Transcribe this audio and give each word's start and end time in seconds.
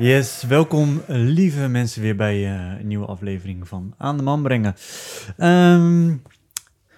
Yes, 0.00 0.44
welkom 0.48 1.02
lieve 1.06 1.68
mensen 1.68 2.02
weer 2.02 2.16
bij 2.16 2.36
uh, 2.36 2.80
een 2.80 2.86
nieuwe 2.86 3.06
aflevering 3.06 3.68
van 3.68 3.94
Aan 3.98 4.16
de 4.16 4.22
Man 4.22 4.42
Brengen. 4.42 4.74
Um, 5.38 6.22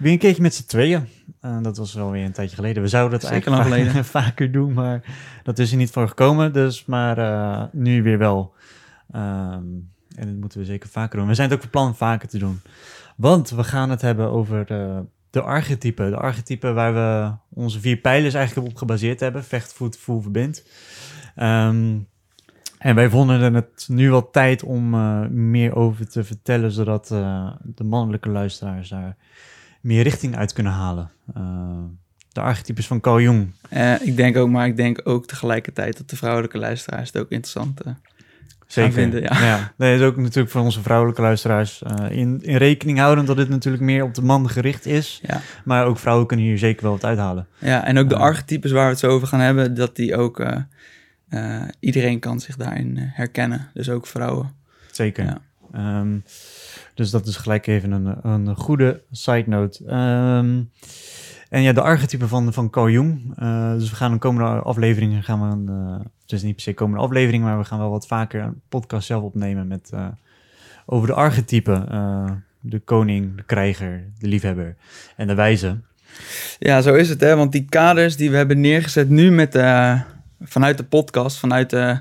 weer 0.02 0.12
een 0.12 0.18
keertje 0.18 0.42
met 0.42 0.54
z'n 0.54 0.66
tweeën. 0.66 1.08
Uh, 1.42 1.62
dat 1.62 1.76
was 1.76 1.94
wel 1.94 2.10
weer 2.10 2.24
een 2.24 2.32
tijdje 2.32 2.56
geleden. 2.56 2.82
We 2.82 2.88
zouden 2.88 3.18
het 3.18 3.28
Zeker 3.28 3.52
eigenlijk 3.52 3.90
vaker, 3.90 4.04
vaker 4.22 4.52
doen, 4.52 4.72
maar 4.72 5.02
dat 5.42 5.58
is 5.58 5.70
er 5.70 5.76
niet 5.76 5.90
voor 5.90 6.08
gekomen. 6.08 6.52
Dus, 6.52 6.84
maar 6.84 7.18
uh, 7.18 7.62
nu 7.72 8.02
weer 8.02 8.18
wel. 8.18 8.54
Um, 9.14 9.90
en 10.16 10.26
dat 10.26 10.36
moeten 10.36 10.58
we 10.58 10.64
zeker 10.64 10.88
vaker 10.88 11.18
doen. 11.18 11.28
We 11.28 11.34
zijn 11.34 11.48
het 11.48 11.56
ook 11.56 11.62
van 11.62 11.70
plan 11.70 11.96
vaker 11.96 12.28
te 12.28 12.38
doen. 12.38 12.60
Want 13.16 13.50
we 13.50 13.64
gaan 13.64 13.90
het 13.90 14.00
hebben 14.00 14.30
over 14.30 14.66
de 15.30 15.40
archetypen. 15.40 16.10
De 16.10 16.16
archetypen 16.16 16.74
waar 16.74 16.94
we 16.94 17.32
onze 17.60 17.80
vier 17.80 17.96
pijlers 17.96 18.34
eigenlijk 18.34 18.68
op 18.68 18.76
gebaseerd 18.76 19.20
hebben. 19.20 19.44
Vecht, 19.44 19.72
voet, 19.72 19.98
voel, 19.98 20.20
verbind. 20.20 20.64
Um, 21.36 22.08
en 22.78 22.94
wij 22.94 23.10
vonden 23.10 23.54
het 23.54 23.86
nu 23.88 24.10
wel 24.10 24.30
tijd 24.30 24.62
om 24.62 24.94
uh, 24.94 25.26
meer 25.26 25.74
over 25.74 26.08
te 26.08 26.24
vertellen, 26.24 26.70
zodat 26.70 27.08
de 27.62 27.84
mannelijke 27.84 28.28
luisteraars 28.28 28.88
daar 28.88 29.16
meer 29.82 30.02
richting 30.02 30.36
uit 30.36 30.52
kunnen 30.52 30.72
halen. 30.72 31.10
Uh, 31.36 31.42
de 32.32 32.40
archetypes 32.40 32.86
van 32.86 33.00
Carl 33.00 33.20
Jung. 33.20 33.52
ik 34.02 34.16
denk 34.16 34.36
ook, 34.36 34.48
maar 34.48 34.66
ik 34.66 34.76
denk 34.76 35.00
ook 35.04 35.26
tegelijkertijd 35.26 35.96
dat 35.96 36.10
de 36.10 36.16
vrouwelijke 36.16 36.58
luisteraars 36.58 37.12
het 37.12 37.22
ook 37.22 37.30
interessant 37.30 37.80
Zeker. 38.66 38.92
vinden. 38.92 39.22
Ja, 39.22 39.44
ja. 39.44 39.72
dat 39.76 39.88
is 39.88 40.00
ook 40.00 40.16
natuurlijk 40.16 40.50
voor 40.50 40.60
onze 40.60 40.82
vrouwelijke 40.82 41.22
luisteraars 41.22 41.82
in, 42.08 42.40
in 42.42 42.56
rekening 42.56 42.98
houden 42.98 43.24
dat 43.24 43.36
dit 43.36 43.48
natuurlijk 43.48 43.82
meer 43.82 44.02
op 44.02 44.14
de 44.14 44.22
man 44.22 44.50
gericht 44.50 44.86
is. 44.86 45.20
Ja. 45.22 45.40
Maar 45.64 45.86
ook 45.86 45.98
vrouwen 45.98 46.26
kunnen 46.26 46.46
hier 46.46 46.58
zeker 46.58 46.82
wel 46.82 46.92
wat 46.92 47.04
uithalen. 47.04 47.46
Ja, 47.58 47.84
en 47.84 47.98
ook 47.98 48.08
de 48.08 48.16
archetypes 48.16 48.70
waar 48.70 48.84
we 48.84 48.90
het 48.90 48.98
zo 48.98 49.08
over 49.08 49.28
gaan 49.28 49.40
hebben, 49.40 49.74
dat 49.74 49.96
die 49.96 50.16
ook 50.16 50.40
uh, 51.32 51.62
iedereen 51.80 52.18
kan 52.18 52.40
zich 52.40 52.56
daarin 52.56 52.98
eh, 52.98 53.04
herkennen, 53.06 53.68
dus 53.74 53.90
ook 53.90 54.06
vrouwen. 54.06 54.52
Zeker. 54.90 55.24
Ja. 55.24 55.40
Um, 56.00 56.24
dus 56.94 57.10
dat 57.10 57.26
is 57.26 57.36
gelijk 57.36 57.66
even 57.66 57.90
een, 57.90 58.16
een 58.22 58.56
goede 58.56 59.02
side 59.10 59.44
note. 59.46 59.84
Um, 59.84 60.70
en 61.48 61.62
ja, 61.62 61.72
de 61.72 61.80
archetypen 61.80 62.28
van, 62.28 62.52
van 62.52 62.70
Carl 62.70 62.90
Jung. 62.90 63.34
Uh, 63.42 63.72
dus 63.72 63.90
we 63.90 63.96
gaan 63.96 64.12
de 64.12 64.18
komende 64.18 64.60
afleveringen 64.60 65.22
gaan 65.22 65.40
we 65.40 65.46
een, 65.46 66.00
het 66.22 66.32
is 66.32 66.42
niet 66.42 66.54
per 66.54 66.62
se 66.62 66.74
komende 66.74 67.02
aflevering, 67.02 67.44
maar 67.44 67.58
we 67.58 67.64
gaan 67.64 67.78
wel 67.78 67.90
wat 67.90 68.06
vaker 68.06 68.42
een 68.42 68.60
podcast 68.68 69.06
zelf 69.06 69.22
opnemen 69.22 69.66
met 69.66 69.90
uh, 69.94 70.06
over 70.86 71.06
de 71.08 71.14
archetypen. 71.14 72.44
de 72.60 72.78
koning, 72.78 73.36
de 73.36 73.42
krijger, 73.42 74.04
de 74.18 74.28
liefhebber 74.28 74.76
en 75.16 75.26
de 75.26 75.34
wijze. 75.34 75.80
Ja, 76.58 76.80
zo 76.80 76.94
is 76.94 77.08
het 77.08 77.20
hè, 77.20 77.36
want 77.36 77.52
die 77.52 77.64
kaders 77.68 78.16
die 78.16 78.30
we 78.30 78.36
hebben 78.36 78.60
neergezet 78.60 79.08
nu 79.08 79.30
met 79.30 79.52
vanuit 80.40 80.76
de 80.76 80.84
podcast, 80.84 81.38
vanuit 81.38 81.70
de, 81.70 82.00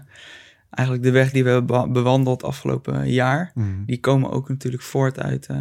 eigenlijk 0.72 1.08
de 1.08 1.12
weg 1.12 1.32
die 1.32 1.44
we 1.44 1.50
hebben 1.50 1.94
bewandeld 1.94 2.44
afgelopen 2.44 3.12
jaar, 3.12 3.52
mhm. 3.56 3.68
die 3.86 4.00
komen 4.00 4.32
ook 4.32 4.50
natuurlijk 4.50 4.84
voort 4.84 5.20
uit, 5.20 5.48
uh, 5.52 5.58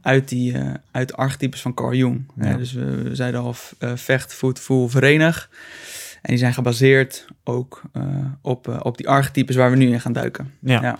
uit, 0.00 0.28
die, 0.28 0.52
uh, 0.52 0.70
uit 0.90 1.16
archetypes 1.16 1.62
van 1.62 1.74
Carl 1.74 1.94
Jung. 1.94 2.30
Ja. 2.36 2.56
dus 2.56 2.72
we, 2.72 3.08
zeiden 3.12 3.40
al 3.40 3.54
uh, 3.78 3.90
vecht, 3.94 4.34
voet, 4.34 4.60
voel, 4.60 4.88
verenig. 4.88 5.50
En 6.22 6.28
die 6.28 6.38
zijn 6.38 6.54
gebaseerd 6.54 7.26
ook 7.44 7.82
op, 8.40 8.78
op 8.82 8.96
die 8.96 9.08
archetypes 9.08 9.56
waar 9.56 9.70
we 9.70 9.76
nu 9.76 9.92
in 9.92 10.00
gaan 10.00 10.12
duiken. 10.12 10.52
Ja, 10.60 10.82
ja. 10.82 10.98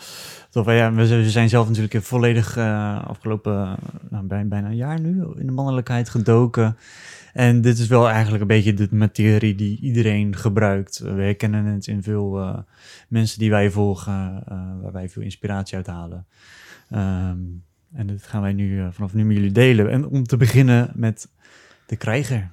Tof, 0.51 0.67
ja 0.67 0.93
we 0.93 1.31
zijn 1.31 1.49
zelf 1.49 1.69
natuurlijk 1.69 2.05
volledig 2.05 2.59
afgelopen 3.07 3.77
nou, 4.11 4.27
bijna 4.27 4.69
een 4.69 4.77
jaar 4.77 5.01
nu 5.01 5.25
in 5.37 5.47
de 5.47 5.53
mannelijkheid 5.53 6.09
gedoken. 6.09 6.77
En 7.33 7.61
dit 7.61 7.79
is 7.79 7.87
wel 7.87 8.09
eigenlijk 8.09 8.41
een 8.41 8.49
beetje 8.49 8.75
de 8.75 8.89
materie 8.91 9.55
die 9.55 9.81
iedereen 9.81 10.37
gebruikt. 10.37 10.99
We 10.99 11.23
herkennen 11.23 11.65
het 11.65 11.87
in 11.87 12.03
veel 12.03 12.41
uh, 12.41 12.59
mensen 13.09 13.39
die 13.39 13.51
wij 13.51 13.71
volgen, 13.71 14.45
uh, 14.49 14.83
waar 14.83 14.93
wij 14.93 15.09
veel 15.09 15.23
inspiratie 15.23 15.77
uit 15.77 15.87
halen. 15.87 16.27
Um, 16.93 17.65
en 17.93 18.07
dat 18.07 18.23
gaan 18.23 18.43
wij 18.43 18.53
nu 18.53 18.77
uh, 18.77 18.87
vanaf 18.91 19.15
nu 19.15 19.25
met 19.25 19.37
jullie 19.37 19.53
delen. 19.53 19.91
En 19.91 20.07
om 20.07 20.25
te 20.25 20.37
beginnen 20.37 20.93
met 20.95 21.29
de 21.87 21.97
krijger. 21.97 22.51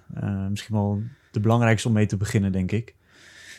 misschien 0.49 0.75
wel 0.75 1.01
de 1.31 1.39
belangrijkste 1.39 1.87
om 1.87 1.93
mee 1.93 2.05
te 2.05 2.17
beginnen, 2.17 2.51
denk 2.51 2.71
ik. 2.71 2.95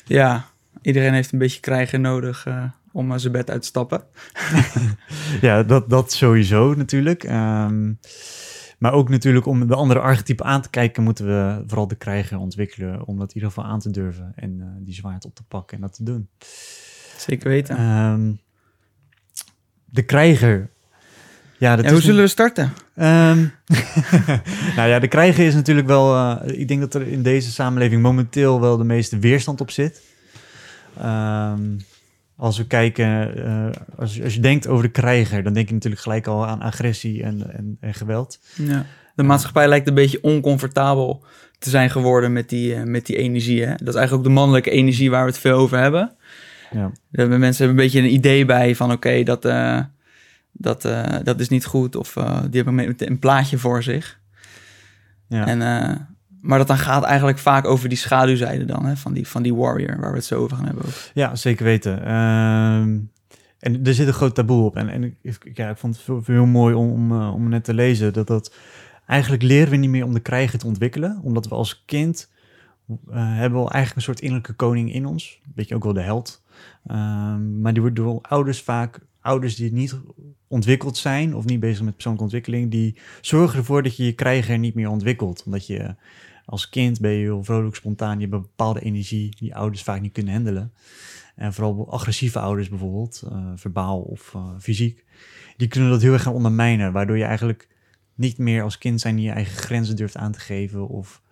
Ja, 0.04 0.44
iedereen 0.82 1.12
heeft 1.12 1.32
een 1.32 1.38
beetje 1.38 1.60
krijger 1.60 2.00
nodig 2.00 2.46
om 2.92 3.18
zijn 3.18 3.32
bed 3.32 3.50
uit 3.50 3.60
te 3.60 3.66
stappen. 3.66 4.02
ja, 5.40 5.62
dat, 5.62 5.90
dat 5.90 6.12
sowieso 6.12 6.74
natuurlijk. 6.74 7.24
Um, 7.24 7.98
maar 8.80 8.92
ook 8.92 9.08
natuurlijk 9.08 9.46
om 9.46 9.66
de 9.66 9.74
andere 9.74 10.00
archetypen 10.00 10.44
aan 10.44 10.62
te 10.62 10.70
kijken, 10.70 11.02
moeten 11.02 11.26
we 11.26 11.62
vooral 11.66 11.88
de 11.88 11.94
krijger 11.94 12.38
ontwikkelen. 12.38 13.06
Om 13.06 13.18
dat 13.18 13.28
in 13.28 13.34
ieder 13.34 13.48
geval 13.48 13.70
aan 13.70 13.80
te 13.80 13.90
durven 13.90 14.32
en 14.36 14.58
uh, 14.58 14.66
die 14.78 14.94
zwaard 14.94 15.24
op 15.24 15.34
te 15.34 15.42
pakken 15.42 15.76
en 15.76 15.82
dat 15.82 15.94
te 15.94 16.02
doen. 16.02 16.28
Zeker 17.16 17.48
weten. 17.48 17.80
Um, 17.80 18.40
de 19.84 20.02
krijger. 20.02 20.70
Ja, 21.58 21.76
dat 21.76 21.84
en 21.84 21.92
hoe 21.92 22.00
zullen 22.00 22.22
we 22.22 22.28
starten? 22.28 22.72
Um, 22.96 23.52
nou 24.76 24.88
ja, 24.88 24.98
de 24.98 25.08
krijger 25.08 25.46
is 25.46 25.54
natuurlijk 25.54 25.86
wel. 25.86 26.14
Uh, 26.16 26.58
ik 26.58 26.68
denk 26.68 26.80
dat 26.80 26.94
er 26.94 27.06
in 27.06 27.22
deze 27.22 27.50
samenleving 27.50 28.02
momenteel 28.02 28.60
wel 28.60 28.76
de 28.76 28.84
meeste 28.84 29.18
weerstand 29.18 29.60
op 29.60 29.70
zit. 29.70 30.02
Um, 31.02 31.80
als 32.40 32.58
we 32.58 32.66
kijken, 32.66 33.38
uh, 33.38 33.66
als, 33.96 34.22
als, 34.22 34.34
je 34.34 34.40
denkt 34.40 34.66
over 34.66 34.84
de 34.84 34.90
krijger, 34.90 35.42
dan 35.42 35.52
denk 35.52 35.68
je 35.68 35.74
natuurlijk 35.74 36.02
gelijk 36.02 36.26
al 36.26 36.46
aan 36.46 36.60
agressie 36.60 37.22
en, 37.22 37.56
en, 37.56 37.76
en 37.80 37.94
geweld. 37.94 38.40
Ja. 38.54 38.86
De 39.14 39.22
maatschappij 39.22 39.68
lijkt 39.68 39.88
een 39.88 39.94
beetje 39.94 40.22
oncomfortabel 40.22 41.24
te 41.58 41.70
zijn 41.70 41.90
geworden 41.90 42.32
met 42.32 42.48
die, 42.48 42.74
uh, 42.74 42.82
met 42.82 43.06
die 43.06 43.16
energie. 43.16 43.60
Hè? 43.64 43.74
Dat 43.74 43.88
is 43.88 43.94
eigenlijk 43.94 44.14
ook 44.14 44.24
de 44.24 44.40
mannelijke 44.40 44.70
energie 44.70 45.10
waar 45.10 45.24
we 45.24 45.30
het 45.30 45.38
veel 45.38 45.56
over 45.56 45.78
hebben. 45.78 46.12
Ja. 46.70 46.92
Mensen 47.10 47.40
hebben 47.40 47.68
een 47.68 47.90
beetje 47.90 47.98
een 48.00 48.14
idee 48.14 48.44
bij 48.44 48.74
van 48.74 48.92
oké, 48.92 49.22
dat, 49.22 49.44
uh, 49.44 49.80
dat, 50.52 50.82
dat 51.22 51.40
is 51.40 51.48
niet 51.48 51.64
goed. 51.64 51.96
Of 51.96 52.12
die 52.50 52.62
hebben 52.62 52.78
een, 52.78 52.94
een 52.98 53.18
plaatje 53.18 53.58
voor 53.58 53.82
zich. 53.82 54.18
Ja. 55.28 55.46
En 55.46 55.60
maar 56.40 56.58
dat 56.58 56.66
dan 56.66 56.78
gaat 56.78 57.02
eigenlijk 57.02 57.38
vaak 57.38 57.66
over 57.66 57.88
die 57.88 57.98
schaduwzijde 57.98 58.64
dan, 58.64 58.86
hè, 58.86 58.96
van, 58.96 59.12
die, 59.12 59.28
van 59.28 59.42
die 59.42 59.54
warrior, 59.54 60.00
waar 60.00 60.10
we 60.10 60.16
het 60.16 60.24
zo 60.24 60.40
over 60.40 60.56
gaan 60.56 60.66
hebben. 60.66 60.84
Ja, 61.14 61.36
zeker 61.36 61.64
weten. 61.64 62.04
Ehm, 62.04 62.98
en 63.58 63.84
er 63.84 63.94
zit 63.94 64.06
een 64.06 64.12
groot 64.12 64.34
taboe 64.34 64.64
op. 64.64 64.76
En, 64.76 64.88
en 64.88 65.16
ik, 65.22 65.50
ja, 65.54 65.70
ik 65.70 65.76
vond 65.76 66.06
het 66.06 66.26
heel 66.26 66.46
mooi 66.46 66.74
om, 66.74 66.90
om, 66.90 67.12
uh, 67.12 67.34
om 67.34 67.48
net 67.48 67.64
te 67.64 67.74
lezen, 67.74 68.12
dat 68.12 68.26
dat 68.26 68.54
eigenlijk 69.06 69.42
leren 69.42 69.70
we 69.70 69.76
niet 69.76 69.90
meer 69.90 70.04
om 70.04 70.14
de 70.14 70.20
krijgen 70.20 70.58
te 70.58 70.66
ontwikkelen, 70.66 71.20
omdat 71.22 71.48
we 71.48 71.54
als 71.54 71.82
kind 71.86 72.30
uh, 72.88 72.96
hebben 73.14 73.64
we 73.64 73.70
eigenlijk 73.70 73.96
een 73.96 74.02
soort 74.02 74.20
innerlijke 74.20 74.52
koning 74.52 74.92
in 74.92 75.06
ons. 75.06 75.40
Weet 75.54 75.68
je 75.68 75.74
ook 75.74 75.84
wel 75.84 75.92
de 75.92 76.00
held. 76.00 76.42
Um, 76.90 77.60
maar 77.60 77.72
die 77.72 77.82
wordt 77.82 77.96
door 77.96 78.18
ouders 78.20 78.62
vaak, 78.62 79.00
ouders 79.20 79.56
die 79.56 79.72
niet 79.72 80.00
ontwikkeld 80.48 80.96
zijn 80.96 81.34
of 81.34 81.44
niet 81.44 81.60
bezig 81.60 81.82
met 81.82 81.92
persoonlijke 81.94 82.24
ontwikkeling, 82.24 82.70
die 82.70 82.96
zorgen 83.20 83.58
ervoor 83.58 83.82
dat 83.82 83.96
je 83.96 84.04
je 84.04 84.12
krijger 84.12 84.58
niet 84.58 84.74
meer 84.74 84.88
ontwikkelt. 84.88 85.42
Omdat 85.44 85.66
je 85.66 85.94
als 86.50 86.68
kind 86.68 87.00
ben 87.00 87.10
je 87.10 87.18
heel 87.18 87.44
vrolijk, 87.44 87.76
spontaan. 87.76 88.14
Je 88.14 88.20
hebt 88.20 88.32
een 88.32 88.40
bepaalde 88.40 88.80
energie 88.80 89.36
die 89.38 89.54
ouders 89.54 89.82
vaak 89.82 90.00
niet 90.00 90.12
kunnen 90.12 90.32
handelen. 90.32 90.72
En 91.36 91.52
vooral 91.52 91.92
agressieve 91.92 92.38
ouders 92.38 92.68
bijvoorbeeld, 92.68 93.22
uh, 93.32 93.52
verbaal 93.54 94.00
of 94.00 94.32
uh, 94.36 94.48
fysiek, 94.58 95.04
die 95.56 95.68
kunnen 95.68 95.90
dat 95.90 96.02
heel 96.02 96.12
erg 96.12 96.22
gaan 96.22 96.32
ondermijnen. 96.32 96.92
Waardoor 96.92 97.16
je 97.16 97.24
eigenlijk 97.24 97.68
niet 98.14 98.38
meer 98.38 98.62
als 98.62 98.78
kind 98.78 99.00
zijn 99.00 99.16
die 99.16 99.24
je 99.24 99.30
eigen 99.30 99.56
grenzen 99.56 99.96
durft 99.96 100.16
aan 100.16 100.32
te 100.32 100.40
geven. 100.40 100.88
Of, 100.88 101.22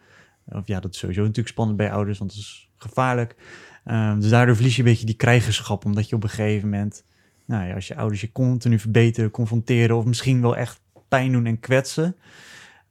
of 0.44 0.66
ja, 0.66 0.80
dat 0.80 0.92
is 0.92 0.98
sowieso 0.98 1.20
natuurlijk 1.20 1.48
spannend 1.48 1.78
bij 1.78 1.92
ouders, 1.92 2.18
want 2.18 2.30
het 2.30 2.40
is 2.40 2.70
gevaarlijk. 2.76 3.36
Um, 3.84 4.20
dus 4.20 4.30
daardoor 4.30 4.54
verlies 4.54 4.76
je 4.76 4.82
een 4.82 4.88
beetje 4.88 5.06
die 5.06 5.14
krijgerschap, 5.14 5.84
omdat 5.84 6.08
je 6.08 6.16
op 6.16 6.22
een 6.22 6.28
gegeven 6.28 6.68
moment, 6.68 7.04
nou 7.44 7.66
ja, 7.68 7.74
als 7.74 7.88
je 7.88 7.96
ouders 7.96 8.20
je 8.20 8.32
continu 8.32 8.78
verbeteren, 8.78 9.30
confronteren 9.30 9.96
of 9.96 10.04
misschien 10.04 10.40
wel 10.40 10.56
echt 10.56 10.80
pijn 11.08 11.32
doen 11.32 11.46
en 11.46 11.60
kwetsen, 11.60 12.16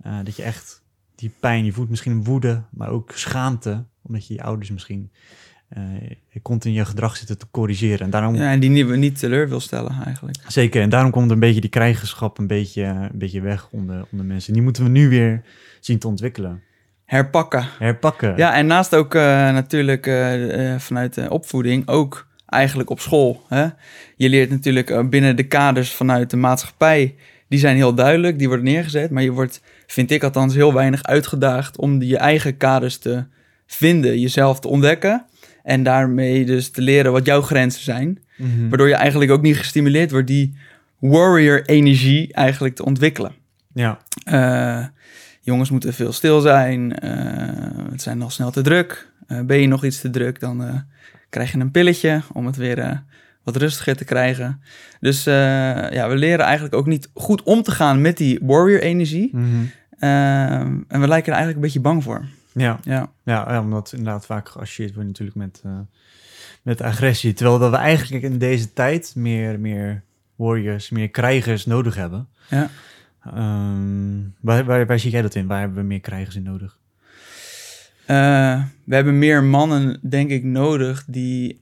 uh, 0.06 0.18
dat 0.24 0.36
je 0.36 0.44
echt 0.44 0.86
die 1.18 1.32
pijn, 1.40 1.66
je 1.66 1.72
voelt 1.72 1.90
misschien 1.90 2.24
woede, 2.24 2.62
maar 2.70 2.90
ook 2.90 3.12
schaamte, 3.16 3.84
omdat 4.02 4.28
je 4.28 4.34
je 4.34 4.44
ouders 4.44 4.72
misschien 4.72 5.12
uh, 5.78 6.42
continu 6.42 6.74
je 6.74 6.86
gedrag 6.86 7.18
zitten 7.18 7.38
te 7.38 7.46
corrigeren. 7.52 8.00
En, 8.00 8.10
daarom, 8.10 8.36
ja, 8.36 8.52
en 8.52 8.60
die 8.60 8.70
niet, 8.70 8.96
niet 8.96 9.20
teleur 9.20 9.50
wil 9.50 9.60
stellen 9.60 10.04
eigenlijk. 10.06 10.38
Zeker, 10.48 10.82
en 10.82 10.90
daarom 10.90 11.12
komt 11.12 11.32
een 11.32 11.40
beetje 11.40 11.62
die 11.62 11.70
krijgerschap 11.70 12.38
een 12.38 12.48
beetje, 12.48 12.84
een 12.84 13.10
beetje 13.18 13.42
weg 13.42 13.68
onder, 13.72 14.06
onder 14.12 14.26
mensen. 14.26 14.54
Die 14.54 14.62
moeten 14.62 14.84
we 14.84 14.90
nu 14.90 15.10
weer 15.10 15.42
zien 15.80 16.00
te 16.00 16.08
ontwikkelen. 16.08 16.62
Herpakken. 17.06 17.68
Herpakken. 17.80 18.38
Ja, 18.38 18.56
en 18.56 18.66
naast 18.66 18.96
ook 18.96 19.16
uh, 19.16 19.22
natuurlijk 19.52 20.08
uh, 20.08 20.76
vanuit 20.80 21.14
de 21.14 21.30
opvoeding 21.30 21.88
ook 21.88 22.28
eigenlijk 22.46 22.90
op 22.90 23.00
school. 23.00 23.44
Hè? 23.48 23.68
Je 24.16 24.30
leert 24.30 24.50
natuurlijk 24.50 25.10
binnen 25.10 25.36
de 25.36 25.48
kaders 25.48 25.94
vanuit 25.94 26.30
de 26.30 26.38
maatschappij 26.38 27.16
die 27.48 27.60
zijn 27.60 27.76
heel 27.76 27.94
duidelijk, 27.94 28.38
die 28.38 28.48
worden 28.48 28.66
neergezet, 28.66 29.12
maar 29.12 29.24
je 29.24 29.32
wordt, 29.32 29.62
vind 29.88 30.12
ik 30.12 30.24
althans, 30.24 30.54
heel 30.54 30.74
weinig 30.74 31.04
uitgedaagd 31.04 31.78
om 31.78 32.02
je 32.02 32.18
eigen 32.18 32.58
kaders 32.58 32.98
te, 32.98 33.26
vinden, 33.68 34.20
jezelf 34.20 34.60
te 34.60 34.68
ontdekken. 34.68 35.26
En 35.64 35.84
daarmee 35.84 36.46
dus 36.46 36.70
te 36.70 36.82
leren 36.82 37.12
wat 37.12 37.26
jouw 37.26 37.42
grenzen 37.42 37.84
zijn. 37.84 38.20
Mhm. 38.38 38.70
Waardoor 38.70 38.88
je 38.88 38.96
eigenlijk 38.96 39.32
ook 39.32 39.42
niet 39.42 39.58
gestimuleerd 39.58 40.12
wordt 40.12 40.28
die 40.28 40.58
warrior-energie 41.00 42.34
eigenlijk 42.34 42.76
te 42.76 42.86
ontwikkelen. 42.86 43.32
Ja. 43.74 44.00
Eh, 44.24 44.86
jongens 45.42 45.70
moeten 45.70 45.94
veel 45.94 46.14
stil 46.14 46.42
zijn. 46.42 47.00
eh, 47.00 47.92
het 47.92 48.02
zijn 48.02 48.18
nog 48.18 48.32
snel 48.32 48.52
te 48.52 48.62
druk. 48.62 49.12
Eh, 49.28 49.42
ben 49.42 49.60
je 49.62 49.68
nog 49.68 49.86
iets 49.86 50.02
te 50.02 50.10
druk, 50.10 50.40
dan 50.40 50.84
krijg 51.30 51.52
je 51.52 51.60
een 51.60 51.72
pilletje 51.72 52.22
om 52.34 52.46
het 52.46 52.56
weer 52.56 53.04
wat 53.48 53.56
rustiger 53.56 53.96
te 53.96 54.06
krijgen. 54.06 54.62
Dus 55.00 55.26
eh, 55.26 55.34
ja, 55.92 56.10
we 56.10 56.16
leren 56.16 56.46
eigenlijk 56.46 56.76
ook 56.76 56.86
niet 56.86 57.10
goed 57.14 57.44
om 57.44 57.62
te 57.62 57.72
gaan 57.72 58.02
met 58.02 58.18
die 58.18 58.40
warrior-energie. 58.42 59.30
Mhm. 59.34 59.46
Ehm, 60.00 60.78
en 60.88 61.00
we 61.00 61.08
lijken 61.08 61.32
er 61.32 61.38
eigenlijk 61.38 61.56
een 61.56 61.62
beetje 61.62 61.80
bang 61.80 62.04
voor. 62.04 62.26
Ja. 62.52 62.80
Ja, 62.84 63.10
Ja, 63.24 63.46
ja, 63.48 63.62
omdat 63.62 63.92
inderdaad 63.92 64.26
vaak 64.26 64.50
geassocieerd 64.50 64.94
wordt 64.94 65.10
natuurlijk 65.10 65.38
met, 65.38 65.62
eh, 65.64 65.80
met 66.62 66.82
agressie. 66.82 67.34
Terwijl 67.34 67.60
dat 67.60 67.72
we 67.72 67.78
eigenlijk 67.78 68.24
in 68.24 68.38
deze 68.38 68.74
tijd 68.74 69.14
meer, 69.16 69.60
meer 69.60 70.04
warriors, 70.36 70.90
meer 70.90 71.10
krijgers 71.10 71.66
nodig 71.66 71.96
hebben. 71.96 72.28
ja. 72.50 72.70
Ehm, 73.24 74.18
waar, 74.40 74.66
waar, 74.66 74.86
waar 74.86 75.00
zie 75.00 75.12
jij 75.12 75.22
dat 75.22 75.36
in? 75.36 75.48
Waar 75.48 75.60
hebben 75.60 75.78
we 75.78 75.84
meer 75.84 76.00
krijgers 76.00 76.36
in 76.36 76.44
nodig? 76.44 76.78
Eh, 78.06 78.64
we 78.84 78.96
hebben 78.96 79.20
meer 79.20 79.44
mannen, 79.44 80.00
denk 80.02 80.30
ik, 80.30 80.44
nodig 80.44 81.06
die 81.08 81.62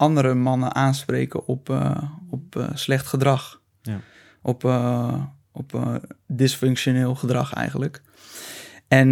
andere 0.00 0.34
mannen 0.34 0.74
aanspreken 0.74 1.46
op, 1.46 1.70
eh, 1.70 2.02
op 2.30 2.56
eh, 2.56 2.68
slecht 2.74 3.06
gedrag. 3.06 3.60
Ja. 3.82 4.00
Op, 4.42 4.64
eh, 4.64 5.22
op 5.52 6.00
dysfunctioneel 6.26 7.14
gedrag 7.14 7.52
eigenlijk. 7.52 8.02
En 8.88 9.08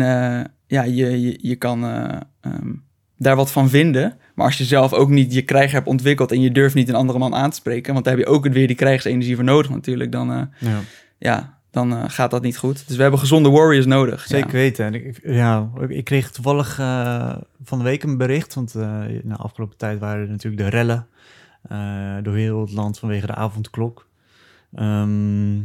ja, 0.66 0.82
je, 0.82 1.20
je, 1.20 1.38
je 1.40 1.56
kan 1.56 1.84
eh, 1.84 2.20
ehm, 2.40 2.72
daar 3.16 3.36
wat 3.36 3.52
van 3.52 3.68
vinden. 3.68 4.16
Maar 4.34 4.46
als 4.46 4.58
je 4.58 4.64
zelf 4.64 4.92
ook 4.92 5.08
niet 5.08 5.34
je 5.34 5.42
krijger 5.42 5.74
hebt 5.74 5.86
ontwikkeld 5.86 6.32
en 6.32 6.40
je 6.40 6.52
durft 6.52 6.74
niet 6.74 6.88
een 6.88 6.94
andere 6.94 7.18
man 7.18 7.34
aan 7.34 7.50
te 7.50 7.56
spreken, 7.56 7.92
want 7.92 8.04
daar 8.04 8.16
heb 8.16 8.24
je 8.24 8.30
ook 8.30 8.48
weer 8.48 8.66
die 8.66 8.76
krijgsenergie 8.76 9.34
voor 9.34 9.44
nodig 9.44 9.70
natuurlijk, 9.70 10.12
dan, 10.12 10.50
Ja. 10.58 10.80
ja, 11.18 11.57
dan 11.70 11.92
eh, 11.96 12.04
gaat 12.06 12.30
dat 12.30 12.42
niet 12.42 12.58
goed. 12.58 12.86
Dus 12.86 12.96
we 12.96 13.02
hebben 13.02 13.20
gezonde 13.20 13.50
warriors 13.50 13.86
nodig. 13.86 14.26
Zeker 14.26 14.46
Ja. 14.46 14.52
weten. 14.52 14.84
En 14.86 14.94
ik, 14.94 15.20
ja, 15.22 15.70
ik 15.88 16.04
kreeg 16.04 16.30
toevallig 16.30 16.78
eh, 16.78 17.36
van 17.64 17.78
de 17.78 17.84
week 17.84 18.02
een 18.02 18.16
bericht. 18.16 18.54
Want 18.54 18.74
eh 18.74 19.02
in 19.08 19.28
de 19.28 19.36
afgelopen 19.36 19.76
tijd 19.76 19.98
waren 19.98 20.22
er 20.22 20.28
natuurlijk 20.30 20.62
de 20.62 20.68
rellen 20.68 21.06
eh, 21.62 22.16
door 22.22 22.34
heel 22.36 22.60
het 22.60 22.72
land 22.72 22.98
vanwege 22.98 23.26
de 23.26 23.34
avondklok. 23.34 24.06
Ehm, 24.74 25.58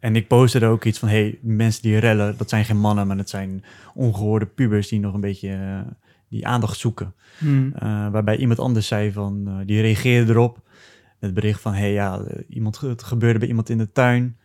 en 0.00 0.16
ik 0.16 0.28
postte 0.28 0.58
er 0.58 0.68
ook 0.68 0.84
iets 0.84 0.98
van, 0.98 1.08
hey, 1.08 1.38
mensen 1.42 1.82
die 1.82 1.98
rellen, 1.98 2.34
dat 2.36 2.48
zijn 2.48 2.64
geen 2.64 2.78
mannen, 2.80 3.06
maar 3.06 3.16
dat 3.16 3.30
zijn 3.30 3.64
ongehoorde 3.94 4.46
pubers 4.46 4.88
die 4.88 5.00
nog 5.00 5.14
een 5.14 5.20
beetje 5.20 5.48
eh, 5.52 5.80
die 6.28 6.46
aandacht 6.46 6.78
zoeken. 6.78 7.14
Hmm. 7.38 7.72
Eh, 7.74 8.08
waarbij 8.10 8.36
iemand 8.36 8.58
anders 8.58 8.86
zei 8.86 9.12
van, 9.12 9.42
eh, 9.46 9.54
die 9.66 9.80
reageerde 9.80 10.32
erop. 10.32 10.58
Het 11.20 11.34
bericht 11.34 11.60
van, 11.60 11.74
hey, 11.74 11.92
ja, 11.92 12.18
eh, 12.18 12.40
iemand, 12.48 12.80
het 12.80 13.02
gebeurde 13.02 13.38
bij 13.38 13.48
iemand 13.48 13.68
in 13.68 13.78
de 13.78 13.92
tuin. 13.92 14.36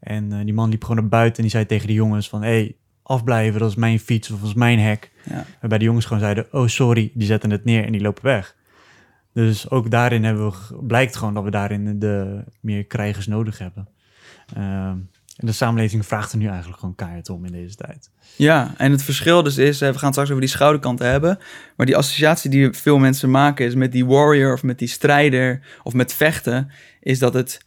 En 0.00 0.32
eh, 0.32 0.44
die 0.44 0.54
man 0.54 0.70
liep 0.70 0.82
gewoon 0.82 1.00
naar 1.00 1.08
buiten 1.08 1.36
en 1.36 1.42
die 1.42 1.50
zei 1.50 1.66
tegen 1.66 1.86
de 1.86 1.92
jongens 1.92 2.28
van, 2.28 2.42
hey, 2.42 2.76
afblijven, 3.02 3.60
dat 3.60 3.70
is 3.70 3.76
mijn 3.76 4.00
fiets 4.00 4.30
of 4.30 4.40
dat 4.40 4.48
is 4.48 4.54
mijn 4.54 4.78
hek. 4.78 5.10
Ja. 5.24 5.44
Waarbij 5.60 5.78
de 5.78 5.84
jongens 5.84 6.04
gewoon 6.04 6.22
zeiden, 6.22 6.46
oh 6.52 6.66
sorry, 6.66 7.10
die 7.14 7.26
zetten 7.26 7.50
het 7.50 7.64
neer 7.64 7.84
en 7.84 7.92
die 7.92 8.00
lopen 8.00 8.24
weg. 8.24 8.56
Dus 9.32 9.70
ook 9.70 9.90
daarin 9.90 10.24
hebben 10.24 10.50
we, 10.50 10.76
blijkt 10.86 11.16
gewoon 11.16 11.34
dat 11.34 11.44
we 11.44 11.50
daarin 11.50 11.98
de 11.98 12.44
meer 12.60 12.84
krijgers 12.84 13.26
nodig 13.26 13.58
hebben. 13.58 13.88
Ehm, 14.54 14.96
en 15.36 15.46
de 15.46 15.52
samenleving 15.52 16.06
vraagt 16.06 16.32
er 16.32 16.38
nu 16.38 16.46
eigenlijk 16.46 16.78
gewoon 16.78 16.94
keihard 16.94 17.30
om 17.30 17.44
in 17.44 17.52
deze 17.52 17.74
tijd. 17.74 18.10
Ja, 18.36 18.74
en 18.76 18.90
het 18.90 19.02
verschil 19.02 19.42
dus 19.42 19.56
is, 19.56 19.80
eh, 19.80 19.88
we 19.88 19.94
gaan 19.94 20.04
het 20.04 20.12
straks 20.12 20.30
over 20.30 20.40
die 20.40 20.50
schouderkanten 20.50 21.10
hebben, 21.10 21.38
maar 21.76 21.86
die 21.86 21.96
associatie 21.96 22.50
die 22.50 22.72
veel 22.72 22.98
mensen 22.98 23.30
maken 23.30 23.66
is 23.66 23.74
met 23.74 23.92
die 23.92 24.06
warrior 24.06 24.52
of 24.52 24.62
met 24.62 24.78
die 24.78 24.88
strijder 24.88 25.60
of 25.82 25.92
met 25.92 26.14
vechten, 26.14 26.70
is 27.00 27.18
dat 27.18 27.34
het 27.34 27.66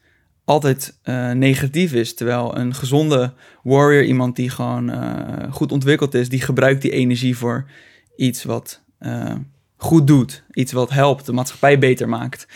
altijd 0.51 0.98
eh, 1.01 1.31
negatief 1.31 1.94
is. 1.94 2.13
Terwijl 2.13 2.57
een 2.57 2.74
gezonde 2.75 3.33
warrior, 3.63 4.03
iemand 4.03 4.36
die 4.36 4.50
gewoon 4.50 4.89
eh, 4.89 5.53
goed 5.53 5.71
ontwikkeld 5.71 6.13
is, 6.13 6.30
die 6.30 6.42
gebruikt 6.42 6.81
die 6.81 6.92
energie 6.92 7.38
voor 7.38 7.69
iets 8.15 8.44
wat 8.44 8.81
eh, 8.98 9.36
goed 9.75 10.07
doet, 10.07 10.44
iets 10.51 10.71
wat 10.71 10.89
helpt, 10.89 11.25
de 11.25 11.33
maatschappij 11.33 11.80
beter 11.80 12.09
maakt. 12.09 12.48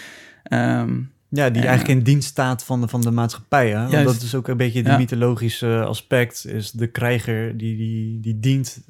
Ehm, 0.43 1.01
Ja, 1.29 1.49
die 1.49 1.61
eigenlijk 1.61 1.99
in 1.99 2.03
dienst 2.03 2.29
staat 2.29 2.63
van 2.63 2.81
de, 2.81 2.87
van 2.87 3.01
de 3.01 3.11
maatschappij. 3.11 3.69
Hè? 3.69 3.79
Want 3.79 3.91
Juist. 3.91 4.13
dat 4.13 4.21
is 4.21 4.35
ook 4.35 4.47
een 4.47 4.57
beetje 4.57 4.83
Ja. 4.83 4.97
mythologische 4.97 5.83
aspect. 5.87 6.45
Is 6.45 6.71
de 6.71 6.87
krijger 6.87 7.57
die, 7.57 7.77
die, 7.77 8.19
die 8.19 8.39
dient 8.39 8.81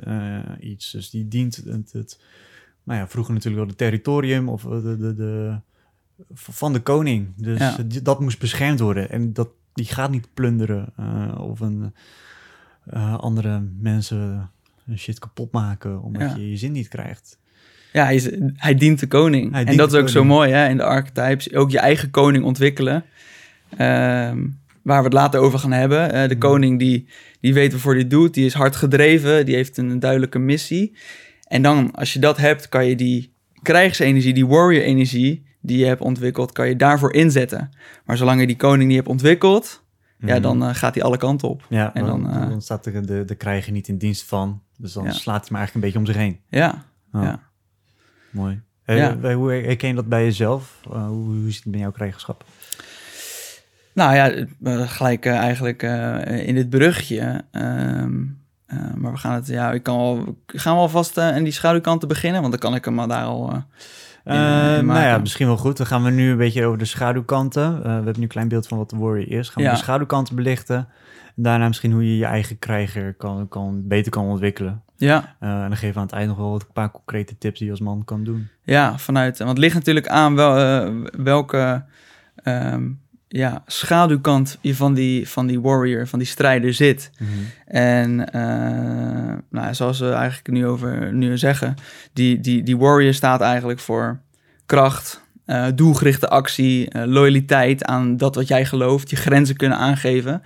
iets. 0.59 0.91
Dus 0.91 1.09
die 1.09 1.27
dient 1.27 1.55
het, 1.55 1.91
het, 1.91 2.19
nou 2.83 2.99
ja, 2.99 3.07
vroeger 3.07 3.33
natuurlijk 3.33 3.61
wel 3.61 3.69
het 3.69 3.77
territorium 3.77 4.49
of 4.49 4.61
de, 4.61 4.97
de, 4.97 5.15
de, 5.15 5.59
van 6.33 6.73
de 6.73 6.79
koning. 6.79 7.27
Dus 7.35 7.59
Ja. 7.59 7.77
dat 8.03 8.19
moest 8.19 8.39
beschermd 8.39 8.79
worden. 8.79 9.09
En 9.09 9.33
dat, 9.33 9.49
die 9.73 9.85
gaat 9.85 10.11
niet 10.11 10.27
plunderen 10.33 10.93
eh, 10.97 11.39
of 11.39 11.59
een, 11.59 11.93
eh, 12.85 13.17
andere 13.17 13.63
mensen 13.79 14.49
een 14.87 14.99
shit 14.99 15.19
kapot 15.19 15.51
maken 15.51 16.01
omdat 16.01 16.21
Ja. 16.21 16.35
je 16.35 16.49
je 16.49 16.57
zin 16.57 16.71
niet 16.71 16.87
krijgt. 16.87 17.37
Ja, 17.93 18.03
hij, 18.03 18.15
is, 18.15 18.29
hij 18.55 18.75
dient 18.75 18.99
de 18.99 19.07
koning. 19.07 19.51
Hij 19.51 19.65
en 19.65 19.77
dat 19.77 19.93
is 19.93 19.99
ook 19.99 20.09
zo 20.09 20.23
mooi 20.23 20.51
hè, 20.51 20.69
in 20.69 20.77
de 20.77 20.83
archetypes. 20.83 21.53
Ook 21.53 21.71
je 21.71 21.79
eigen 21.79 22.09
koning 22.11 22.43
ontwikkelen. 22.43 23.03
Ehm, 23.77 24.47
waar 24.81 24.97
we 24.97 25.03
het 25.03 25.13
later 25.13 25.39
over 25.39 25.59
gaan 25.59 25.71
hebben. 25.71 26.11
Eh, 26.13 26.29
de 26.29 26.37
koning 26.37 26.79
die, 26.79 27.07
die 27.39 27.53
weet 27.53 27.71
waarvoor 27.71 27.93
hij 27.93 28.07
doet. 28.07 28.33
Die 28.33 28.45
is 28.45 28.53
hard 28.53 28.75
gedreven. 28.75 29.45
Die 29.45 29.55
heeft 29.55 29.77
een 29.77 29.99
duidelijke 29.99 30.39
missie. 30.39 30.95
En 31.47 31.61
dan, 31.61 31.91
als 31.91 32.13
je 32.13 32.19
dat 32.19 32.37
hebt, 32.37 32.69
kan 32.69 32.85
je 32.85 32.95
die 32.95 33.33
krijgsenergie, 33.61 34.33
die 34.33 34.47
warrior-energie 34.47 35.44
die 35.65 35.77
je 35.77 35.85
hebt 35.85 36.01
ontwikkeld, 36.01 36.51
kan 36.51 36.67
je 36.67 36.75
daarvoor 36.75 37.13
inzetten. 37.13 37.71
Maar 38.05 38.17
zolang 38.17 38.39
je 38.39 38.47
die 38.47 38.55
koning 38.55 38.87
niet 38.87 38.95
hebt 38.97 39.07
ontwikkeld, 39.09 39.83
ja, 40.19 40.33
Mhm. 40.33 40.41
dan 40.41 40.63
eh, 40.63 40.75
gaat 40.75 40.95
hij 40.95 41.03
alle 41.03 41.17
kanten 41.17 41.49
op. 41.49 41.65
Ja, 41.69 41.93
En 41.93 42.05
dan, 42.05 42.23
dan, 42.23 42.33
eh, 42.41 42.49
dan 42.49 42.61
staat 42.61 42.83
de, 42.83 43.01
de, 43.01 43.25
de 43.25 43.35
krijger 43.35 43.71
niet 43.71 43.87
in 43.87 43.97
dienst 43.97 44.23
van. 44.23 44.61
Dus 44.77 44.93
dan 44.93 45.03
Ja. 45.03 45.11
slaat 45.11 45.41
hij 45.41 45.47
maar 45.51 45.59
eigenlijk 45.59 45.73
een 45.75 45.81
beetje 45.81 45.97
om 45.99 46.05
zich 46.05 46.15
heen. 46.15 46.39
Ja, 46.61 46.83
Ja. 47.13 47.21
ja. 47.23 47.39
Mooi. 48.31 48.61
Ja. 48.85 49.33
Hoe 49.33 49.51
herken 49.51 49.87
je 49.89 49.95
dat 49.95 50.07
bij 50.07 50.23
jezelf? 50.23 50.79
Eh, 50.91 51.07
hoe, 51.07 51.25
hoe 51.25 51.51
zit 51.51 51.63
het 51.63 51.71
met 51.71 51.79
jouw 51.79 51.91
krijgerschap? 51.91 52.45
Nou 53.93 54.15
ja, 54.15 54.45
gelijk 54.87 55.25
eigenlijk 55.25 55.81
in 56.45 56.55
dit 56.55 56.69
brugje. 56.69 57.43
ehm, 57.51 58.23
eh, 58.65 58.93
maar 58.95 59.11
we 59.11 59.17
gaan 59.17 59.33
het, 59.33 59.47
ja, 59.47 59.71
ik 59.71 59.83
kan 59.83 59.97
wel, 59.97 60.37
gaan 60.45 60.73
we 60.75 60.79
alvast 60.81 61.17
uh, 61.17 61.35
in 61.35 61.43
die 61.43 61.53
schaduwkanten 61.53 62.07
beginnen, 62.07 62.39
want 62.41 62.51
dan 62.53 62.61
kan 62.61 62.75
ik 62.75 62.85
hem 62.85 63.07
daar 63.07 63.23
al. 63.25 63.63
Nou 64.33 64.99
ja, 64.99 65.17
misschien 65.17 65.47
wel 65.47 65.57
goed. 65.57 65.77
Dan 65.77 65.85
gaan 65.85 66.03
we 66.03 66.09
nu 66.09 66.29
een 66.31 66.37
beetje 66.37 66.65
over 66.65 66.77
de 66.77 66.85
schaduwkanten. 66.85 67.63
Eh, 67.77 67.81
we 67.83 67.89
hebben 67.89 68.13
nu 68.15 68.21
een 68.21 68.27
klein 68.27 68.47
beeld 68.47 68.67
van 68.67 68.77
wat 68.77 68.89
de 68.89 68.97
warrior 68.97 69.39
is. 69.39 69.49
Gaan 69.49 69.63
we 69.63 69.69
de 69.69 69.75
schaduwkanten 69.75 70.35
belichten. 70.35 70.87
Daarna 71.35 71.67
misschien 71.67 71.91
hoe 71.91 72.05
je 72.05 72.17
je 72.17 72.25
eigen 72.25 72.59
krijger 72.59 73.13
kan, 73.13 73.47
kan, 73.47 73.87
beter 73.87 74.11
kan 74.11 74.25
ontwikkelen. 74.25 74.81
ja, 74.97 75.35
Eh, 75.39 75.49
en 75.49 75.59
dan 75.67 75.77
geven 75.77 75.93
we 75.93 75.99
aan 75.99 76.05
het 76.05 76.15
eind 76.15 76.27
nog 76.27 76.37
wel 76.37 76.51
wat 76.51 76.61
een 76.61 76.73
paar 76.73 76.91
concrete 76.91 77.37
tips 77.37 77.57
die 77.57 77.65
je 77.67 77.71
als 77.71 77.81
man 77.81 78.03
kan 78.05 78.23
doen. 78.23 78.47
ja, 78.63 78.97
vanuit. 78.97 79.37
Want 79.37 79.49
het 79.49 79.59
ligt 79.59 79.73
natuurlijk 79.75 80.07
aan 80.07 80.35
wel, 80.35 80.57
eh, 80.57 80.93
welke 81.23 81.85
ehm, 82.43 82.83
ja, 83.35 83.63
schaduwkant 83.67 84.57
van 84.63 84.93
die, 84.93 85.29
van 85.29 85.47
die 85.47 85.61
warrior, 85.61 86.07
van 86.07 86.19
die 86.19 86.27
strijder 86.27 86.73
zit. 86.73 87.11
En 87.65 88.31
eh, 88.31 89.37
nou, 89.49 89.73
zoals 89.73 89.99
we 89.99 90.09
eigenlijk 90.11 90.47
nu 90.47 90.67
over 90.67 91.13
nu 91.13 91.37
zeggen, 91.37 91.75
die, 92.13 92.39
die, 92.39 92.63
die 92.63 92.77
warrior 92.77 93.13
staat 93.13 93.41
eigenlijk 93.41 93.79
voor 93.79 94.19
kracht, 94.65 95.21
eh, 95.45 95.65
doelgerichte 95.75 96.27
actie, 96.29 96.89
eh, 96.89 97.03
loyaliteit 97.05 97.83
aan 97.85 98.17
dat 98.17 98.35
wat 98.35 98.47
jij 98.47 98.65
gelooft, 98.65 99.09
je 99.09 99.15
grenzen 99.15 99.55
kunnen 99.55 99.77
aangeven. 99.77 100.41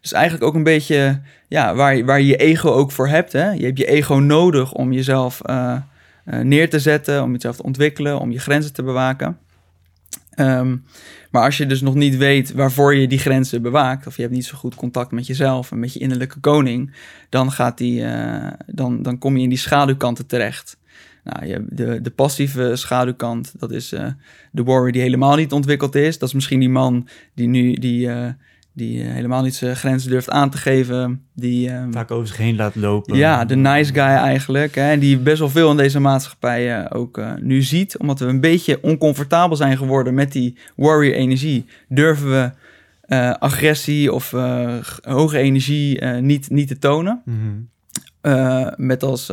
Dus 0.00 0.12
eigenlijk 0.12 0.44
ook 0.44 0.54
een 0.54 0.62
beetje 0.62 1.20
ja, 1.48 1.74
waar, 1.74 1.96
je- 1.96 2.04
waar 2.04 2.20
je 2.20 2.26
je 2.26 2.36
ego 2.36 2.68
ook 2.70 2.92
voor 2.92 3.08
hebt. 3.08 3.32
Hè? 3.32 3.50
Je 3.50 3.64
hebt 3.64 3.78
je 3.78 3.86
ego 3.86 4.14
nodig 4.14 4.72
om 4.72 4.92
jezelf 4.92 5.40
neer 6.24 6.70
te 6.70 6.78
zetten, 6.78 7.22
om 7.22 7.32
jezelf 7.32 7.56
te 7.56 7.62
ontwikkelen, 7.62 8.18
om 8.20 8.30
je 8.30 8.38
grenzen 8.38 8.72
te 8.72 8.82
bewaken. 8.82 9.38
Ehm, 10.34 10.76
maar 11.30 11.44
als 11.44 11.56
je 11.56 11.66
dus 11.66 11.80
nog 11.80 11.94
niet 11.94 12.16
weet 12.16 12.52
waarvoor 12.52 12.94
je 12.94 13.08
die 13.08 13.18
grenzen 13.18 13.62
bewaakt, 13.62 14.06
of 14.06 14.16
je 14.16 14.22
hebt 14.22 14.34
niet 14.34 14.44
zo 14.44 14.56
goed 14.56 14.74
contact 14.74 15.10
met 15.10 15.26
jezelf 15.26 15.70
en 15.72 15.78
met 15.78 15.92
je 15.92 16.00
innerlijke 16.00 16.40
koning, 16.40 16.94
dan, 17.28 17.52
gaat 17.52 17.78
die, 17.78 18.04
eh, 18.04 18.52
dan, 18.66 19.02
dan 19.02 19.18
kom 19.18 19.36
je 19.36 19.42
in 19.42 19.48
die 19.48 19.58
schaduwkanten 19.58 20.26
terecht. 20.26 20.76
Nou, 21.24 21.46
je, 21.46 21.64
de, 21.68 22.00
de 22.00 22.10
passieve 22.10 22.76
schaduwkant, 22.76 23.54
dat 23.58 23.70
is 23.70 23.92
eh, 23.92 24.06
de 24.52 24.62
warrior 24.62 24.92
die 24.92 25.02
helemaal 25.02 25.36
niet 25.36 25.52
ontwikkeld 25.52 25.94
is. 25.94 26.18
Dat 26.18 26.28
is 26.28 26.34
misschien 26.34 26.60
die 26.60 26.68
man 26.68 27.08
die 27.34 27.48
nu 27.48 27.72
die, 27.74 28.10
eh, 28.10 28.28
die 28.78 29.02
eh, 29.02 29.12
helemaal 29.12 29.42
niet 29.42 29.54
zijn 29.54 29.76
grenzen 29.76 30.10
durft 30.10 30.30
aan 30.30 30.50
te 30.50 30.58
geven. 30.58 31.26
Die, 31.34 31.70
eh, 31.70 31.84
Vaak 31.90 32.10
over 32.10 32.26
zich 32.26 32.36
heen 32.36 32.56
laat 32.56 32.74
lopen. 32.74 33.16
ja, 33.16 33.44
de 33.44 33.56
nice 33.56 33.92
guy 33.92 34.02
eigenlijk. 34.02 34.74
Hè, 34.74 34.90
en 34.90 34.98
die 34.98 35.18
best 35.18 35.38
wel 35.38 35.48
veel 35.48 35.70
in 35.70 35.76
deze 35.76 36.00
maatschappij 36.00 36.76
eh, 36.76 36.98
ook 36.98 37.18
eh, 37.18 37.32
nu 37.40 37.62
ziet. 37.62 37.98
Omdat 37.98 38.18
we 38.18 38.26
een 38.26 38.40
beetje 38.40 38.82
oncomfortabel 38.82 39.56
zijn 39.56 39.76
geworden 39.76 40.14
met 40.14 40.32
die 40.32 40.56
warrior 40.76 41.14
energie. 41.14 41.66
Durven 41.88 42.30
we 42.30 42.50
agressie 43.38 44.12
of 44.12 44.30
hoge 45.00 45.38
energie 45.38 46.04
niet, 46.04 46.50
niet 46.50 46.68
te 46.68 46.78
tonen. 46.78 47.22
Mhm. 47.24 48.70
met 48.76 49.02
als 49.02 49.32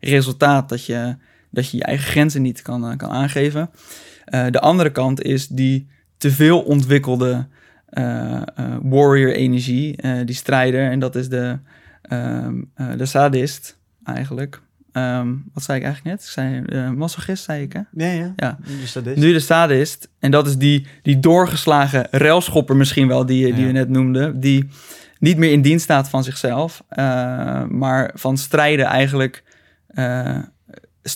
resultaat 0.00 0.68
dat 0.68 0.86
je, 0.86 1.16
dat 1.50 1.70
je 1.70 1.76
je 1.76 1.84
eigen 1.84 2.06
grenzen 2.06 2.42
niet 2.42 2.62
kan, 2.62 2.96
kan 2.96 3.10
aangeven. 3.10 3.70
de 4.24 4.60
andere 4.60 4.90
kant 4.90 5.22
is 5.22 5.48
die 5.48 5.88
te 6.16 6.30
veel 6.30 6.60
ontwikkelde 6.60 7.46
warrior-energie, 8.82 9.96
die 10.24 10.34
strijder. 10.34 10.90
En 10.90 10.98
dat 10.98 11.14
is 11.14 11.28
de, 11.28 11.58
ehm, 12.02 12.60
de 12.96 13.06
sadist 13.06 13.78
eigenlijk. 14.04 14.62
Ehm, 14.92 15.34
wat 15.52 15.62
zei 15.62 15.78
ik 15.78 15.84
eigenlijk 15.84 16.16
net? 16.16 16.24
Ik 16.24 16.32
zei 16.32 16.62
uh, 16.66 16.90
masochist, 16.90 17.44
zei 17.44 17.62
ik 17.62 17.72
hè? 17.72 17.80
Ja, 17.92 18.12
ja. 18.12 18.32
ja. 18.36 18.58
Nu 18.66 18.80
de 18.80 18.86
sadist. 18.86 19.16
Nu 19.16 19.32
de 19.32 19.40
sadist. 19.40 20.08
En 20.18 20.30
dat 20.30 20.46
is 20.46 20.56
die, 20.56 20.86
die 21.02 21.18
doorgeslagen 21.18 22.06
railschopper 22.10 22.76
misschien 22.76 23.08
wel, 23.08 23.26
die, 23.26 23.54
die 23.54 23.66
we 23.66 23.72
net 23.72 23.88
noemden. 23.88 24.40
Die 24.40 24.68
niet 25.18 25.36
meer 25.36 25.52
in 25.52 25.62
dienst 25.62 25.84
staat 25.84 26.08
van 26.08 26.24
zichzelf, 26.24 26.84
uh, 26.90 27.64
maar 27.64 28.10
van 28.14 28.36
strijden 28.36 28.86
eigenlijk... 28.86 29.42
Uh, 29.94 30.38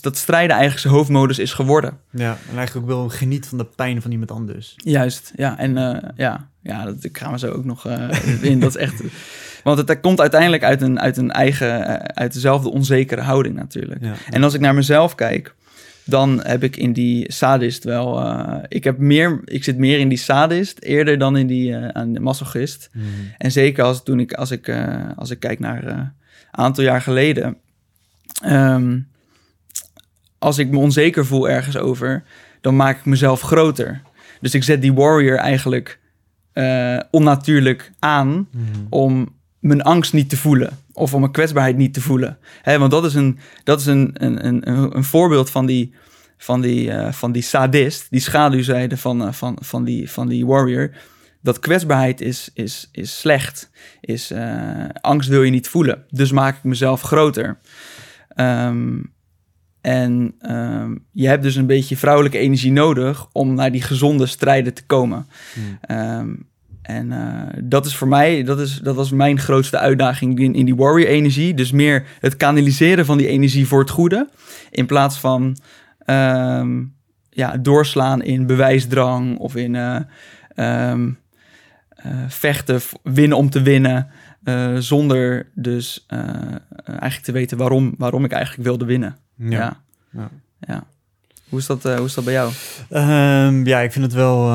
dat 0.01 0.17
strijden 0.17 0.51
eigenlijk 0.51 0.81
zijn 0.81 0.95
hoofdmodus 0.95 1.39
is 1.39 1.53
geworden. 1.53 1.99
Ja, 2.11 2.39
en 2.51 2.57
eigenlijk 2.57 2.77
ook 2.77 2.97
wel 2.97 3.09
geniet 3.09 3.47
van 3.47 3.59
de 3.59 3.65
pijn 3.65 4.03
van 4.03 4.11
iemand 4.11 4.31
anders. 4.31 4.75
Juist, 4.77 5.33
ja. 5.37 5.59
En 5.59 5.75
ja, 6.17 6.49
ja, 6.63 6.85
dat 6.85 7.09
gaan 7.13 7.33
we 7.33 7.39
zo 7.39 7.53
ook 7.53 7.65
nog 7.65 7.89
in. 8.41 8.61
Dat 8.61 8.77
is 8.77 8.83
echt... 8.83 9.03
Want 9.67 9.89
het 9.89 10.01
komt 10.01 10.21
uiteindelijk 10.21 10.63
uit 10.63 10.83
een, 10.83 11.01
uit 11.01 11.17
een 11.17 11.31
eigen, 11.31 11.87
eh, 11.87 11.95
uit 11.95 12.33
dezelfde 12.33 12.71
onzekere 12.71 13.21
houding 13.21 13.55
natuurlijk. 13.55 14.05
En 14.31 14.43
als 14.43 14.55
ik 14.55 14.61
naar 14.61 14.75
mezelf 14.75 15.15
kijk, 15.15 15.55
dan 16.05 16.41
heb 16.43 16.63
ik 16.63 16.77
in 16.77 16.93
die 16.93 17.33
sadist 17.33 17.85
wel. 17.85 18.23
Uh, 18.23 18.57
ik, 18.69 18.85
heb 18.85 18.99
meer, 18.99 19.41
ik 19.45 19.65
zit 19.65 19.79
meer 19.79 19.99
in 19.99 20.09
die 20.09 20.19
sadist 20.19 20.81
eerder 20.81 21.19
dan 21.19 21.37
in 21.37 21.47
die 21.47 21.71
uh, 21.71 21.89
aan 21.89 22.13
de 22.13 22.21
masochist. 22.21 22.91
Mhm. 22.93 23.05
En 23.39 23.53
zeker 23.53 23.85
als, 23.85 24.03
toen 24.03 24.21
ik, 24.21 24.33
als, 24.33 24.51
ik, 24.51 24.69
uh, 24.69 25.11
als 25.17 25.31
ik 25.31 25.41
kijk 25.41 25.59
naar 25.59 25.87
een 25.87 26.13
aantal 26.51 26.85
jaar 26.85 27.01
geleden. 27.01 27.57
Um, 28.45 29.09
als 30.39 30.59
ik 30.59 30.71
me 30.71 30.79
onzeker 30.79 31.27
voel 31.27 31.49
ergens 31.49 31.77
over, 31.77 32.23
dan 32.61 32.77
maak 32.77 32.99
ik 32.99 33.05
mezelf 33.05 33.41
groter. 33.41 34.03
Dus 34.41 34.55
ik 34.55 34.65
zet 34.65 34.83
die 34.83 34.93
warrior 34.93 35.37
eigenlijk 35.37 35.99
onnatuurlijk 37.11 37.93
aan 37.99 38.49
mhm. 38.51 38.87
om 38.91 39.37
mijn 39.59 39.83
angst 39.83 40.13
niet 40.13 40.29
te 40.29 40.37
voelen. 40.37 40.79
Of 40.93 41.15
om 41.15 41.21
mijn 41.21 41.33
kwetsbaarheid 41.33 41.77
niet 41.77 41.95
te 41.95 42.01
voelen. 42.01 42.39
Want 42.65 42.91
dat 42.91 43.05
is 43.05 43.15
een, 43.15 43.39
dat 43.65 43.81
is 43.81 43.87
een, 43.87 44.11
een, 44.15 44.47
een, 44.47 44.97
een 44.97 45.05
voorbeeld 45.05 45.51
van 45.51 45.67
die, 45.67 45.95
van, 46.39 46.61
die, 46.61 46.89
uh, 46.89 47.13
van 47.13 47.33
die 47.33 47.43
sadist, 47.43 48.07
die 48.11 48.21
schaduwzijde 48.21 48.97
van, 48.97 49.23
uh, 49.23 49.33
van, 49.33 49.59
van, 49.61 49.85
die, 49.85 50.11
van 50.11 50.29
die 50.29 50.47
warrior. 50.47 50.91
Dat 51.43 51.59
kwetsbaarheid 51.59 52.21
is, 52.21 52.51
is, 52.55 52.89
is 52.93 53.19
slecht. 53.19 53.71
Is, 54.01 54.33
angst 55.01 55.29
wil 55.29 55.43
je 55.43 55.51
niet 55.51 55.69
voelen. 55.69 56.05
Dus 56.11 56.33
maak 56.33 56.57
ik 56.57 56.65
mezelf 56.65 57.01
groter. 57.01 57.59
Um, 58.37 59.15
en 59.87 60.35
um, 60.41 61.05
je 61.13 61.29
hebt 61.29 61.43
dus 61.43 61.57
een 61.57 61.67
beetje 61.67 61.97
vrouwelijke 61.97 62.39
energie 62.39 62.73
nodig 62.73 63.27
om 63.33 63.55
naar 63.55 63.73
die 63.73 63.83
gezonde 63.83 64.27
strijden 64.27 64.75
te 64.75 64.87
komen. 64.87 65.27
Hmm. 65.55 65.99
Um, 65.99 66.49
en 66.83 67.11
uh, 67.11 67.43
dat 67.65 67.87
is 67.87 67.97
voor 67.97 68.09
mij, 68.09 68.43
dat, 68.43 68.61
is, 68.61 68.79
dat 68.79 68.95
was 68.95 69.11
mijn 69.11 69.39
grootste 69.39 69.79
uitdaging 69.79 70.39
in, 70.39 70.55
in 70.55 70.65
die 70.65 70.75
warrior-energie. 70.75 71.55
Dus 71.55 71.73
meer 71.73 72.07
het 72.21 72.37
kanaliseren 72.37 73.05
van 73.05 73.19
die 73.19 73.27
energie 73.27 73.67
voor 73.67 73.81
het 73.81 73.91
goede. 73.91 74.29
In 74.71 74.87
plaats 74.87 75.19
van 75.19 75.57
um, 76.07 76.95
ja, 77.31 77.57
doorslaan 77.57 78.23
in 78.23 78.47
bewijsdrang 78.47 79.39
of 79.39 79.57
in 79.57 79.75
uh, 79.75 80.01
um, 80.91 81.19
uh, 82.07 82.13
vechten, 82.29 82.81
winnen 83.03 83.37
om 83.37 83.51
te 83.51 83.63
winnen. 83.63 84.09
zonder 84.79 85.51
dus 85.55 86.07
eigenlijk 86.87 87.23
te 87.23 87.33
weten 87.33 87.59
waarom, 87.59 87.95
waarom 87.99 88.25
ik 88.25 88.33
eigenlijk 88.33 88.69
wilde 88.69 88.85
winnen. 88.85 89.17
Ja. 89.37 89.81
ja. 90.13 90.31
ja. 90.61 90.85
Hoe, 91.49 91.59
is 91.59 91.67
dat, 91.67 91.83
hoe 91.83 92.05
is 92.05 92.15
dat 92.15 92.25
bij 92.25 92.33
jou? 92.33 92.53
Um, 92.91 93.67
ja, 93.67 93.81
ik 93.81 93.93
vind 93.93 94.05
het 94.05 94.15
wel 94.15 94.49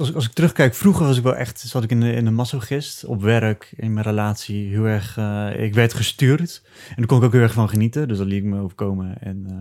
als, 0.00 0.14
als 0.14 0.26
ik 0.26 0.32
terugkijk, 0.32 0.74
vroeger 0.74 1.06
was 1.06 1.16
ik 1.16 1.22
wel 1.22 1.36
echt, 1.36 1.60
zat 1.60 1.82
ik 1.82 1.90
in 1.90 2.00
de, 2.00 2.12
in 2.12 2.24
de 2.24 2.30
massogist, 2.30 3.04
op 3.04 3.22
werk, 3.22 3.72
in 3.76 3.92
mijn 3.92 4.06
relatie, 4.06 4.68
heel 4.68 4.84
erg, 4.84 5.16
uh, 5.16 5.62
ik 5.62 5.74
werd 5.74 5.94
gestuurd. 5.94 6.62
En 6.88 6.94
daar 6.96 7.06
kon 7.06 7.18
ik 7.18 7.24
ook 7.24 7.32
heel 7.32 7.42
erg 7.42 7.52
van 7.52 7.68
genieten, 7.68 8.08
dus 8.08 8.18
dat 8.18 8.26
liet 8.26 8.42
ik 8.42 8.44
me 8.44 8.60
overkomen. 8.60 9.20
En 9.20 9.46
uh, 9.50 9.56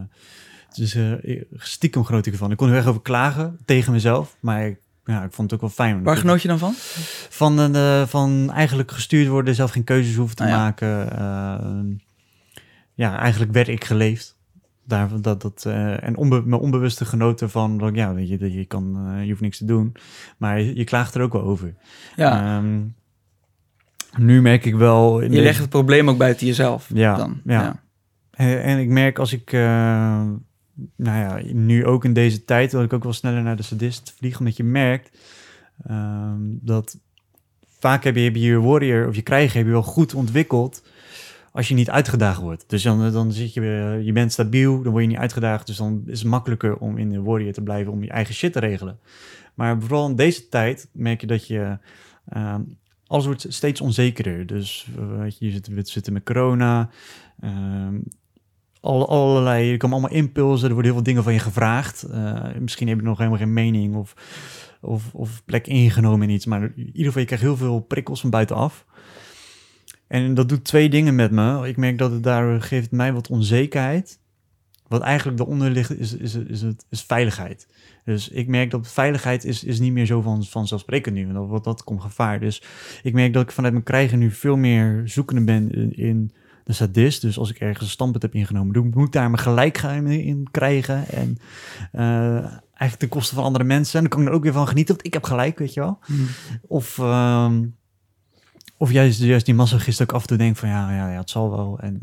dus 0.76 0.96
uh, 0.96 1.42
stiekem 1.54 2.04
genoot 2.04 2.26
ik 2.26 2.34
ervan. 2.34 2.52
Ik 2.52 2.58
kon 2.58 2.68
heel 2.68 2.78
erg 2.78 2.88
over 2.88 3.02
klagen 3.02 3.60
tegen 3.66 3.94
mezelf, 3.94 4.36
maar 4.40 4.68
ik, 4.68 4.80
ja, 5.06 5.24
ik 5.24 5.34
vond 5.34 5.52
het 5.52 5.54
ook 5.54 5.68
wel 5.68 5.86
fijn. 5.86 6.04
Waar 6.04 6.18
genoot 6.18 6.42
je 6.42 6.48
dan 6.48 6.60
van? 6.60 6.74
Van, 7.30 7.56
de, 7.56 8.06
van 8.08 8.52
eigenlijk 8.52 8.92
gestuurd 8.92 9.28
worden, 9.28 9.56
zelf 9.56 9.72
geen 9.72 9.84
keuzes 9.84 10.16
hoeven 10.16 10.36
te 10.36 10.44
ah, 10.44 10.50
maken. 10.50 11.08
Ja, 13.00 13.20
eigenlijk 13.20 13.52
werd 13.52 13.68
ik 13.68 13.84
geleefd 13.84 14.38
daar, 14.86 15.22
dat, 15.22 15.42
dat, 15.42 15.64
uh, 15.68 16.04
en 16.04 16.18
onbe 16.18 16.42
mijn 16.46 16.62
onbewuste 16.62 17.06
genoten 17.06 17.50
van, 17.50 17.78
dat, 17.78 17.96
ja, 17.96 18.14
dat 18.14 18.30
je, 18.30 18.54
je, 18.54 18.66
kan, 18.66 19.08
uh, 19.08 19.24
je 19.24 19.30
hoeft 19.30 19.42
niks 19.42 19.58
te 19.58 19.66
doen, 19.66 19.96
maar 20.38 20.62
je, 20.62 20.76
je 20.76 20.84
klaagt 20.84 21.16
er 21.16 21.22
ook 21.22 21.34
wel 21.34 21.42
over. 21.42 21.76
Ja. 22.16 22.58
Um, 22.58 22.96
nu 24.18 24.42
merk 24.42 24.66
ik 24.66 24.76
wel... 24.76 25.22
je 25.22 25.42
legt 25.42 25.60
het 25.60 25.70
probleem 25.70 26.10
ook 26.10 26.18
buiten 26.18 26.48
jezelf 26.48 26.90
ja, 26.94 27.16
dan. 27.16 27.42
Ja. 27.46 27.62
ja. 27.62 27.84
En, 28.32 28.64
en, 28.64 28.80
ik 28.80 28.90
merk 28.90 29.20
als 29.20 29.34
ik, 29.34 29.52
uh, 29.52 29.62
nou 30.96 31.18
ja, 31.18 31.40
nu 31.54 31.86
ook 31.86 32.06
in 32.06 32.14
deze 32.14 32.46
tijd, 32.46 32.72
dat 32.72 32.84
ik 32.84 32.94
ook 32.94 33.04
wel 33.04 33.14
sneller 33.14 33.42
naar 33.42 33.56
de 33.56 33.64
sadist 33.64 34.14
vlieg, 34.18 34.40
omdat 34.40 34.58
je 34.58 34.64
merkt 34.64 35.18
um, 35.90 36.60
dat 36.62 37.00
vaak 37.80 38.04
heb 38.04 38.16
je, 38.16 38.22
heb 38.22 38.36
je 38.36 38.42
je 38.42 38.62
warrior 38.62 39.08
of 39.08 39.16
je 39.16 39.22
krijgen 39.22 39.58
heb 39.58 39.66
je 39.66 39.72
wel 39.72 39.84
goed 39.84 40.14
ontwikkeld 40.14 40.84
als 41.52 41.68
je 41.68 41.76
niet 41.76 41.90
uitgedaagd 41.90 42.42
wordt. 42.42 42.64
Dus 42.68 42.84
dan, 42.84 43.12
dan 43.12 43.32
zit 43.32 43.54
je, 43.54 43.62
je 44.04 44.12
bent 44.12 44.32
stabiel, 44.32 44.82
dan 44.82 44.92
word 44.92 45.04
je 45.04 45.10
niet 45.10 45.20
uitgedaagd. 45.20 45.68
Dus 45.68 45.78
dan 45.78 46.04
is 46.06 46.20
het 46.20 46.28
makkelijker 46.28 46.78
om 46.78 46.98
in 46.98 47.10
de 47.10 47.22
warrior 47.22 47.54
te 47.54 47.62
blijven, 47.62 47.92
om 47.92 48.04
je 48.04 48.10
eigen 48.10 48.34
shit 48.34 48.54
te 48.54 48.60
regelen. 48.60 49.00
Maar 49.54 49.82
vooral 49.82 50.10
in 50.10 50.16
deze 50.16 50.50
tijd 50.50 50.90
merk 50.94 51.22
je 51.22 51.28
dat 51.28 51.48
je... 51.48 51.78
Uh, 52.34 52.56
alles 53.10 53.26
wordt 53.26 53.46
steeds 53.50 53.82
onzekerder. 53.82 54.46
Dus 54.46 54.88
uh, 55.00 55.30
je, 55.40 55.52
zit, 55.86 56.12
met 56.12 56.24
corona. 56.24 56.90
Uh, 57.44 57.88
al, 58.82 59.10
allerlei, 59.10 59.72
er 59.72 59.78
komen 59.78 59.98
allemaal 59.98 60.18
impulsen, 60.18 60.68
er 60.68 60.74
worden 60.74 60.92
heel 60.92 61.02
veel 61.02 61.10
dingen 61.10 61.24
van 61.24 61.34
je 61.34 61.40
gevraagd. 61.40 62.06
Uh, 62.10 62.46
misschien 62.60 62.88
heb 62.88 62.98
je 62.98 63.04
nog 63.04 63.18
helemaal 63.18 63.40
geen 63.40 63.54
mening 63.54 63.96
of, 63.96 64.14
of, 64.82 65.14
of 65.14 65.46
plek 65.46 65.68
ingenomen 65.68 66.30
in 66.30 66.36
iets. 66.36 66.46
Maar 66.46 66.62
in 66.64 66.72
ieder 66.76 67.06
geval, 67.06 67.22
je 67.22 67.28
krijgt 67.28 67.44
heel 67.44 67.58
veel 67.58 67.80
prikkels 67.80 68.22
van 68.22 68.30
buitenaf. 68.30 68.86
En 70.10 70.34
dat 70.34 70.50
doet 70.50 70.64
twee 70.64 70.90
dingen 70.90 71.16
met 71.16 71.32
me. 71.32 71.68
Ik 71.68 71.78
merk 71.78 71.98
dat 71.98 72.12
het 72.12 72.24
daar 72.24 72.62
geeft 72.62 72.92
mij 72.92 73.14
wat 73.14 73.30
onzekerheid. 73.30 74.20
Wat 74.88 75.02
eigenlijk 75.02 75.40
eronder 75.40 75.70
ligt, 75.70 76.00
is, 76.00 76.14
is, 76.14 76.36
is, 76.36 76.62
het, 76.62 76.86
is 76.90 77.02
veiligheid. 77.02 77.68
Dus 78.06 78.30
ik 78.30 78.48
merk 78.48 78.72
dat 78.72 78.92
veiligheid 78.92 79.44
is, 79.46 79.64
is 79.64 79.80
niet 79.80 79.94
meer 79.94 80.06
zo 80.06 80.22
van, 80.22 80.44
vanzelfsprekend 80.44 81.16
nu. 81.16 81.34
Want 81.34 81.50
dat, 81.52 81.64
dat 81.64 81.84
komt 81.84 82.02
gevaar. 82.02 82.40
Dus 82.40 82.64
ik 83.04 83.14
merk 83.14 83.34
dat 83.34 83.44
ik 83.44 83.52
vanuit 83.52 83.74
mijn 83.74 83.86
krijgen 83.86 84.20
nu 84.20 84.32
veel 84.32 84.58
meer 84.58 85.02
zoekende 85.06 85.44
ben 85.44 85.72
in, 85.72 85.98
in 85.98 86.32
de 86.64 86.74
sadist. 86.74 87.22
Dus 87.22 87.38
als 87.38 87.50
ik 87.50 87.60
ergens 87.60 87.86
een 87.86 87.92
standpunt 87.92 88.24
heb 88.24 88.34
ingenomen, 88.34 88.90
moet 88.94 89.08
ik 89.08 89.12
daar 89.12 89.30
mijn 89.30 89.44
gelijk 89.44 89.82
in 89.82 90.48
krijgen. 90.52 91.08
En 91.08 91.38
uh, 91.94 92.36
eigenlijk 92.42 92.96
ten 92.98 93.10
koste 93.10 93.36
van 93.36 93.44
andere 93.44 93.64
mensen. 93.64 93.96
En 93.96 94.02
dan 94.02 94.10
kan 94.10 94.22
ik 94.22 94.28
er 94.28 94.34
ook 94.34 94.44
weer 94.44 94.54
van 94.54 94.68
genieten, 94.68 94.96
want 94.96 95.08
ik 95.08 95.14
heb 95.14 95.24
gelijk, 95.24 95.60
weet 95.60 95.74
je 95.74 95.80
wel. 95.80 96.00
Hmm. 96.06 96.28
Of... 96.68 96.98
Uh, 96.98 97.52
of 98.80 98.92
juist, 98.92 99.20
juist 99.20 99.46
die 99.46 99.56
massagist 99.56 100.02
ook 100.02 100.12
af 100.12 100.28
en 100.28 100.38
toe 100.38 100.56
van 100.56 100.70
ja, 100.70 100.92
ja, 100.92 101.12
ja 101.12 101.20
het 101.20 101.30
zal 101.30 101.50
wel. 101.50 101.80
En, 101.80 102.00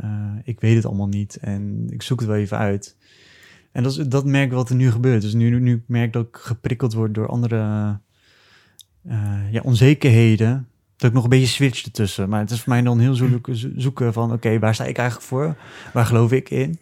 uh, 0.00 0.32
ik 0.44 0.60
weet 0.60 0.76
het 0.76 0.86
allemaal 0.86 1.08
niet. 1.08 1.36
En 1.36 1.86
ik 1.90 2.02
zoek 2.02 2.20
het 2.20 2.28
wel 2.28 2.38
even 2.38 2.58
uit. 2.58 2.96
En 3.72 3.82
dat, 3.82 3.92
is, 3.92 4.06
dat 4.08 4.24
merk 4.24 4.52
wat 4.52 4.68
er 4.68 4.74
nu 4.74 4.90
gebeurt. 4.90 5.22
Dus 5.22 5.34
nu, 5.34 5.60
nu 5.60 5.82
merk 5.86 6.06
ik 6.06 6.12
dat 6.12 6.26
ik 6.26 6.36
geprikkeld 6.36 6.92
word 6.92 7.14
door 7.14 7.28
andere 7.28 7.56
uh, 9.06 9.52
ja, 9.52 9.60
onzekerheden. 9.62 10.68
Dat 10.96 11.08
ik 11.08 11.14
nog 11.14 11.24
een 11.24 11.30
beetje 11.30 11.46
switch 11.46 11.84
ertussen. 11.84 12.28
Maar 12.28 12.40
het 12.40 12.50
is 12.50 12.60
voor 12.60 12.72
mij 12.72 12.82
dan 12.82 12.98
heel 12.98 13.14
zoeken, 13.14 13.80
zoeken 13.80 14.12
van... 14.12 14.32
oké, 14.32 14.58
waar 14.58 14.74
sta 14.74 14.84
ik 14.84 14.98
eigenlijk 14.98 15.28
voor? 15.28 15.56
Waar 15.92 16.06
geloof 16.06 16.32
ik 16.32 16.50
in? 16.50 16.78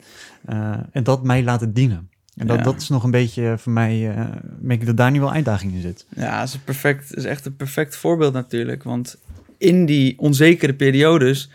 Uh, 0.48 0.76
en 0.90 1.04
dat 1.04 1.24
mij 1.24 1.42
laten 1.42 1.72
dienen. 1.72 2.10
En 2.36 2.46
dat, 2.46 2.64
dat 2.64 2.80
is 2.80 2.88
nog 2.88 3.04
een 3.04 3.10
beetje 3.10 3.54
voor 3.58 3.72
mij, 3.72 4.16
uh, 4.16 4.24
merk 4.60 4.80
ik 4.80 4.86
dat 4.86 4.96
daar 4.96 5.10
nu 5.10 5.20
wel 5.20 5.32
uitdaging 5.32 5.72
in 5.72 5.80
zit. 5.80 6.06
Ja, 6.16 6.38
dat 6.38 6.48
is, 6.48 6.58
perfect, 6.58 7.16
is 7.16 7.24
echt 7.24 7.46
een 7.46 7.56
perfect 7.56 7.96
voorbeeld 7.96 8.32
natuurlijk. 8.32 8.82
Want 8.82 9.16
in 9.58 9.86
die 9.86 10.18
onzekere 10.18 10.74
periodes 10.74 11.50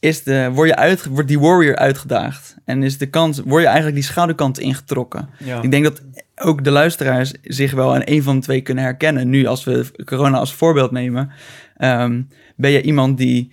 is 0.00 0.22
de, 0.22 0.50
word, 0.52 0.68
je 0.68 0.76
uit, 0.76 1.06
wordt 1.06 1.28
die 1.28 1.40
warrior 1.40 1.76
uitgedaagd. 1.76 2.56
En 2.64 2.82
is 2.82 2.98
de 2.98 3.06
kans, 3.06 3.40
word 3.44 3.60
je 3.60 3.66
eigenlijk 3.66 3.96
die 3.96 4.04
schaduwkant 4.04 4.58
ingetrokken. 4.58 5.28
Ja. 5.38 5.62
Ik 5.62 5.70
denk 5.70 5.84
dat 5.84 6.02
ook 6.36 6.64
de 6.64 6.70
luisteraars 6.70 7.32
zich 7.42 7.72
wel 7.72 7.94
in 7.94 8.02
een 8.04 8.22
van 8.22 8.36
de 8.36 8.42
twee 8.42 8.60
kunnen 8.60 8.84
herkennen. 8.84 9.28
Nu, 9.28 9.46
als 9.46 9.64
we 9.64 9.86
corona 10.04 10.38
als 10.38 10.54
voorbeeld 10.54 10.90
nemen, 10.90 11.30
um, 11.78 12.28
ben 12.56 12.70
je 12.70 12.82
iemand 12.82 13.18
die 13.18 13.52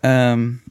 um, 0.00 0.62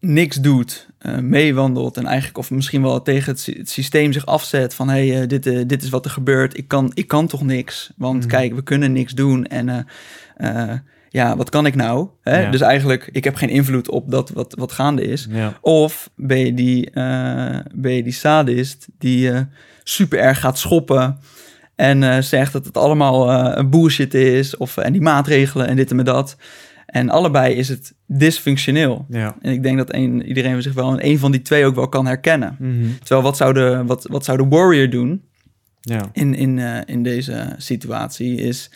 niks 0.00 0.36
doet, 0.36 0.88
uh, 1.02 1.18
meewandelt 1.18 1.96
en 1.96 2.06
eigenlijk 2.06 2.38
of 2.38 2.50
misschien 2.50 2.82
wel 2.82 3.02
tegen 3.02 3.32
het, 3.32 3.70
systeem 3.70 4.12
zich 4.12 4.26
afzet 4.26 4.74
van 4.74 4.88
hé, 4.88 5.08
hey, 5.08 5.22
uh, 5.22 5.28
dit, 5.28 5.46
uh, 5.46 5.62
dit 5.66 5.82
is 5.82 5.88
wat 5.88 6.04
er 6.04 6.10
gebeurt, 6.10 6.56
ik 6.56 6.68
kan, 6.68 6.90
ik 6.94 7.08
kan 7.08 7.26
toch 7.26 7.42
niks, 7.42 7.92
want 7.96 8.22
mm. 8.22 8.28
kijk, 8.28 8.54
we 8.54 8.62
kunnen 8.62 8.92
niks 8.92 9.12
doen 9.12 9.46
en 9.46 9.86
ja, 11.08 11.36
wat 11.36 11.50
kan 11.50 11.66
ik 11.66 11.74
nou? 11.74 12.08
Hè? 12.22 12.50
Dus 12.50 12.60
eigenlijk, 12.60 13.08
ik 13.12 13.24
heb 13.24 13.34
geen 13.34 13.48
invloed 13.48 13.90
op 13.90 14.10
dat 14.10 14.30
wat, 14.30 14.54
wat 14.58 14.72
gaande 14.72 15.06
is. 15.06 15.28
Of 15.60 16.10
ben 16.16 16.38
je 16.38 16.54
die, 16.54 16.90
ben 17.74 17.92
je 17.92 18.02
die 18.02 18.12
sadist 18.12 18.88
die 18.98 19.30
super 19.82 20.18
erg 20.18 20.40
gaat 20.40 20.58
schoppen 20.58 21.18
en 21.76 22.24
zegt 22.24 22.52
dat 22.52 22.64
het 22.64 22.76
allemaal 22.76 23.32
een 23.58 23.70
bullshit 23.70 24.14
is, 24.14 24.56
of 24.56 24.76
en 24.76 24.92
die 24.92 25.02
maatregelen 25.02 25.66
en 25.66 25.76
dit 25.76 25.90
en 25.90 26.04
dat. 26.04 26.36
En 26.92 27.10
allebei 27.10 27.54
is 27.54 27.68
het 27.68 27.94
dysfunctioneel. 28.06 29.06
Ja. 29.08 29.36
En 29.40 29.52
ik 29.52 29.62
denk 29.62 29.76
dat 29.76 29.94
een, 29.94 30.22
iedereen 30.22 30.62
zich 30.62 30.74
wel 30.74 30.98
in 30.98 31.10
een 31.10 31.18
van 31.18 31.32
die 31.32 31.42
twee 31.42 31.66
ook 31.66 31.74
wel 31.74 31.88
kan 31.88 32.06
herkennen. 32.06 32.56
Mhm. 32.58 32.86
Terwijl 32.98 33.22
wat 33.22 33.36
zou 33.36 33.52
de, 33.52 33.82
wat, 33.86 34.06
wat 34.10 34.24
zou 34.24 34.38
de 34.38 34.48
warrior 34.48 34.90
doen 34.90 35.22
ja. 35.80 36.10
in, 36.12 36.34
in, 36.34 36.58
in 36.86 37.02
deze 37.02 37.54
situatie 37.56 38.36
is 38.36 38.70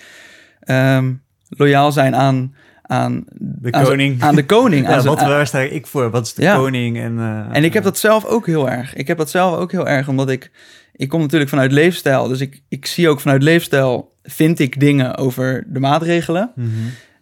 um, 0.70 1.22
loyaal 1.48 1.92
zijn 1.92 2.14
aan, 2.14 2.54
aan 2.82 3.24
de 3.38 3.70
koning. 3.70 4.22
Aan 4.22 4.34
de 4.34 4.46
koning. 4.46 4.86
ja, 4.88 5.02
wat, 5.02 5.20
waar 5.20 5.46
sta 5.46 5.60
ik 5.60 5.86
voor? 5.86 6.10
Wat 6.10 6.26
is 6.26 6.34
de 6.34 6.52
koning? 6.56 6.98
En, 6.98 7.16
uh, 7.16 7.56
en 7.56 7.64
ik 7.64 7.72
heb 7.72 7.84
dat 7.84 7.98
zelf 7.98 8.24
ook 8.24 8.46
heel 8.46 8.70
erg. 8.70 8.94
Ik 8.94 9.06
heb 9.06 9.18
dat 9.18 9.30
zelf 9.30 9.56
ook 9.56 9.72
heel 9.72 9.88
erg, 9.88 10.08
omdat 10.08 10.30
ik... 10.30 10.50
Ik 10.92 11.08
kom 11.08 11.20
natuurlijk 11.20 11.50
vanuit 11.50 11.72
leefstijl. 11.72 12.28
Dus 12.28 12.40
ik, 12.40 12.62
ik 12.68 12.86
zie 12.86 13.08
ook 13.08 13.20
vanuit 13.20 13.42
leefstijl... 13.42 14.14
vind 14.22 14.58
ik 14.58 14.80
dingen 14.80 15.16
over 15.16 15.64
de 15.66 15.80
maatregelen. 15.80 16.52
Mhm. 16.54 16.68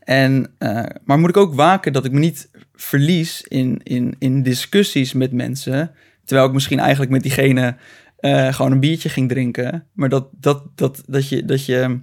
En, 0.04 0.50
uh, 0.58 0.82
maar 1.04 1.18
moet 1.18 1.28
ik 1.28 1.36
ook 1.36 1.54
waken 1.54 1.92
dat 1.92 2.04
ik 2.04 2.12
me 2.12 2.18
niet 2.18 2.50
verlies 2.74 3.42
in, 3.42 3.80
in, 3.82 4.14
in 4.18 4.42
discussies 4.42 5.12
met 5.12 5.32
mensen... 5.32 5.90
terwijl 6.24 6.48
ik 6.48 6.54
misschien 6.54 6.78
eigenlijk 6.78 7.10
met 7.10 7.22
diegene... 7.22 7.76
Uh, 8.20 8.52
gewoon 8.52 8.72
een 8.72 8.80
biertje 8.80 9.08
ging 9.08 9.28
drinken. 9.28 9.86
Maar 9.92 10.08
dat, 10.08 10.28
dat, 10.40 10.62
dat, 10.74 11.02
dat 11.06 11.28
je... 11.28 11.44
Dat 11.44 11.66
je 11.66 11.98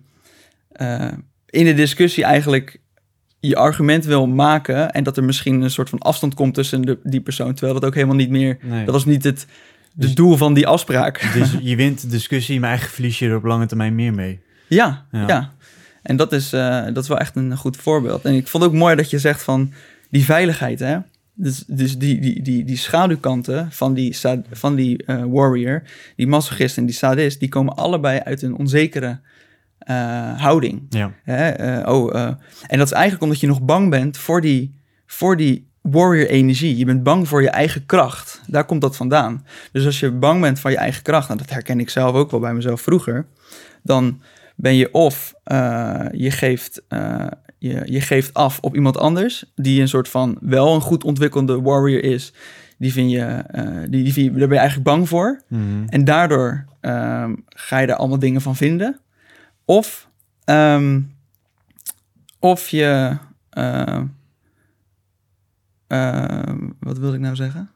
in 1.50 1.65
de 1.65 1.74
discussie 1.74 2.24
eigenlijk 2.24 2.79
je 3.39 3.55
argument 3.55 4.05
wil 4.05 4.27
maken 4.27 4.91
en 4.91 5.03
dat 5.03 5.17
er 5.17 5.24
misschien 5.24 5.62
een 5.62 5.72
soort 5.72 5.89
van 5.89 6.00
afstand 6.00 6.34
komt 6.34 6.53
tussen 6.53 6.81
de, 6.81 7.00
die 7.03 7.22
persoon, 7.22 7.53
terwijl 7.53 7.79
dat 7.79 7.89
ook 7.89 7.96
helemaal 7.96 8.15
niet 8.15 8.29
meer, 8.29 8.58
nee. 8.62 8.86
dat 8.86 8.93
was 8.93 9.05
niet 9.05 9.24
het 9.24 9.48
de 9.93 10.13
doel 10.13 10.38
van 10.38 10.53
die 10.53 10.67
afspraak. 10.67 11.29
Dus 11.34 11.55
je 11.70 11.75
wint 11.75 12.01
de 12.01 12.08
discussie, 12.08 12.60
maar 12.60 12.70
eigenlijk 12.70 12.98
verlies 12.98 13.20
je 13.20 13.27
er 13.27 13.36
op 13.36 13.43
lange 13.43 13.65
termijn 13.65 13.96
meer 13.96 14.13
mee. 14.13 14.39
Ja, 14.67 15.05
ja. 15.12 15.53
En 16.01 16.15
dat 16.15 16.31
is, 16.31 16.53
uh, 16.53 16.86
dat 16.86 17.03
is 17.03 17.08
wel 17.08 17.20
echt 17.20 17.36
een 17.36 17.58
goed 17.58 17.77
voorbeeld. 17.77 18.25
En 18.25 18.34
ik 18.34 18.48
vond 18.48 18.63
ook 18.63 18.74
mooi 18.74 18.96
dat 18.96 19.10
je 19.10 19.20
zegt 19.20 19.43
van 19.43 19.74
die 20.10 20.24
veiligheid, 20.24 20.79
hè. 20.79 20.98
Dus, 21.34 21.63
dus 21.67 21.98
die, 21.98 22.20
die, 22.20 22.41
die, 22.41 22.63
die 22.63 22.77
schaduwkanten 22.77 23.72
van 23.72 23.93
die, 23.93 24.17
van 24.51 24.75
die 24.75 25.03
uh, 25.08 25.24
warrior, 25.27 25.84
die 26.15 26.27
masochist 26.27 26.77
en 26.77 26.86
die 26.86 26.96
sadist, 26.96 27.39
die 27.39 27.50
komen 27.50 27.75
allebei 27.75 28.20
uit 28.20 28.41
een 28.41 28.55
onzekere 28.55 29.20
uh, 29.89 30.41
houding. 30.41 30.86
Ja. 30.89 31.12
Hè? 31.24 31.81
Oh, 31.91 32.15
en 32.67 32.77
dat 32.77 32.88
is 32.88 32.93
eigenlijk 32.93 33.24
omdat 33.24 33.39
je 33.39 33.48
nog 33.48 33.62
bang 33.62 33.89
bent 33.89 34.17
voor 34.17 34.41
die, 34.41 34.75
voor 35.05 35.38
die 35.38 35.67
warrior 35.81 36.27
energie. 36.27 36.77
Je 36.77 36.86
bent 36.86 37.03
bang 37.03 37.27
voor 37.27 37.41
je 37.41 37.50
eigen 37.50 37.86
kracht. 37.86 38.41
Daar 38.48 38.65
komt 38.65 38.81
dat 38.81 38.96
vandaan. 38.96 39.46
Dus 39.72 39.86
als 39.86 40.00
je 40.00 40.12
bang 40.12 40.41
bent 40.41 40.60
van 40.60 40.72
je 40.72 40.77
eigen 40.77 41.03
kracht, 41.03 41.29
en 41.29 41.38
dat 41.38 41.50
herken 41.50 41.79
ik 41.79 41.89
zelf 41.89 42.15
ook 42.15 42.31
wel 42.31 42.39
bij 42.39 42.53
mezelf 42.53 42.81
vroeger, 42.81 43.25
dan 43.84 44.22
ben 44.55 44.75
je 44.75 44.93
of 44.93 45.34
je, 46.12 46.31
geeft, 46.31 46.81
je, 47.58 47.81
je 47.86 48.01
geeft 48.01 48.34
af 48.34 48.60
op 48.60 48.75
iemand 48.75 48.98
anders, 48.98 49.51
die 49.55 49.81
een 49.81 49.88
soort 49.88 50.10
van 50.10 50.38
wel 50.41 50.75
een 50.75 50.81
goed 50.81 51.03
ontwikkelde 51.03 51.62
warrior 51.62 52.03
is. 52.03 52.34
Die 52.77 52.91
vind 52.91 53.12
je, 53.12 53.43
die, 53.89 54.03
die 54.03 54.13
vind 54.13 54.25
je, 54.25 54.31
daar 54.31 54.48
ben 54.48 54.58
je 54.58 54.62
eigenlijk 54.62 54.89
bang 54.89 55.10
voor. 55.10 55.41
Mm 55.48 55.60
-hmm. 55.60 55.88
En 55.89 56.05
daardoor 56.05 56.65
ehm, 56.79 57.36
ga 57.48 57.79
je 57.79 57.88
daar 57.88 57.96
allemaal 57.96 58.20
dingen 58.20 58.41
van 58.41 58.55
vinden. 58.55 59.00
Of, 59.65 60.10
um, 60.46 61.15
of 62.39 62.70
je. 62.70 63.17
Uh, 65.91 66.43
wat 66.79 66.98
wilde 66.98 67.15
ik 67.15 67.22
nou 67.22 67.36
zeggen? 67.36 67.70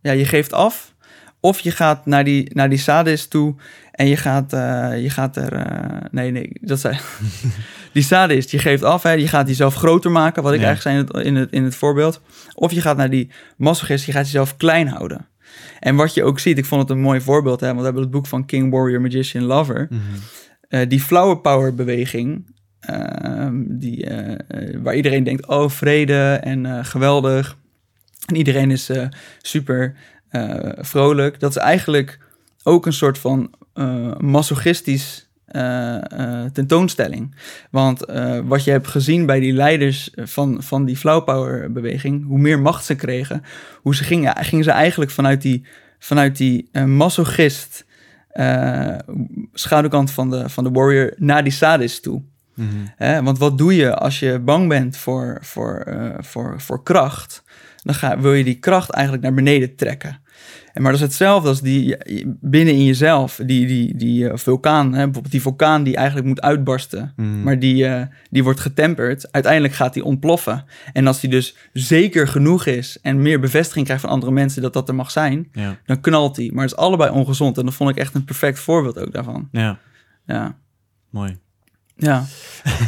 Ja, 0.00 0.12
je 0.12 0.24
geeft 0.24 0.52
af. 0.52 0.94
Of 1.40 1.60
je 1.60 1.70
gaat 1.70 2.06
naar 2.06 2.24
die, 2.24 2.54
naar 2.54 2.68
die 2.68 2.78
sadist 2.78 3.30
toe 3.30 3.54
en 3.96 4.08
je 4.08 4.16
gaat, 4.16 4.52
uh, 4.52 5.02
je 5.02 5.10
gaat 5.10 5.36
er. 5.36 5.66
nee, 6.10 6.30
nee, 6.30 6.50
dat 6.60 6.80
zei. 6.80 6.98
die 7.92 8.02
sadist, 8.02 8.50
je 8.50 8.58
geeft 8.58 8.82
af, 8.82 9.02
hè, 9.02 9.10
je 9.10 9.28
gaat 9.28 9.48
jezelf 9.48 9.74
groter 9.74 10.10
maken, 10.10 10.42
wat 10.42 10.52
ik 10.52 10.60
ja. 10.60 10.66
eigenlijk 10.66 11.06
zei 11.06 11.06
in 11.06 11.20
het, 11.20 11.26
in, 11.26 11.36
het, 11.36 11.52
in 11.52 11.64
het 11.64 11.74
voorbeeld. 11.74 12.20
Of 12.54 12.72
je 12.72 12.80
gaat 12.80 12.96
naar 12.96 13.10
die 13.10 13.30
masochist, 13.56 14.06
je 14.06 14.12
gaat 14.12 14.24
jezelf 14.24 14.56
klein 14.56 14.88
houden. 14.88 15.26
En 15.80 15.96
wat 15.96 16.14
je 16.14 16.24
ook 16.24 16.38
ziet, 16.38 16.58
ik 16.58 16.64
vond 16.64 16.80
het 16.80 16.90
een 16.90 17.00
mooi 17.00 17.20
voorbeeld, 17.20 17.60
hè, 17.60 17.66
want 17.66 17.78
we 17.78 17.84
hebben 17.84 18.02
het 18.02 18.10
boek 18.10 18.26
van 18.26 18.46
King, 18.46 18.72
Warrior, 18.72 19.00
Magician, 19.00 19.44
Lover. 19.44 19.86
Mm 19.90 19.98
-hmm. 19.98 20.80
uh, 20.80 20.88
die 20.88 21.00
flower 21.00 21.38
power 21.38 21.74
beweging, 21.74 22.54
uh, 22.90 23.48
die, 23.52 24.10
uh, 24.10 24.36
waar 24.82 24.94
iedereen 24.94 25.24
denkt, 25.24 25.46
oh 25.46 25.68
vrede 25.68 26.40
en 26.42 26.84
geweldig. 26.84 27.56
En 28.26 28.36
iedereen 28.36 28.70
is 28.70 28.90
super 29.42 29.94
vrolijk. 30.80 31.40
Dat 31.40 31.50
is 31.50 31.56
eigenlijk 31.56 32.18
ook 32.66 32.86
een 32.86 32.92
soort 32.92 33.18
van 33.18 33.50
masochistisch 34.18 35.26
uh, 35.52 35.96
uh, 36.18 36.44
tentoonstelling. 36.52 37.34
Want 37.70 38.10
uh, 38.10 38.38
wat 38.44 38.64
je 38.64 38.70
hebt 38.70 38.86
gezien 38.86 39.26
bij 39.26 39.40
die 39.40 39.52
leiders 39.52 40.10
van, 40.14 40.62
van 40.62 40.84
die 40.84 40.96
flow 40.96 41.24
power 41.24 41.72
beweging, 41.72 42.26
hoe 42.26 42.38
meer 42.38 42.60
macht 42.60 42.84
ze 42.84 42.94
kregen, 42.94 43.42
hoe 43.82 43.94
ze 43.94 44.04
gingen, 44.04 44.36
gingen 44.36 44.64
ze 44.64 44.70
eigenlijk 44.70 45.10
vanuit 45.10 45.42
die, 45.42 45.66
vanuit 45.98 46.36
die 46.36 46.70
masochist 46.86 47.84
schaduwkant 49.52 50.10
van 50.10 50.30
de, 50.30 50.48
van 50.48 50.64
de 50.64 50.70
warrior 50.70 51.12
naar 51.16 51.42
die 51.42 51.52
sadist 51.52 52.02
toe. 52.02 52.22
Mm 52.54 52.68
-hmm. 52.68 52.92
Hè? 52.96 53.22
Want 53.22 53.38
wat 53.38 53.58
doe 53.58 53.76
je 53.76 53.94
als 53.94 54.18
je 54.18 54.38
bang 54.38 54.68
bent 54.68 54.96
voor, 54.96 55.38
voor, 55.40 55.86
voor, 56.18 56.60
voor 56.60 56.82
kracht? 56.82 57.42
Dan 57.82 57.94
ga, 57.94 58.20
wil 58.20 58.32
je 58.32 58.44
die 58.44 58.58
kracht 58.58 58.90
eigenlijk 58.90 59.24
naar 59.24 59.34
beneden 59.34 59.76
trekken. 59.76 60.20
En 60.72 60.82
maar 60.82 60.92
dat 60.92 61.00
is 61.00 61.06
hetzelfde 61.06 61.48
als 61.48 61.60
die 61.60 61.96
binnen 62.40 62.74
in 62.74 62.84
jezelf, 62.84 63.40
die, 63.44 63.66
die, 63.66 63.96
die 63.96 64.24
uh, 64.24 64.30
vulkaan, 64.34 64.86
hè, 64.86 65.04
bijvoorbeeld 65.04 65.30
die 65.30 65.42
vulkaan 65.42 65.82
die 65.82 65.96
eigenlijk 65.96 66.26
moet 66.26 66.40
uitbarsten, 66.40 67.12
mm. 67.16 67.42
maar 67.42 67.58
die, 67.58 67.84
uh, 67.84 68.02
die 68.30 68.44
wordt 68.44 68.60
getemperd. 68.60 69.32
Uiteindelijk 69.32 69.74
gaat 69.74 69.94
die 69.94 70.04
ontploffen. 70.04 70.64
En 70.92 71.06
als 71.06 71.20
die 71.20 71.30
dus 71.30 71.56
zeker 71.72 72.28
genoeg 72.28 72.66
is 72.66 72.98
en 73.02 73.22
meer 73.22 73.40
bevestiging 73.40 73.84
krijgt 73.84 74.02
van 74.02 74.12
andere 74.12 74.32
mensen 74.32 74.62
dat 74.62 74.72
dat 74.72 74.88
er 74.88 74.94
mag 74.94 75.10
zijn, 75.10 75.48
ja. 75.52 75.78
dan 75.86 76.00
knalt 76.00 76.34
die. 76.34 76.52
Maar 76.52 76.62
het 76.62 76.72
is 76.72 76.78
allebei 76.78 77.10
ongezond 77.10 77.58
en 77.58 77.64
dat 77.64 77.74
vond 77.74 77.90
ik 77.90 77.96
echt 77.96 78.14
een 78.14 78.24
perfect 78.24 78.58
voorbeeld 78.58 78.98
ook 78.98 79.12
daarvan. 79.12 79.48
Ja, 79.52 79.78
ja. 80.26 80.56
mooi. 81.10 81.38
Ja. 81.96 82.24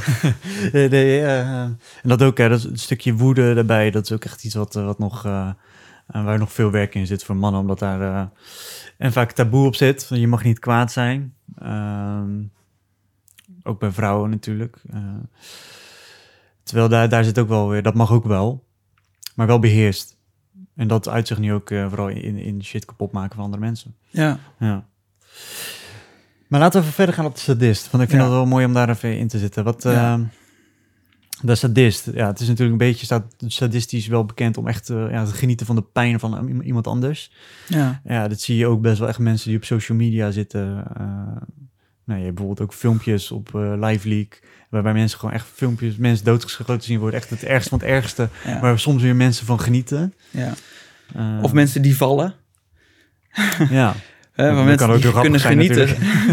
uh, 0.72 1.62
en 1.62 1.78
dat 2.02 2.22
ook, 2.22 2.38
hè, 2.38 2.48
dat 2.48 2.64
een 2.64 2.78
stukje 2.78 3.14
woede 3.14 3.54
daarbij, 3.54 3.90
dat 3.90 4.04
is 4.04 4.12
ook 4.12 4.24
echt 4.24 4.44
iets 4.44 4.54
wat, 4.54 4.74
wat 4.74 4.98
nog 4.98 5.26
en 6.09 6.25
waar 6.25 6.38
nog 6.38 6.53
veel 6.53 6.71
werk 6.71 6.94
in 6.94 7.07
zit 7.07 7.25
voor 7.25 7.37
mannen, 7.37 7.61
omdat 7.61 7.79
daar 7.79 8.01
uh, 8.01 8.23
en 8.99 9.12
vaak 9.12 9.33
taboe 9.33 9.66
op 9.66 9.75
zit. 9.75 10.07
Je 10.11 10.27
mag 10.27 10.44
niet 10.44 10.59
kwaad 10.59 10.92
zijn. 10.92 11.35
Uh, 11.62 12.23
ook 13.62 13.79
bij 13.79 13.90
vrouwen 13.90 14.31
natuurlijk. 14.31 14.77
Uh, 14.94 15.01
terwijl 16.62 16.88
daar, 16.88 17.09
daar 17.09 17.25
zit 17.25 17.38
ook 17.38 17.49
wel 17.49 17.68
weer, 17.68 17.83
dat 17.83 17.94
mag 17.94 18.12
ook 18.12 18.25
wel, 18.25 18.64
maar 19.35 19.47
wel 19.47 19.59
beheerst. 19.59 20.16
En 20.75 20.88
dat 20.88 21.09
uit 21.09 21.27
zich 21.27 21.38
nu 21.38 21.53
ook 21.53 21.71
uh, 21.71 21.88
vooral 21.88 22.09
in, 22.09 22.37
in 22.37 22.64
shit 22.64 22.85
kapot 22.85 23.12
maken 23.12 23.35
van 23.35 23.44
andere 23.44 23.62
mensen. 23.62 23.94
Ja. 24.09 24.38
ja. 24.59 24.87
Maar 26.49 26.61
laten 26.61 26.81
we 26.81 26.83
even 26.83 26.97
verder 26.97 27.14
gaan 27.14 27.25
op 27.25 27.35
de 27.35 27.40
sadist. 27.40 27.90
Want 27.90 28.03
ik 28.03 28.11
vind 28.11 28.23
ja. 28.23 28.29
het 28.29 28.37
wel 28.37 28.47
mooi 28.47 28.64
om 28.64 28.73
daar 28.73 28.88
even 28.88 29.18
in 29.18 29.29
te 29.29 29.38
zitten. 29.38 29.64
Wat, 29.64 29.83
ja. 29.83 30.21
De 31.42 31.55
sadist, 31.55 32.11
ja, 32.14 32.27
het 32.27 32.40
is 32.40 32.46
natuurlijk 32.48 32.81
een 32.81 32.88
beetje 32.88 33.05
staat 33.05 33.35
sadistisch 33.46 34.07
wel 34.07 34.24
bekend 34.24 34.57
om 34.57 34.68
echt 34.68 34.88
uh, 34.88 35.11
ja, 35.11 35.24
te 35.24 35.33
genieten 35.33 35.66
van 35.66 35.77
de 35.77 35.83
pijn 35.83 36.20
van 36.20 36.61
iemand 36.61 36.87
anders. 36.87 37.33
Ja. 37.68 38.01
ja, 38.05 38.29
dat 38.29 38.40
zie 38.40 38.57
je 38.57 38.66
ook 38.66 38.81
best 38.81 38.98
wel 38.98 39.09
echt 39.09 39.18
mensen 39.18 39.48
die 39.48 39.57
op 39.57 39.64
social 39.64 39.98
media 39.98 40.31
zitten. 40.31 40.85
Uh, 41.01 41.07
nou, 42.05 42.18
je 42.18 42.24
hebt 42.24 42.35
bijvoorbeeld 42.35 42.61
ook 42.61 42.74
filmpjes 42.74 43.31
op 43.31 43.53
uh, 43.55 43.72
Live 43.77 44.09
Leak, 44.09 44.42
waarbij 44.70 44.92
mensen 44.92 45.18
gewoon 45.18 45.35
echt 45.35 45.46
filmpjes, 45.55 45.96
mensen 45.96 46.24
doodgeschoten 46.24 46.83
zien 46.83 46.98
worden. 46.98 47.20
Echt 47.20 47.31
het 47.31 47.44
ergste 47.44 47.68
van 47.70 47.79
het 47.79 47.88
ergste, 47.88 48.29
ja. 48.44 48.61
waar 48.61 48.79
soms 48.79 49.03
weer 49.03 49.16
mensen 49.16 49.46
van 49.46 49.61
genieten. 49.61 50.14
Ja. 50.31 50.55
of 51.42 51.53
mensen 51.53 51.83
die 51.83 51.96
vallen. 51.96 52.35
ja. 53.70 53.94
Uh, 54.40 54.55
van 54.55 54.64
mensen 54.64 55.01
die 55.01 55.12
kunnen 55.12 55.40
genieten. 55.40 55.87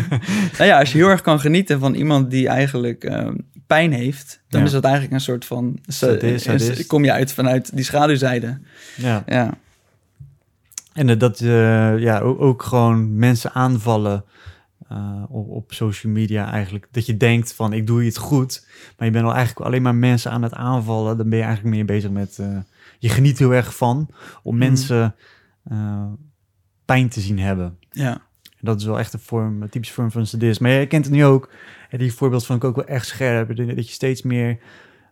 nou 0.58 0.64
ja, 0.70 0.80
als 0.80 0.92
je 0.92 0.98
heel 0.98 1.08
erg 1.10 1.22
kan 1.22 1.40
genieten 1.40 1.80
van 1.80 1.94
iemand 1.94 2.32
die 2.32 2.48
eigenlijk 2.48 3.04
uh, 3.04 3.28
pijn 3.68 3.92
heeft, 3.92 4.42
dan 4.50 4.60
Ja. 4.60 4.66
is 4.66 4.72
dat 4.72 4.84
eigenlijk 4.84 5.14
een 5.14 5.20
soort 5.22 5.46
van. 5.46 5.80
Sadist, 5.88 6.46
eh, 6.48 6.60
sadist. 6.60 6.88
Kom 6.88 7.04
je 7.04 7.12
uit 7.12 7.34
vanuit 7.34 7.76
die 7.76 7.84
schaduwzijde. 7.84 8.58
ja. 8.96 9.24
Ja, 9.28 9.54
En 10.94 11.10
eh, 11.10 11.20
dat 11.20 11.40
eh, 11.40 12.00
ja, 12.00 12.20
ook, 12.20 12.42
ook 12.42 12.64
gewoon 12.64 13.16
mensen 13.18 13.52
aanvallen 13.54 14.24
op, 15.28 15.50
op 15.50 15.74
social 15.74 16.14
media 16.14 16.52
eigenlijk. 16.52 16.88
Dat 16.92 17.06
je 17.06 17.18
denkt 17.18 17.54
van 17.54 17.74
ik 17.74 17.88
doe 17.88 18.04
iets 18.04 18.18
goed, 18.18 18.68
maar 18.98 19.08
je 19.08 19.14
bent 19.14 19.26
al 19.26 19.34
eigenlijk 19.34 19.66
alleen 19.68 19.82
maar 19.82 19.96
mensen 19.96 20.32
aan 20.32 20.44
het 20.44 20.54
aanvallen. 20.54 21.18
Dan 21.18 21.30
ben 21.30 21.38
je 21.40 21.44
eigenlijk 21.46 21.76
meer 21.76 21.86
bezig 21.86 22.10
met, 22.10 22.40
je 23.00 23.10
geniet 23.10 23.40
heel 23.40 23.54
erg 23.54 23.76
van 23.76 24.10
om 24.44 24.56
Mhm. 24.56 24.66
mensen 24.66 25.16
pijn 26.86 27.10
te 27.10 27.22
zien 27.22 27.40
hebben. 27.40 27.78
ja, 27.92 28.22
Dat 28.60 28.80
is 28.80 28.86
wel 28.86 29.00
echt 29.00 29.14
een 29.14 29.20
vorm, 29.20 29.62
een 29.62 29.70
typische 29.70 29.94
vorm 29.94 30.12
van 30.12 30.26
sadisme. 30.26 30.68
Maar 30.68 30.80
je 30.80 30.88
kent 30.88 31.06
het 31.06 31.14
nu 31.14 31.26
ook. 31.26 31.52
En 31.90 31.98
die 31.98 32.14
voorbeeld 32.14 32.46
vond 32.46 32.64
ik 32.64 32.70
ook 32.70 32.76
wel 32.76 32.86
echt 32.86 33.08
scherp. 33.08 33.56
Dat 33.56 33.88
je 33.88 33.94
steeds 33.94 34.22
meer 34.22 34.60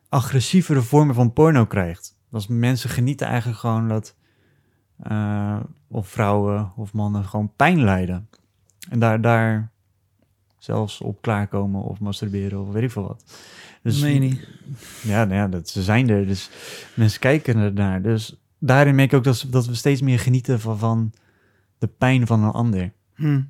agressievere 0.10 0.82
vormen 0.82 1.16
van 1.16 1.34
porno 1.34 1.66
krijgt. 1.66 2.16
Dat 2.30 2.48
mensen 2.48 2.90
genieten 2.90 3.28
eigenlijk 3.28 3.60
gewoon 3.60 3.88
dat... 3.88 4.16
Uh, 5.12 5.60
of 5.88 6.08
vrouwen 6.08 6.72
of 6.76 6.94
mannen 6.94 7.26
gewoon 7.26 7.52
pijn 7.56 7.84
lijden. 7.84 8.30
En 8.90 9.00
daar, 9.00 9.22
daar 9.22 9.72
zelfs 10.58 11.02
op 11.02 11.22
klaarkomen 11.22 11.82
of 11.82 12.00
masturberen 12.00 12.62
of 12.62 12.72
weet 12.72 12.84
ik 12.84 12.92
veel 12.92 13.08
wat. 13.08 13.24
Dus, 13.82 14.02
meen 14.02 14.14
je 14.14 14.20
niet? 14.20 14.48
Ja, 15.02 15.26
nou 15.26 15.36
ja, 15.36 15.48
dat, 15.48 15.70
ze 15.70 15.84
zijn 15.84 16.10
er. 16.10 16.28
Dus 16.28 16.50
mensen 16.94 17.20
kijken 17.20 17.58
ernaar. 17.58 18.02
Dus 18.02 18.36
daarin 18.60 18.96
merk 18.96 19.12
ik 19.12 19.18
ook 19.18 19.24
dat, 19.24 19.46
dat 19.50 19.66
we 19.66 19.76
steeds 19.76 20.02
meer 20.02 20.20
genieten 20.20 20.60
van, 20.60 20.78
van 20.78 21.14
de 21.84 21.90
pijn 21.98 22.28
van 22.28 22.44
een 22.44 22.52
ander. 22.52 22.92
Hmm. 23.16 23.50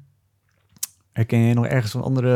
Herken 1.12 1.40
je 1.40 1.54
nog 1.54 1.66
ergens 1.66 1.94
een 1.94 2.02
andere... 2.02 2.30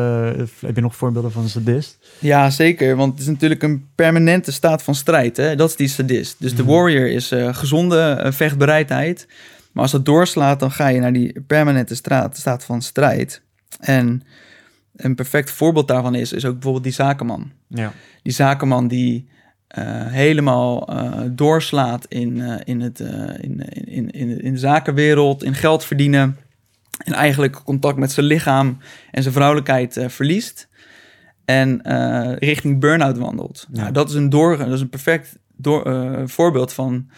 Heb 0.59 0.75
je 0.75 0.81
nog 0.81 0.95
voorbeelden 0.95 1.31
van 1.31 1.43
een 1.43 1.49
sadist? 1.49 1.97
Ja, 2.19 2.49
zeker. 2.49 2.95
Want 2.95 3.11
het 3.11 3.21
is 3.21 3.27
natuurlijk 3.27 3.63
een 3.63 3.87
permanente 3.95 4.51
staat 4.51 4.83
van 4.83 4.95
strijd. 4.95 5.37
Hè? 5.37 5.55
Dat 5.55 5.69
is 5.69 5.75
die 5.75 5.87
sadist. 5.87 6.35
Dus 6.39 6.55
de 6.55 6.61
hmm. 6.63 6.71
warrior 6.71 7.09
is 7.09 7.31
uh, 7.31 7.53
gezonde 7.53 8.21
uh, 8.25 8.31
vechtbereidheid. 8.31 9.27
Maar 9.71 9.83
als 9.83 9.91
dat 9.91 10.05
doorslaat, 10.05 10.59
dan 10.59 10.71
ga 10.71 10.87
je 10.87 10.99
naar 10.99 11.13
die 11.13 11.41
permanente 11.41 11.95
straat, 11.95 12.37
staat 12.37 12.63
van 12.63 12.81
strijd. 12.81 13.41
En 13.79 14.23
een 14.95 15.15
perfect 15.15 15.51
voorbeeld 15.51 15.87
daarvan 15.87 16.15
is, 16.15 16.33
is 16.33 16.45
ook 16.45 16.53
bijvoorbeeld 16.53 16.83
die 16.83 16.93
zakenman. 16.93 17.51
Ja. 17.67 17.93
Die 18.21 18.33
zakenman 18.33 18.87
die 18.87 19.29
helemaal 20.09 20.93
uh, 20.93 21.21
doorslaat 21.31 22.05
in, 22.05 22.37
uh, 22.37 22.55
in, 22.63 22.81
het, 22.81 22.99
in, 23.39 23.59
in, 23.69 24.11
in, 24.11 24.41
in 24.41 24.53
de 24.53 24.59
zakenwereld, 24.59 25.43
in 25.43 25.53
geld 25.53 25.85
verdienen. 25.85 26.37
En 26.97 27.13
eigenlijk 27.13 27.63
contact 27.63 27.97
met 27.97 28.11
zijn 28.11 28.25
lichaam 28.25 28.77
en 29.11 29.21
zijn 29.21 29.33
vrouwelijkheid 29.33 29.99
verliest. 30.07 30.67
En 31.45 31.81
richting 32.39 32.79
burn-out 32.79 33.17
wandelt. 33.17 33.67
Ja. 33.71 33.81
Nou, 33.81 33.93
dat, 33.93 34.09
is 34.09 34.15
een 34.15 34.29
door, 34.29 34.57
dat 34.57 34.67
is 34.67 34.81
een 34.81 34.89
perfect 34.89 35.37
door, 35.55 35.83
voorbeeld 36.25 36.73
van 36.73 37.09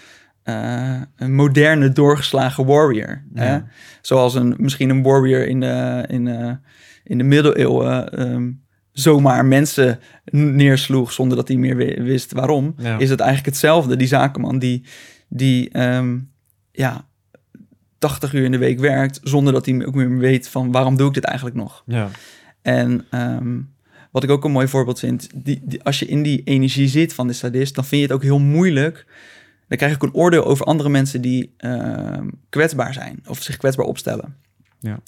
een 0.44 1.36
moderne 1.36 1.92
doorgeslagen 1.92 2.66
warrior. 2.66 3.24
Ja. 3.34 3.42
Hè? 3.44 3.60
Zoals 4.02 4.36
een, 4.36 4.56
misschien 4.58 4.90
een 4.90 5.04
warrior 5.04 5.48
in 5.48 5.60
de, 5.60 6.06
in, 6.08 6.60
in 7.04 7.18
de 7.18 7.24
middeleeuwen 7.24 8.22
um, 8.32 8.62
zomaar 8.92 9.46
mensen 9.46 10.00
neersloeg 10.32 11.12
zonder 11.12 11.38
dat 11.38 11.48
hij 11.48 11.58
meer 11.58 11.76
wist 12.04 12.32
waarom, 12.32 12.76
is 12.98 13.10
het 13.10 13.20
eigenlijk 13.20 13.50
hetzelfde. 13.50 13.96
Die 13.96 14.08
zakenman 14.08 14.60
die, 14.60 14.84
die 15.28 15.80
um, 15.82 16.32
ja, 16.72 17.08
80 17.98 18.34
uur 18.34 18.44
in 18.44 18.52
de 18.52 18.58
week 18.58 18.80
werkt 18.80 19.20
zonder 19.24 19.54
dat 19.54 19.66
hij 19.66 19.86
ook 19.86 19.96
meer 19.96 20.18
weet 20.18 20.50
van 20.50 20.72
waarom 20.72 20.98
doe 20.98 21.08
ik 21.08 21.14
dit 21.14 21.24
eigenlijk 21.24 21.58
nog. 21.58 21.84
Ja. 21.86 22.10
En 22.62 23.06
um, 23.12 23.74
wat 24.12 24.24
ik 24.24 24.30
ook 24.30 24.44
een 24.44 24.52
mooi 24.52 24.68
voorbeeld 24.68 25.00
vind, 25.00 25.30
die, 25.36 25.62
die, 25.64 25.84
als 25.84 26.00
je 26.00 26.06
in 26.06 26.24
die 26.24 26.42
energie 26.44 26.88
zit 26.88 27.14
van 27.14 27.28
de 27.28 27.34
sadist, 27.34 27.76
dan 27.76 27.86
vind 27.86 28.02
je 28.02 28.08
het 28.08 28.16
ook 28.16 28.24
heel 28.24 28.40
moeilijk. 28.40 29.06
Dan 29.68 29.78
krijg 29.78 29.96
ik 29.96 30.04
een 30.04 30.14
oordeel 30.14 30.46
over 30.46 30.66
andere 30.66 30.90
mensen 30.90 31.22
die 31.22 31.54
uh, 31.60 32.18
kwetsbaar 32.50 32.94
zijn 32.94 33.24
of 33.28 33.42
zich 33.42 33.58
kwetsbaar 33.58 33.86
opstellen. 33.86 34.36
Ja. 34.80 35.00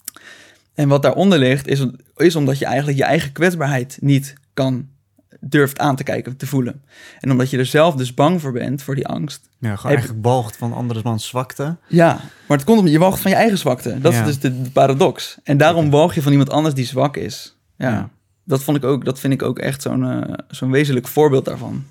En 0.74 0.88
wat 0.88 1.02
daaronder 1.02 1.40
ligt, 1.40 1.68
is, 1.68 1.86
is 2.16 2.36
omdat 2.36 2.60
je 2.60 2.66
eigenlijk 2.66 2.98
je 2.98 3.04
eigen 3.04 3.32
kwetsbaarheid 3.32 3.98
niet 4.02 4.34
kan 4.54 4.90
durft 5.40 5.80
aan 5.80 5.96
te 5.96 6.04
kijken, 6.04 6.38
te 6.38 6.48
voelen. 6.48 6.84
En 7.20 7.32
omdat 7.32 7.50
je 7.50 7.58
er 7.58 7.66
zelf 7.66 7.96
dus 7.96 8.14
bang 8.14 8.42
voor 8.42 8.52
bent, 8.52 8.84
voor 8.84 8.96
die 8.96 9.08
angst. 9.08 9.50
Ja, 9.60 9.76
gewoon 9.76 9.96
eigenlijk 9.96 10.26
walgt 10.26 10.58
van 10.58 10.74
andermans 10.74 11.28
zwakte. 11.28 11.78
Ja, 11.88 12.20
maar 12.48 12.58
het 12.58 12.66
komt 12.66 12.78
omdat 12.78 12.94
je 12.94 13.00
walgt 13.00 13.22
van 13.22 13.32
je 13.32 13.38
eigen 13.38 13.58
zwakte. 13.58 14.00
Dat 14.02 14.14
is 14.14 14.24
dus 14.24 14.40
de, 14.40 14.70
paradox. 14.74 15.38
En 15.44 15.58
daarom 15.58 15.90
walg 15.90 16.14
je 16.14 16.22
van 16.22 16.32
iemand 16.32 16.50
anders 16.50 16.76
die 16.76 16.86
zwak 16.86 17.18
is. 17.18 17.58
Ja, 17.78 18.10
Dat, 18.44 18.64
vond 18.64 18.78
ik 18.78 18.84
ook, 18.84 19.06
dat 19.06 19.20
vind 19.20 19.34
ik 19.34 19.42
ook 19.42 19.60
echt 19.60 19.82
zo'n 19.82 20.04
uh, 20.04 20.34
zo'n 20.48 20.72
wezenlijk 20.72 21.08
voorbeeld 21.08 21.46
daarvan. 21.46 21.86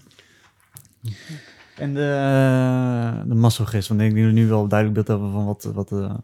En 1.77 1.95
de, 1.95 3.23
de 3.27 3.35
masochist, 3.35 3.89
want 3.89 4.01
ik 4.01 4.07
denk 4.07 4.19
dat 4.19 4.35
we 4.35 4.41
nu 4.41 4.49
wel 4.49 4.69
duidelijk 4.69 4.95
beeld 4.95 5.09
hebben 5.09 5.33
van 5.33 5.47
wat, 5.47 5.71
wat 5.75 5.93
uh, 5.93 6.15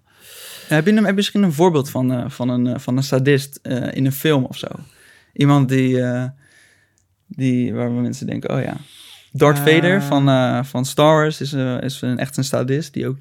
heb, 0.69 0.87
je, 0.87 0.95
heb 0.95 1.07
je 1.07 1.13
misschien 1.13 1.43
een 1.43 1.53
voorbeeld 1.53 1.91
van, 1.91 2.13
uh, 2.13 2.25
van, 2.29 2.49
een, 2.49 2.67
uh, 2.67 2.79
van 2.79 2.97
een 2.97 3.03
sadist 3.03 3.61
uh, 3.63 3.95
in 3.95 4.07
een 4.07 4.13
film 4.13 4.45
of 4.45 4.57
zo? 4.57 4.67
Iemand 5.33 5.69
die, 5.69 6.05
die 7.27 7.75
waar 7.75 7.91
mensen 7.91 8.27
denken, 8.27 8.55
oh 8.55 8.63
ja. 8.63 8.77
Darth 9.33 9.59
Vader 9.59 10.03
van, 10.03 10.65
van 10.65 10.85
Star 10.85 11.15
Wars 11.15 11.41
is, 11.41 11.53
is 11.81 12.03
een, 12.03 12.19
echt 12.19 12.37
een 12.37 12.45
sadist 12.45 12.93
die 12.93 13.07
ook... 13.07 13.19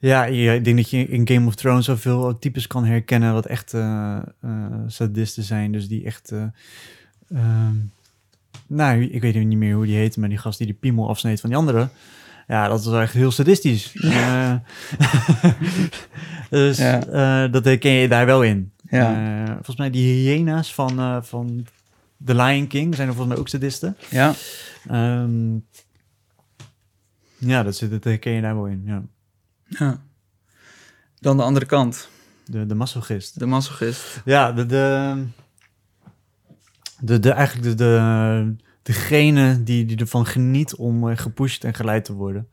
Ja, 0.00 0.24
ik 0.26 0.64
denk 0.64 0.76
dat 0.76 0.90
je 0.90 1.08
in 1.08 1.28
Game 1.28 1.46
of 1.46 1.54
Thrones 1.54 1.84
zoveel 1.84 2.38
types 2.38 2.66
kan 2.66 2.84
herkennen 2.84 3.32
wat 3.32 3.46
echt 3.46 3.74
sadisten 4.86 5.42
zijn. 5.42 5.72
Dus 5.72 5.88
die 5.88 6.04
echt... 6.04 6.32
Ehm, 7.28 7.74
nou, 8.66 9.02
ik 9.02 9.20
weet 9.20 9.34
niet 9.34 9.58
meer 9.58 9.74
hoe 9.74 9.86
die 9.86 9.96
heet, 9.96 10.16
maar 10.16 10.28
die 10.28 10.38
gast 10.38 10.58
die 10.58 10.66
de 10.66 10.74
piemel 10.74 11.08
afsneed 11.08 11.40
van 11.40 11.50
die 11.50 11.58
andere... 11.58 11.88
Ja, 12.48 12.68
dat 12.68 12.80
is 12.80 12.86
echt 12.86 13.12
heel 13.12 13.30
sadistisch. 13.30 13.92
dus 16.50 16.80
uh, 16.80 17.44
dat 17.50 17.64
herken 17.64 17.90
je 17.90 18.08
daar 18.08 18.26
wel 18.26 18.42
in. 18.42 18.72
Ja. 18.90 19.42
Uh, 19.42 19.54
volgens 19.54 19.76
mij 19.76 19.90
die 19.90 20.28
hyena's 20.28 20.74
van, 20.74 21.24
van 21.24 21.66
The 22.24 22.34
Lion 22.34 22.66
King 22.66 22.94
zijn 22.94 23.08
er 23.08 23.14
volgens 23.14 23.34
mij 23.34 23.42
ook 23.42 23.48
sadisten. 23.48 23.96
Ja. 24.10 24.34
Um, 24.90 25.66
ja, 27.38 27.62
dat, 27.62 27.76
zit, 27.76 27.90
dat 27.90 28.04
herken 28.04 28.32
je 28.32 28.40
daar 28.40 28.54
wel 28.54 28.66
in, 28.66 28.82
ja. 28.84 29.02
ja. 29.66 30.00
Dan 31.20 31.36
de 31.36 31.42
andere 31.42 31.66
kant. 31.66 32.08
De, 32.44 32.66
de 32.66 32.74
masochist. 32.74 33.38
De 33.38 33.46
masochist. 33.46 34.20
Ja, 34.24 34.52
de, 34.52 34.66
de, 34.66 35.24
de, 37.00 37.18
de 37.18 37.30
eigenlijk 37.30 37.68
de, 37.68 37.74
de 37.74 38.56
degene 38.88 39.62
die, 39.62 39.84
die 39.84 39.96
ervan 39.96 40.26
geniet 40.26 40.74
om 40.74 41.08
eh, 41.08 41.16
gepusht 41.16 41.64
en 41.64 41.74
geleid 41.74 42.04
te 42.04 42.12
worden. 42.12 42.48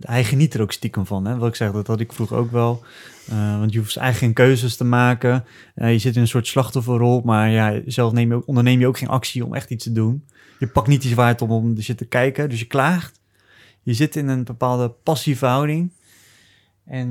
Hij 0.00 0.24
geniet 0.24 0.54
er 0.54 0.60
ook 0.60 0.72
stiekem 0.72 1.06
van. 1.06 1.24
Hè? 1.24 1.36
Wat 1.36 1.48
ik 1.48 1.54
zeg, 1.54 1.72
dat 1.72 1.86
had 1.86 2.00
ik 2.00 2.12
vroeger 2.12 2.36
ook 2.36 2.50
wel. 2.50 2.84
Uh, 3.30 3.58
want 3.58 3.72
je 3.72 3.78
hoeft 3.78 3.96
eigenlijk 3.96 4.36
geen 4.38 4.46
keuzes 4.46 4.76
te 4.76 4.84
maken. 4.84 5.44
Je 5.74 5.98
zit 5.98 6.14
in 6.14 6.20
een 6.20 6.28
soort 6.28 6.46
slachtofferrol, 6.46 7.20
maar 7.20 7.50
ja, 7.50 7.80
zelf 7.86 8.12
neem 8.12 8.28
je 8.28 8.34
ook, 8.34 8.46
onderneem 8.46 8.80
je 8.80 8.86
ook 8.86 8.98
geen 8.98 9.08
actie 9.08 9.44
om 9.44 9.54
echt 9.54 9.70
iets 9.70 9.84
te 9.84 9.92
doen. 9.92 10.26
Je 10.58 10.66
pakt 10.66 10.86
niet 10.86 11.04
iets 11.04 11.14
waard 11.14 11.42
om, 11.42 11.50
om 11.50 11.74
te 11.74 12.06
kijken, 12.08 12.48
dus 12.48 12.58
je 12.58 12.66
klaagt. 12.66 13.20
Je 13.82 13.94
zit 13.94 14.16
in 14.16 14.28
een 14.28 14.44
bepaalde 14.44 14.88
passieve 14.88 15.46
houding 15.46 15.92
en 16.84 17.10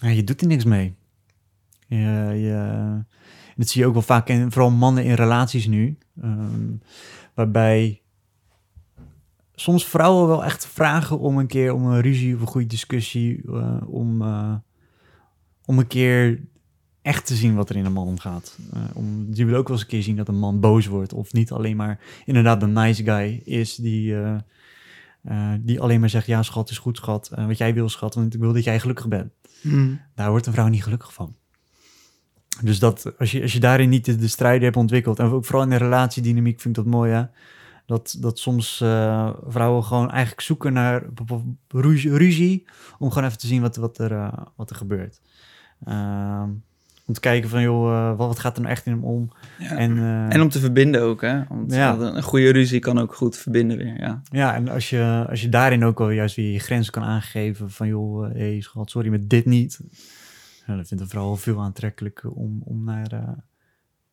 je 0.00 0.24
doet 0.24 0.40
er 0.40 0.46
niks 0.46 0.64
mee. 0.64 0.94
Dat 3.56 3.68
zie 3.68 3.80
je 3.80 3.86
ook 3.86 3.92
wel 3.92 4.02
vaak 4.02 4.28
in, 4.28 4.52
vooral 4.52 4.70
mannen 4.70 5.04
in 5.04 5.14
relaties 5.14 5.66
nu. 5.66 5.98
Ehm, 6.20 6.72
waarbij 7.34 8.02
soms 9.54 9.86
vrouwen 9.86 10.28
wel 10.28 10.44
echt 10.44 10.66
vragen 10.66 11.18
om 11.18 11.38
een 11.38 11.46
keer 11.46 11.72
om 11.72 11.86
een 11.86 12.00
ruzie 12.00 12.34
of 12.34 12.40
een 12.40 12.46
goede 12.46 12.66
discussie. 12.66 13.42
Uh, 13.44 13.76
om, 13.86 14.22
uh, 14.22 14.54
om 15.64 15.78
een 15.78 15.86
keer 15.86 16.40
echt 17.02 17.26
te 17.26 17.34
zien 17.34 17.54
wat 17.54 17.70
er 17.70 17.76
in 17.76 17.84
een 17.84 17.92
man 17.92 18.06
omgaat. 18.06 18.58
Uh, 18.74 18.82
om, 18.94 19.32
die 19.32 19.44
willen 19.44 19.60
ook 19.60 19.68
wel 19.68 19.76
eens 19.76 19.84
een 19.84 19.92
keer 19.92 20.02
zien 20.02 20.16
dat 20.16 20.28
een 20.28 20.38
man 20.38 20.60
boos 20.60 20.86
wordt. 20.86 21.12
Of 21.12 21.32
niet 21.32 21.52
alleen 21.52 21.76
maar 21.76 22.00
inderdaad 22.24 22.62
een 22.62 22.72
nice 22.72 23.04
guy 23.04 23.42
is 23.44 23.74
die, 23.74 24.14
die 25.60 25.80
alleen 25.80 26.00
maar 26.00 26.08
zegt: 26.08 26.26
Ja, 26.26 26.42
schat 26.42 26.70
is 26.70 26.78
goed, 26.78 26.96
schat. 26.96 27.30
wat 27.36 27.58
jij 27.58 27.74
wil, 27.74 27.88
schat, 27.88 28.14
want 28.14 28.34
ik 28.34 28.40
wil 28.40 28.52
dat 28.52 28.64
jij 28.64 28.80
gelukkig 28.80 29.08
bent. 29.08 29.32
Hmm. 29.60 30.00
Daar 30.14 30.30
wordt 30.30 30.46
een 30.46 30.52
vrouw 30.52 30.68
niet 30.68 30.82
gelukkig 30.82 31.12
van. 31.12 31.36
Dus 32.62 32.78
dat, 32.78 33.12
als, 33.18 33.30
je, 33.30 33.42
als 33.42 33.52
je 33.52 33.60
daarin 33.60 33.88
niet 33.88 34.04
de, 34.04 34.16
de 34.16 34.28
strijden 34.28 34.62
hebt 34.62 34.76
ontwikkeld, 34.76 35.18
en 35.18 35.26
ook 35.26 35.44
vooral 35.44 35.62
in 35.62 35.70
de 35.70 35.76
relatiedynamiek 35.76 36.60
vind 36.60 36.76
ik 36.76 36.84
dat 36.84 36.92
mooi, 36.92 37.12
hè? 37.12 37.22
Dat, 37.86 38.16
dat 38.18 38.38
soms 38.38 38.80
uh, 38.82 39.30
vrouwen 39.46 39.84
gewoon 39.84 40.10
eigenlijk 40.10 40.40
zoeken 40.40 40.72
naar 40.72 41.02
ruzie, 41.68 42.64
om 42.98 43.08
gewoon 43.08 43.24
even 43.24 43.38
te 43.38 43.46
zien 43.46 43.60
wat, 43.60 43.76
wat, 43.76 43.98
er, 43.98 44.12
uh, 44.12 44.32
wat 44.56 44.70
er 44.70 44.76
gebeurt. 44.76 45.20
Uh, 45.88 46.42
om 47.06 47.14
te 47.14 47.20
kijken 47.20 47.48
van, 47.48 47.62
joh, 47.62 47.92
eh, 47.92 48.16
wat, 48.16 48.26
wat 48.26 48.38
gaat 48.38 48.56
er 48.56 48.62
nou 48.62 48.74
echt 48.74 48.86
in 48.86 48.92
hem 48.92 49.04
om? 49.04 49.30
Ja. 49.58 49.76
En, 49.76 49.98
en 50.28 50.40
om 50.40 50.48
te 50.48 50.60
verbinden 50.60 51.02
ook, 51.02 51.20
hè? 51.20 51.42
Want 51.48 51.72
ja. 51.72 51.96
een 51.98 52.22
goede 52.22 52.50
ruzie 52.50 52.78
kan 52.78 52.98
ook 52.98 53.14
goed 53.14 53.36
verbinden 53.36 53.76
weer, 53.76 54.00
ja. 54.00 54.22
Ja, 54.30 54.54
en 54.54 54.68
als 54.68 54.90
je, 54.90 55.26
als 55.28 55.40
je 55.40 55.48
daarin 55.48 55.84
ook 55.84 55.98
wel 55.98 56.10
juist 56.10 56.36
weer 56.36 56.52
je 56.52 56.58
grenzen 56.58 56.92
kan 56.92 57.02
aangeven 57.02 57.70
van, 57.70 57.86
joh, 57.86 58.32
hé 58.32 58.38
hey, 58.38 58.60
schat, 58.60 58.90
sorry, 58.90 59.08
met 59.08 59.30
dit 59.30 59.44
niet 59.44 59.80
ja, 60.66 60.76
dat 60.76 60.88
vindt 60.88 61.02
een 61.02 61.08
vrouw 61.08 61.36
veel 61.36 61.60
aantrekkelijker 61.60 62.30
om, 62.30 62.62
om 62.64 62.84
naar 62.84 63.12
uh, 63.12 63.28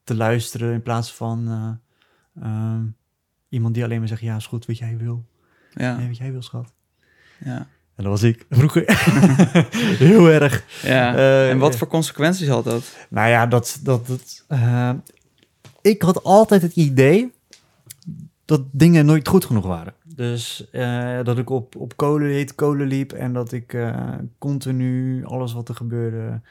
te 0.04 0.16
luisteren 0.16 0.74
in 0.74 0.82
plaats 0.82 1.14
van 1.14 1.48
uh, 1.48 2.44
uh, 2.44 2.80
iemand 3.50 3.74
die 3.74 3.84
alleen 3.84 4.00
maar 4.00 4.08
zegt, 4.08 4.22
ja, 4.22 4.36
is 4.36 4.46
goed 4.46 4.66
wat 4.66 4.78
jij 4.78 4.98
wil. 4.98 5.26
Ja. 5.74 5.98
Nee, 5.98 6.08
wat 6.08 6.18
jij 6.18 6.32
wil, 6.32 6.42
schat. 6.42 6.74
Ja. 7.44 7.68
En 7.96 8.04
dat 8.04 8.06
was 8.06 8.24
ik 8.24 8.46
vroeger 8.50 8.84
heel 10.08 10.28
erg. 10.28 10.82
Ja. 10.84 11.16
en 11.50 11.58
wat 11.58 11.76
voor 11.76 11.88
consequenties 11.88 12.48
had 12.48 12.64
dat? 12.64 12.96
Nou 13.10 13.30
ja, 13.30 13.48
dat, 13.48 13.80
dat, 13.84 14.08
dat 14.08 14.46
ik 15.82 16.02
had 16.02 16.24
altijd 16.24 16.62
het 16.62 16.76
idee 16.76 17.34
dat 18.48 18.62
dingen 18.72 19.06
nooit 19.06 19.28
goed 19.28 19.46
genoeg 19.46 19.66
waren. 19.66 19.94
Dus 20.16 20.70
eh, 20.72 21.20
dat 21.24 21.38
ik 21.38 21.50
op, 21.50 21.76
op 21.76 21.98
kolen, 21.98 22.30
heet 22.30 22.56
kolen 22.56 22.88
liep 22.88 23.12
en 23.12 23.34
dat 23.34 23.52
ik 23.52 23.74
eh, 23.74 24.14
continu 24.38 25.26
alles 25.26 25.54
wat 25.54 25.70
er 25.70 25.76
gebeurde 25.76 26.42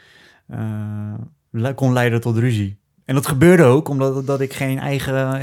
uh, 1.52 1.68
kon 1.74 1.92
leiden 1.92 2.20
tot 2.20 2.38
ruzie. 2.38 2.78
En 3.04 3.14
dat 3.14 3.26
gebeurde 3.26 3.62
ook, 3.62 3.88
omdat 3.88 4.26
dat 4.26 4.40
ik 4.40 4.52
geen 4.52 4.78
eigen... 4.78 5.40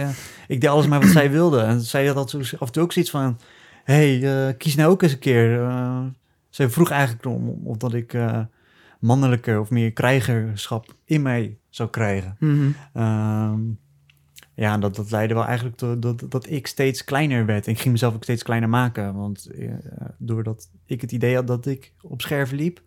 ik 0.47 0.61
deed 0.61 0.69
alles 0.69 0.87
maar 0.87 0.99
wat 0.99 1.09
zij 1.09 1.31
wilde. 1.31 1.59
En 1.59 1.81
zij 1.81 2.05
had 2.05 2.35
af 2.35 2.67
en 2.67 2.71
toe 2.71 2.83
ook 2.83 2.91
zoiets 2.91 3.11
van... 3.11 3.37
hey, 3.83 4.55
kies 4.57 4.75
nou 4.75 4.91
ook 4.91 5.01
eens 5.01 5.11
een 5.11 5.19
keer. 5.19 5.71
zij 6.49 6.69
vroeg 6.69 6.89
eigenlijk 6.89 7.25
om, 7.25 7.59
of 7.63 7.77
dat 7.77 7.93
ik 7.93 8.17
mannelijker 8.99 9.59
of 9.59 9.69
meer 9.69 9.91
krijgerschap 9.91 10.95
in 11.05 11.21
mij 11.21 11.57
zou 11.69 11.89
krijgen. 11.89 12.35
Mm 12.39 13.77
ja, 14.55 14.77
dat, 14.77 14.95
dat 14.95 15.11
leidde 15.11 15.33
wel 15.33 15.45
eigenlijk 15.45 15.77
tot 15.77 16.01
dat, 16.01 16.25
dat 16.29 16.49
ik 16.49 16.67
steeds 16.67 17.03
kleiner 17.03 17.45
werd. 17.45 17.67
Ik 17.67 17.79
ging 17.79 17.91
mezelf 17.91 18.13
ook 18.13 18.23
steeds 18.23 18.43
kleiner 18.43 18.69
maken. 18.69 19.13
Want 19.15 19.47
uh, 19.51 19.73
doordat 20.17 20.69
ik 20.85 21.01
het 21.01 21.11
idee 21.11 21.35
had 21.35 21.47
dat 21.47 21.65
ik 21.65 21.93
op 22.01 22.21
scherven 22.21 22.57
liep, 22.57 22.81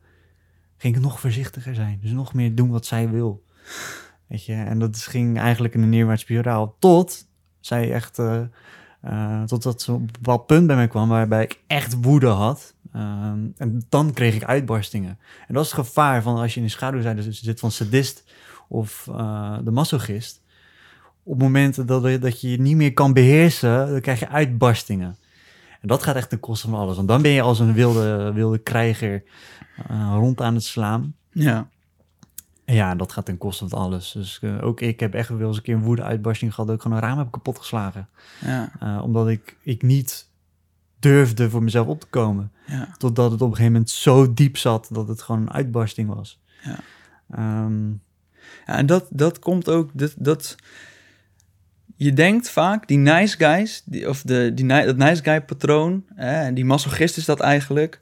ging 0.77 0.97
ik 0.97 1.03
nog 1.03 1.21
voorzichtiger 1.21 1.75
zijn. 1.75 1.99
Dus 2.03 2.11
nog 2.11 2.35
meer 2.35 2.55
doen 2.55 2.71
wat 2.71 2.87
zij 2.87 3.11
wil. 3.11 3.45
Weet 4.27 4.45
je, 4.45 4.55
en 4.55 4.79
dat 4.79 4.97
ging 4.97 5.39
eigenlijk 5.39 5.75
in 5.75 5.83
een 5.83 5.89
neerwaarts 5.89 6.23
spiraal. 6.23 6.77
Tot 6.79 7.29
zij 7.61 7.93
echt, 7.93 8.19
uh, 8.19 8.41
uh, 9.05 9.43
ze 9.77 9.93
op 9.93 10.27
een 10.27 10.45
punt 10.45 10.67
bij 10.67 10.77
mij 10.77 10.89
kwam 10.89 11.09
waarbij 11.09 11.43
ik 11.43 11.61
echt 11.67 12.01
woede 12.01 12.27
had. 12.27 12.75
Ehm, 12.93 13.47
en 13.57 13.87
dan 13.89 14.13
kreeg 14.13 14.35
ik 14.35 14.45
uitbarstingen. 14.45 15.19
En 15.49 15.55
dat 15.55 15.65
is 15.65 15.71
het 15.71 15.81
gevaar 15.87 16.23
van 16.23 16.37
als 16.37 16.55
je 16.55 16.61
in 16.61 16.67
de 16.67 16.73
schaduwzijde 16.73 17.33
zit 17.33 17.61
van 17.61 17.71
sadist 17.71 18.25
of 18.69 19.03
de 19.65 19.71
masochist 19.71 20.45
op 21.27 21.39
momenten 21.39 21.87
dat, 21.87 22.21
dat 22.21 22.41
je 22.41 22.51
je 22.51 22.61
niet 22.61 22.77
meer 22.77 22.93
kan 22.93 23.13
beheersen, 23.13 23.91
dan 23.91 24.01
krijg 24.01 24.21
je 24.21 24.29
uitbarstingen. 24.29 25.17
En 25.81 25.89
dat 25.89 26.03
gaat 26.03 26.17
echt 26.17 26.29
ten 26.29 26.41
koste 26.41 26.69
van 26.69 26.79
alles. 26.79 26.97
Want 26.97 27.09
dan 27.09 27.23
ben 27.23 27.31
je 27.31 27.43
als 27.43 27.59
een 27.59 27.73
wilde, 27.73 28.33
wilde 28.33 28.59
krijger 28.59 29.23
uh, 29.91 30.15
rond 30.19 30.41
aan 30.41 30.55
het 30.55 30.65
slaan. 30.65 31.15
Ja. 31.31 31.69
En 32.65 32.75
ja, 32.75 32.95
dat 32.95 33.13
gaat 33.13 33.25
ten 33.25 33.39
koste 33.39 33.69
van 33.69 33.79
alles. 33.79 34.13
Dus 34.13 34.39
uh, 34.43 34.65
ook 34.65 34.81
ik 34.81 35.01
heb 35.01 35.15
echt 35.15 35.29
wel 35.29 35.49
eens 35.49 35.57
een 35.57 35.63
keer 35.63 35.75
een 35.75 35.83
woede-uitbarsting 35.83 36.51
gehad... 36.51 36.67
dat 36.67 36.77
ik 36.77 36.83
gewoon 36.83 36.97
een 36.97 37.03
raam 37.03 37.19
heb 37.19 37.31
kapot 37.31 37.59
geslagen. 37.59 38.09
Ja. 38.41 38.73
Uh, 38.83 39.03
omdat 39.03 39.29
ik, 39.29 39.57
ik 39.63 39.83
niet 39.83 40.29
durfde 40.99 41.51
voor 41.51 41.63
mezelf 41.63 41.87
op 41.87 42.01
te 42.01 42.07
komen. 42.07 42.53
Ja. 42.67 42.89
Totdat 42.99 43.31
het 43.31 43.41
op 43.41 43.49
een 43.49 43.57
gegeven 43.57 43.73
moment 43.73 43.91
zo 43.91 44.35
diep 44.35 44.57
zat... 44.57 44.89
dat 44.93 45.09
het 45.09 45.23
gewoon 45.23 45.41
een 45.41 45.53
uitbarsting 45.53 46.15
was. 46.15 46.41
Ja. 46.63 46.79
Um, 47.65 48.03
ja 48.67 48.77
en 48.77 48.87
dat, 48.87 49.07
dat 49.11 49.39
komt 49.39 49.69
ook... 49.69 49.91
Dat, 49.93 50.15
dat, 50.17 50.57
je 51.97 52.13
denkt 52.13 52.51
vaak, 52.51 52.89
die 52.89 52.99
nice 52.99 53.37
guys, 53.37 53.83
die, 53.85 54.09
of 54.09 54.23
de, 54.23 54.51
die, 54.55 54.67
dat 54.67 54.97
nice 54.97 55.23
guy 55.23 55.41
patroon, 55.41 56.05
hè, 56.15 56.53
die 56.53 56.65
masochist 56.65 57.17
is 57.17 57.25
dat 57.25 57.41
eigenlijk, 57.41 57.99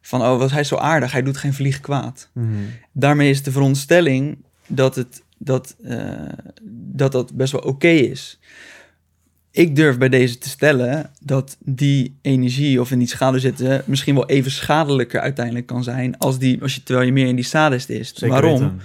van 0.00 0.22
oh, 0.22 0.38
was 0.38 0.52
hij 0.52 0.64
zo 0.64 0.76
aardig, 0.76 1.12
hij 1.12 1.22
doet 1.22 1.36
geen 1.36 1.54
vlieg 1.54 1.80
kwaad. 1.80 2.28
Mhm. 2.32 2.48
Daarmee 2.92 3.30
is 3.30 3.42
de 3.42 3.52
veronderstelling 3.52 4.38
dat 4.66 4.94
het, 4.94 5.22
dat, 5.38 5.76
uh, 5.80 6.12
dat, 6.70 7.12
dat 7.12 7.34
best 7.34 7.52
wel 7.52 7.60
oké 7.60 7.88
is. 7.88 8.38
Ik 9.50 9.76
durf 9.76 9.98
bij 9.98 10.08
deze 10.08 10.38
te 10.38 10.48
stellen 10.48 11.10
dat 11.20 11.56
die 11.60 12.18
energie 12.22 12.80
of 12.80 12.90
in 12.90 12.98
die 12.98 13.08
schade 13.08 13.38
zitten 13.38 13.82
misschien 13.86 14.14
wel 14.14 14.28
even 14.28 14.50
schadelijker 14.50 15.20
uiteindelijk 15.20 15.66
kan 15.66 15.82
zijn 15.82 16.18
als 16.18 16.38
die, 16.38 16.62
als 16.62 16.74
je, 16.74 16.82
terwijl 16.82 17.06
je 17.06 17.12
meer 17.12 17.26
in 17.26 17.36
die 17.36 17.44
sadist 17.44 17.88
is. 17.88 18.08
Zeker 18.08 18.28
Waarom? 18.28 18.60
weten. 18.60 18.80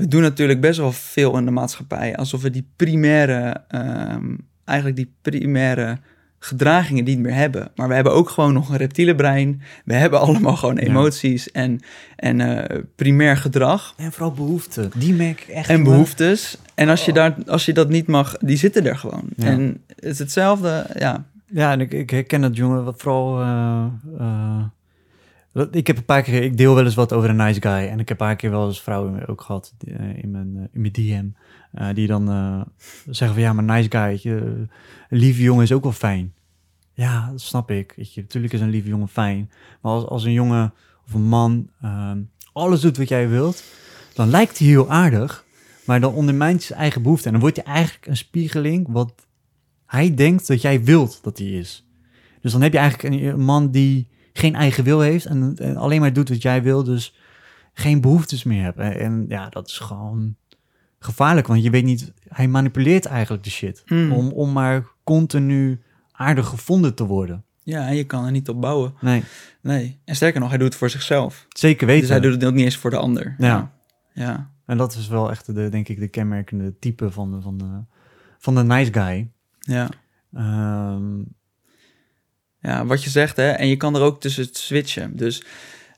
We 0.00 0.08
doen 0.08 0.22
natuurlijk 0.22 0.60
best 0.60 0.78
wel 0.78 0.92
veel 0.92 1.38
in 1.38 1.44
de 1.44 1.50
maatschappij. 1.50 2.16
Alsof 2.16 2.42
we 2.42 2.50
die 2.50 2.66
primaire, 2.76 3.64
ehm, 3.68 4.36
eigenlijk 4.64 4.96
die 4.98 5.12
primaire 5.22 5.98
gedragingen 6.38 7.04
niet 7.04 7.18
meer 7.18 7.34
hebben. 7.34 7.70
Maar 7.74 7.88
we 7.88 7.94
hebben 7.94 8.12
ook 8.12 8.30
gewoon 8.30 8.52
nog 8.52 8.68
een 8.68 8.76
reptiele 8.76 9.14
brein. 9.14 9.62
We 9.84 9.94
hebben 9.94 10.20
allemaal 10.26 10.56
gewoon 10.56 10.76
emoties 10.76 11.50
en, 11.50 11.80
en 12.16 12.40
uh, 12.40 12.80
primair 12.96 13.36
gedrag. 13.36 13.94
En 13.96 14.12
vooral 14.12 14.32
behoeften. 14.32 14.90
Die 14.96 15.14
merk 15.14 15.40
ik 15.40 15.48
echt. 15.48 15.68
En 15.68 15.82
behoeftes. 15.82 16.58
En 16.74 16.88
als 16.88 17.04
je, 17.04 17.12
daar, 17.12 17.34
als 17.46 17.64
je 17.64 17.72
dat 17.72 17.88
niet 17.88 18.06
mag, 18.06 18.36
die 18.38 18.56
zitten 18.56 18.86
er 18.86 18.98
gewoon. 18.98 19.28
Ja. 19.36 19.46
En 19.46 19.82
het 19.86 20.04
is 20.04 20.18
hetzelfde, 20.18 20.86
ja. 20.98 21.24
Ja, 21.46 21.72
en 21.72 21.80
ik, 21.80 21.92
ik 21.92 22.10
herken 22.10 22.40
dat, 22.40 22.56
jongen. 22.56 22.84
Wat 22.84 23.00
vooral... 23.00 23.40
Uh, 23.40 23.84
uh, 24.20 24.62
ik 25.70 25.86
heb 25.86 25.96
een 25.96 26.04
paar 26.04 26.22
keer... 26.22 26.42
Ik 26.42 26.56
deel 26.56 26.74
wel 26.74 26.84
eens 26.84 26.94
wat 26.94 27.12
over 27.12 27.30
een 27.30 27.36
nice 27.36 27.60
guy. 27.60 27.88
En 27.88 27.98
ik 27.98 28.08
heb 28.08 28.20
een 28.20 28.26
paar 28.26 28.36
keer 28.36 28.50
wel 28.50 28.66
eens 28.66 28.82
vrouwen 28.82 29.28
ook 29.28 29.40
gehad 29.40 29.74
uh, 29.84 30.22
in, 30.22 30.30
mijn, 30.30 30.68
in 30.72 30.80
mijn 30.80 30.92
DM. 30.92 31.28
die 31.94 32.06
dan 32.06 32.26
zeggen 33.04 33.34
van... 33.34 33.40
Ja, 33.40 33.52
maar 33.52 33.64
nice 33.64 33.90
guy, 33.90 34.18
je, 34.22 34.36
een 35.08 35.18
lieve 35.18 35.42
jongen 35.42 35.62
is 35.62 35.72
ook 35.72 35.82
wel 35.82 35.92
fijn. 35.92 36.34
Ja, 36.92 37.30
dat 37.30 37.40
snap 37.40 37.70
ik. 37.70 37.92
Weet 37.96 38.14
je, 38.14 38.20
natuurlijk 38.20 38.52
is 38.52 38.60
een 38.60 38.70
lieve 38.70 38.88
jongen 38.88 39.08
fijn. 39.08 39.50
Maar 39.80 39.92
als, 39.92 40.04
als 40.04 40.24
een 40.24 40.32
jongen 40.32 40.72
of 41.06 41.14
een 41.14 41.28
man 41.28 41.68
alles 42.52 42.80
doet 42.80 42.96
wat 42.96 43.08
jij 43.08 43.28
wilt... 43.28 43.64
dan 44.14 44.30
lijkt 44.30 44.58
hij 44.58 44.68
heel 44.68 44.90
aardig... 44.90 45.44
Maar 45.90 46.00
dan 46.00 46.14
ondermijnt 46.14 46.62
zijn 46.62 46.78
eigen 46.78 47.02
behoefte. 47.02 47.26
En 47.26 47.32
dan 47.32 47.40
wordt 47.40 47.56
hij 47.56 47.74
eigenlijk 47.74 48.06
een 48.06 48.16
spiegeling 48.16 48.86
wat 48.90 49.26
hij 49.86 50.14
denkt 50.14 50.46
dat 50.46 50.62
jij 50.62 50.84
wilt 50.84 51.18
dat 51.22 51.38
hij 51.38 51.46
is. 51.46 51.86
Dus 52.40 52.52
dan 52.52 52.62
heb 52.62 52.72
je 52.72 52.78
eigenlijk 52.78 53.14
een 53.14 53.40
man 53.40 53.70
die 53.70 54.08
geen 54.32 54.54
eigen 54.54 54.84
wil 54.84 55.00
heeft 55.00 55.24
en, 55.26 55.54
en, 55.56 55.76
alleen 55.76 56.00
maar 56.00 56.12
doet 56.12 56.28
wat 56.28 56.42
jij 56.42 56.62
wil, 56.62 56.84
dus 56.84 57.14
geen 57.72 58.00
behoeftes 58.00 58.44
meer 58.44 58.62
hebt. 58.62 58.78
En, 58.78 58.98
en, 58.98 59.24
ja, 59.28 59.48
dat 59.48 59.68
is 59.68 59.78
gewoon 59.78 60.34
gevaarlijk, 60.98 61.46
want 61.46 61.62
je 61.62 61.70
weet 61.70 61.84
niet, 61.84 62.12
hij 62.28 62.48
manipuleert 62.48 63.06
eigenlijk 63.06 63.44
de 63.44 63.50
shit 63.50 63.82
Mm. 63.86 64.12
om, 64.12 64.28
om 64.28 64.52
maar 64.52 64.86
continu 65.04 65.80
aardig 66.12 66.46
gevonden 66.46 66.94
te 66.94 67.06
worden. 67.06 67.44
Ja, 67.62 67.86
en 67.86 67.96
je 67.96 68.04
kan 68.04 68.24
er 68.24 68.30
niet 68.30 68.48
op 68.48 68.60
bouwen. 68.60 68.94
Nee, 69.00 69.22
Nee. 69.62 69.98
En 70.04 70.16
sterker 70.16 70.40
nog, 70.40 70.48
hij 70.48 70.58
doet 70.58 70.68
het 70.68 70.76
voor 70.76 70.90
zichzelf. 70.90 71.46
zeker 71.48 71.86
weten. 71.86 72.00
Dus 72.00 72.10
hij 72.10 72.20
doet 72.20 72.32
het 72.32 72.44
ook 72.44 72.54
niet 72.54 72.64
eens 72.64 72.76
voor 72.76 72.90
de 72.90 72.96
ander. 72.96 73.34
Ja. 73.38 73.72
Ja. 74.12 74.50
En 74.66 74.76
dat 74.76 74.94
is 74.94 75.08
wel 75.08 75.30
echt, 75.30 75.54
de, 75.54 75.68
denk 75.68 75.88
ik, 75.88 75.98
de 75.98 76.08
kenmerkende 76.08 76.78
type 76.78 77.10
van 77.10 77.30
de, 77.30 77.40
van 77.40 77.58
de, 77.58 77.80
van 78.38 78.54
de 78.54 78.62
nice 78.62 78.92
guy. 78.92 79.30
Ja. 79.58 79.88
Ehm, 80.34 81.22
Ja, 82.60 82.86
wat 82.86 83.04
je 83.04 83.10
zegt, 83.10 83.36
hè. 83.36 83.50
En 83.50 83.68
je 83.68 83.76
kan 83.76 83.94
er 83.94 84.02
ook 84.02 84.20
tussen 84.20 84.48
switchen. 84.50 85.16
Dus 85.16 85.44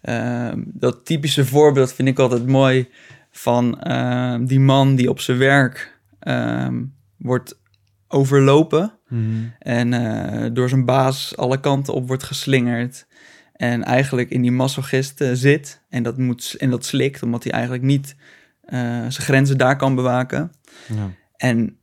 ehm, 0.00 0.62
dat 0.66 1.04
typische 1.04 1.44
voorbeeld 1.44 1.92
vind 1.92 2.08
ik 2.08 2.18
altijd 2.18 2.46
mooi 2.46 2.88
van 3.30 3.80
ehm, 3.80 4.44
die 4.44 4.60
man 4.60 4.94
die 4.94 5.10
op 5.10 5.20
zijn 5.20 5.38
werk 5.38 5.98
ehm, 6.18 6.84
wordt 7.16 7.60
overlopen 8.08 8.98
mhm. 9.08 9.44
en 9.58 9.92
eh, 9.92 10.50
door 10.52 10.68
zijn 10.68 10.84
baas 10.84 11.36
alle 11.36 11.60
kanten 11.60 11.94
op 11.94 12.06
wordt 12.06 12.22
geslingerd. 12.22 13.06
En 13.52 13.84
eigenlijk 13.84 14.30
in 14.30 14.42
die 14.42 14.52
masochist 14.52 15.20
eh, 15.20 15.30
zit 15.32 15.82
en 15.88 16.02
dat, 16.02 16.18
moet, 16.18 16.54
en 16.58 16.70
dat 16.70 16.84
slikt, 16.84 17.22
omdat 17.22 17.42
hij 17.42 17.52
eigenlijk 17.52 17.82
niet 17.82 18.16
eh, 18.60 18.78
zijn 18.80 19.12
grenzen 19.12 19.58
daar 19.58 19.76
kan 19.76 19.94
bewaken. 19.94 20.52
ja. 20.88 21.10
En 21.36 21.76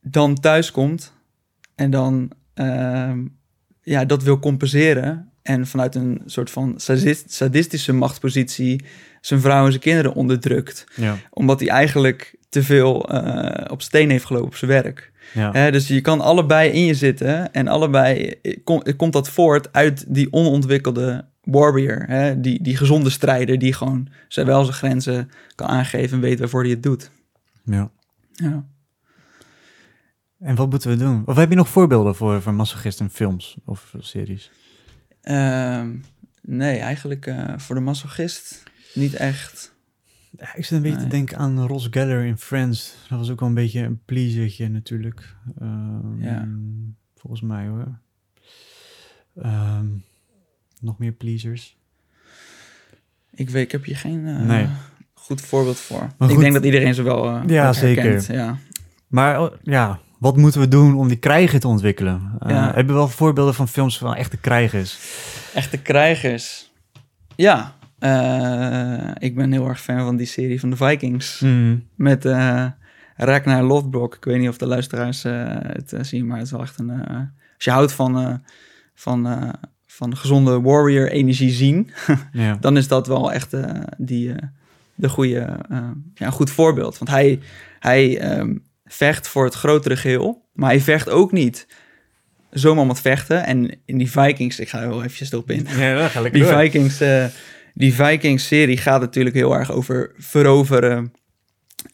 dan 0.00 0.34
thuis 0.34 0.70
komt 0.70 1.12
en 1.74 1.90
dan 1.90 2.30
ja, 3.82 4.04
dat 4.04 4.22
wil 4.22 4.38
compenseren. 4.38 5.28
En 5.42 5.66
vanuit 5.66 5.94
een 5.94 6.22
soort 6.26 6.50
van 6.50 6.74
sadist- 6.76 7.32
sadistische 7.32 7.92
machtspositie 7.92 8.84
zijn 9.20 9.40
vrouw 9.40 9.64
en 9.64 9.70
zijn 9.70 9.82
kinderen 9.82 10.14
onderdrukt. 10.14 10.84
Ja. 10.94 11.16
Omdat 11.30 11.60
hij 11.60 11.68
eigenlijk 11.68 12.34
te 12.48 12.62
veel 12.62 13.08
eh, 13.10 13.70
op 13.70 13.82
steen 13.82 14.10
heeft 14.10 14.24
gelopen 14.24 14.48
op 14.48 14.54
zijn 14.56 14.70
werk. 14.70 15.10
Ja. 15.34 15.52
Hè, 15.52 15.70
dus 15.70 15.88
je 15.88 16.00
kan 16.00 16.20
allebei 16.20 16.70
in 16.70 16.84
je 16.84 16.94
zitten 16.94 17.52
en 17.52 17.68
allebei 17.68 18.34
eh, 18.42 18.56
kom- 18.64 18.82
komt 18.96 19.12
dat 19.12 19.28
voort 19.28 19.72
uit 19.72 20.04
die 20.08 20.32
onontwikkelde 20.32 21.24
warrior. 21.42 22.04
Hè? 22.06 22.40
Die, 22.40 22.62
die 22.62 22.76
gezonde 22.76 23.10
strijder 23.10 23.58
die 23.58 23.72
gewoon 23.72 24.08
zowel 24.28 24.64
zijn 24.64 24.76
grenzen 24.76 25.30
kan 25.54 25.66
aangeven 25.66 26.16
en 26.16 26.22
weet 26.22 26.38
waarvoor 26.38 26.62
hij 26.62 26.70
het 26.70 26.82
doet. 26.82 27.10
ja. 27.64 27.90
Ja. 28.34 28.64
En 30.42 30.54
wat 30.54 30.70
moeten 30.70 30.90
we 30.90 30.96
doen? 30.96 31.22
Of 31.26 31.36
heb 31.36 31.50
je 31.50 31.56
nog 31.56 31.68
voorbeelden 31.68 32.14
voor, 32.14 32.42
voor 32.42 32.54
masochisten 32.54 33.04
in 33.04 33.10
films 33.10 33.56
of 33.64 33.94
series? 33.98 34.50
Ehm, 35.20 35.90
nee, 36.42 36.78
eigenlijk 36.78 37.26
eh, 37.26 37.58
voor 37.58 37.74
de 37.74 37.80
masochist 37.80 38.62
niet 38.94 39.14
echt. 39.14 39.74
Ja, 40.38 40.54
ik 40.54 40.64
zit 40.64 40.70
een 40.76 40.82
beetje 40.82 40.96
Nee. 40.96 41.04
te 41.06 41.10
denken 41.10 41.38
aan 41.38 41.66
Ross 41.66 41.86
Geller 41.90 42.24
in 42.24 42.36
Friends. 42.38 42.94
Dat 43.08 43.18
was 43.18 43.30
ook 43.30 43.40
wel 43.40 43.48
een 43.48 43.54
beetje 43.54 43.80
een 43.80 44.00
pleasertje 44.04 44.68
natuurlijk. 44.68 45.34
Ehm, 45.60 46.22
Ja. 46.22 46.48
Volgens 47.16 47.42
mij 47.42 47.66
hoor. 47.66 47.98
Ehm, 49.36 49.86
nog 50.80 50.98
meer 50.98 51.12
pleasers. 51.12 51.76
Ik 53.34 53.50
weet, 53.50 53.64
ik 53.64 53.72
heb 53.72 53.84
hier 53.84 53.96
geen 53.96 54.26
eh, 54.26 54.40
Nee. 54.40 54.66
goed 55.14 55.40
voorbeeld 55.40 55.78
voor. 55.78 55.98
Maar 56.18 56.28
ik 56.28 56.34
goed. 56.34 56.42
denk 56.42 56.54
dat 56.54 56.64
iedereen 56.64 56.94
ze 56.94 57.02
wel 57.02 57.28
eh, 57.28 57.42
Ja, 57.46 57.72
zeker. 57.72 58.32
Ja. 58.32 58.58
Maar 59.06 59.40
oh, 59.42 59.52
ja, 59.62 60.00
wat 60.22 60.36
moeten 60.36 60.60
we 60.60 60.68
doen 60.68 60.94
om 60.94 61.08
die 61.08 61.16
krijgen 61.16 61.60
te 61.60 61.68
ontwikkelen? 61.68 62.32
Eh, 62.38 62.50
Ja. 62.50 62.74
Heb 62.74 62.86
je 62.86 62.92
wel 62.92 63.08
voorbeelden 63.08 63.54
van 63.54 63.68
films 63.68 63.98
van 63.98 64.14
echte 64.14 64.36
krijgers? 64.36 64.98
Echte 65.54 65.78
krijgers. 65.78 66.72
Ja, 67.36 67.74
eh, 67.98 69.10
ik 69.18 69.34
ben 69.34 69.52
heel 69.52 69.68
erg 69.68 69.80
fan 69.80 69.98
van 69.98 70.16
die 70.16 70.26
serie 70.26 70.60
van 70.60 70.70
de 70.70 70.76
Vikings. 70.76 71.40
Mhm. 71.40 71.76
Met 71.94 72.24
eh, 72.24 72.66
Ragnar 73.16 73.62
Lothbrok. 73.62 74.14
Ik 74.14 74.24
weet 74.24 74.38
niet 74.38 74.48
of 74.48 74.56
de 74.56 74.66
luisteraars 74.66 75.22
het 75.22 75.94
zien, 76.00 76.26
maar 76.26 76.36
het 76.36 76.46
is 76.46 76.52
wel 76.52 76.62
echt 76.62 76.78
een... 76.78 76.90
als 77.54 77.64
je 77.64 77.70
houdt 77.70 77.92
van, 77.92 78.42
van, 78.94 79.52
van 79.86 80.16
gezonde 80.16 80.60
warrior-energie 80.60 81.50
zien, 81.50 81.90
ja. 82.32 82.56
dan 82.60 82.76
is 82.76 82.88
dat 82.88 83.06
wel 83.06 83.32
echt 83.32 83.56
die, 83.98 84.34
de 84.94 85.08
goede, 85.08 85.58
ja, 86.14 86.26
een 86.26 86.32
goed 86.32 86.50
voorbeeld. 86.50 86.98
Want 86.98 87.10
hij, 87.10 87.40
hij 87.78 88.18
ehm, 88.18 88.54
vecht 88.92 89.28
voor 89.28 89.44
het 89.44 89.54
grotere 89.54 89.96
geheel, 89.96 90.48
maar 90.52 90.70
hij 90.70 90.80
vecht 90.80 91.08
ook 91.10 91.32
niet 91.32 91.66
zomaar 92.50 92.82
om 92.82 92.88
het 92.88 93.00
vechten. 93.00 93.44
En 93.44 93.70
in 93.84 93.98
die 93.98 94.10
Vikings, 94.10 94.58
ik 94.58 94.68
ga 94.68 94.80
er 94.80 94.88
wel 94.88 95.02
eventjes 95.02 95.34
op 95.34 95.50
in. 95.50 95.66
Ja, 95.76 96.08
ga 96.08 96.22
die 96.22 96.44
Vikings, 96.44 97.02
uh, 97.02 97.24
die 97.74 97.94
Vikings-serie 97.94 98.76
gaat 98.76 99.00
natuurlijk 99.00 99.34
heel 99.34 99.54
erg 99.54 99.70
over 99.70 100.12
veroveren. 100.16 101.12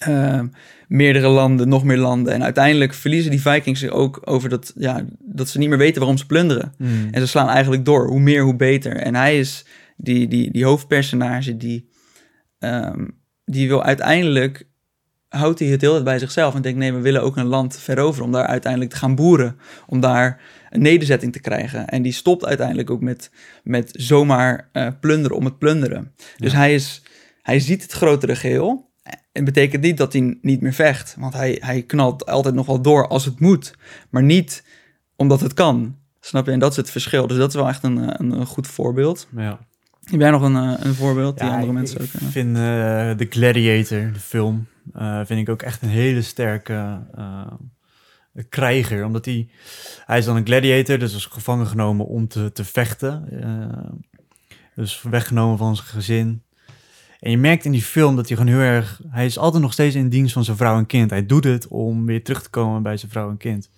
Uh, 0.08 0.40
meerdere 0.88 1.28
landen, 1.28 1.68
nog 1.68 1.84
meer 1.84 1.96
landen. 1.96 2.32
En 2.32 2.42
uiteindelijk 2.42 2.94
verliezen 2.94 3.30
die 3.30 3.40
Vikings 3.40 3.88
ook 3.90 4.20
over 4.24 4.48
dat, 4.48 4.72
ja, 4.76 5.04
dat 5.18 5.48
ze 5.48 5.58
niet 5.58 5.68
meer 5.68 5.78
weten 5.78 5.98
waarom 5.98 6.18
ze 6.18 6.26
plunderen. 6.26 6.74
Hmm. 6.76 7.08
En 7.10 7.20
ze 7.20 7.26
slaan 7.26 7.48
eigenlijk 7.48 7.84
door. 7.84 8.06
Hoe 8.06 8.20
meer, 8.20 8.42
hoe 8.42 8.56
beter. 8.56 8.96
En 8.96 9.14
hij 9.14 9.38
is 9.38 9.64
die, 9.96 10.28
die, 10.28 10.52
die 10.52 10.64
hoofdpersonage 10.64 11.56
die, 11.56 11.88
um, 12.58 13.20
die 13.44 13.68
wil 13.68 13.82
uiteindelijk 13.82 14.67
houdt 15.28 15.58
hij 15.58 15.68
het 15.68 15.80
heel 15.80 16.02
bij 16.02 16.18
zichzelf 16.18 16.54
en 16.54 16.62
denkt: 16.62 16.78
nee, 16.78 16.92
we 16.92 17.00
willen 17.00 17.22
ook 17.22 17.36
een 17.36 17.46
land 17.46 17.78
veroveren 17.78 18.26
om 18.26 18.32
daar 18.32 18.46
uiteindelijk 18.46 18.92
te 18.92 18.98
gaan 18.98 19.14
boeren, 19.14 19.58
om 19.86 20.00
daar 20.00 20.40
een 20.70 20.82
nederzetting 20.82 21.32
te 21.32 21.40
krijgen. 21.40 21.88
En 21.88 22.02
die 22.02 22.12
stopt 22.12 22.44
uiteindelijk 22.44 22.90
ook 22.90 23.00
met, 23.00 23.30
met 23.62 23.90
zomaar 23.92 24.68
uh, 24.72 24.88
plunderen 25.00 25.36
om 25.36 25.44
het 25.44 25.58
plunderen. 25.58 26.14
Dus 26.36 26.52
hij, 26.52 26.74
is, 26.74 27.02
hij 27.42 27.60
ziet 27.60 27.82
het 27.82 27.92
grotere 27.92 28.36
geheel. 28.36 28.86
En 29.32 29.44
betekent 29.44 29.82
niet 29.82 29.96
dat 29.96 30.12
hij 30.12 30.38
niet 30.42 30.60
meer 30.60 30.72
vecht, 30.72 31.16
want 31.18 31.34
hij, 31.34 31.56
hij 31.64 31.82
knalt 31.82 32.26
altijd 32.26 32.54
nog 32.54 32.66
wel 32.66 32.82
door 32.82 33.08
als 33.08 33.24
het 33.24 33.40
moet, 33.40 33.74
maar 34.10 34.22
niet 34.22 34.64
omdat 35.16 35.40
het 35.40 35.54
kan. 35.54 35.96
Snap 36.20 36.46
je? 36.46 36.52
En 36.52 36.58
dat 36.58 36.70
is 36.70 36.76
het 36.76 36.90
verschil. 36.90 37.26
Dus 37.26 37.36
dat 37.36 37.48
is 37.48 37.54
wel 37.54 37.68
echt 37.68 37.82
een, 37.82 38.20
een, 38.20 38.30
een 38.30 38.46
goed 38.46 38.66
voorbeeld. 38.66 39.28
Ja. 39.36 39.58
Heb 40.10 40.20
jij 40.20 40.30
nog 40.30 40.42
een, 40.42 40.56
eh, 40.56 40.74
een 40.78 40.94
voorbeeld 40.94 41.38
die 41.38 41.48
andere 41.48 41.72
mensen 41.72 42.00
ook 42.00 42.06
kennen? 42.10 42.28
Ik 42.28 42.34
vind 42.34 42.56
uh, 42.56 43.26
The 43.26 43.38
Gladiator, 43.38 44.12
de 44.12 44.18
film, 44.18 44.66
uh, 44.96 45.20
vind 45.24 45.40
ik 45.40 45.48
ook 45.48 45.62
echt 45.62 45.82
een 45.82 45.88
hele 45.88 46.22
sterke 46.22 47.06
uh, 47.18 47.46
krijger. 48.48 49.04
Omdat 49.04 49.24
hij, 49.24 49.48
hij 50.04 50.18
is 50.18 50.24
dan 50.24 50.36
een 50.36 50.46
gladiator, 50.46 50.98
dus 50.98 51.14
is 51.14 51.26
gevangen 51.26 51.66
genomen 51.66 52.06
om 52.06 52.28
te, 52.28 52.52
te 52.52 52.64
vechten. 52.64 53.28
dus 54.74 55.02
weggenomen 55.02 55.58
van 55.58 55.76
zijn 55.76 55.88
gezin. 55.88 56.42
En 57.20 57.30
je 57.30 57.38
merkt 57.38 57.64
in 57.64 57.72
die 57.72 57.82
film 57.82 58.16
dat 58.16 58.28
hij 58.28 58.36
gewoon 58.36 58.52
heel 58.52 58.62
erg... 58.62 59.00
Hij 59.08 59.26
is 59.26 59.38
altijd 59.38 59.62
nog 59.62 59.72
steeds 59.72 59.94
in 59.94 60.08
dienst 60.08 60.32
van 60.32 60.44
zijn 60.44 60.56
vrouw 60.56 60.78
en 60.78 60.86
kind. 60.86 61.10
Hij 61.10 61.26
doet 61.26 61.44
het 61.44 61.68
om 61.68 62.06
weer 62.06 62.24
terug 62.24 62.42
te 62.42 62.50
komen 62.50 62.82
bij 62.82 62.96
zijn 62.96 63.10
vrouw 63.10 63.30
en 63.30 63.36
kind. 63.36 63.70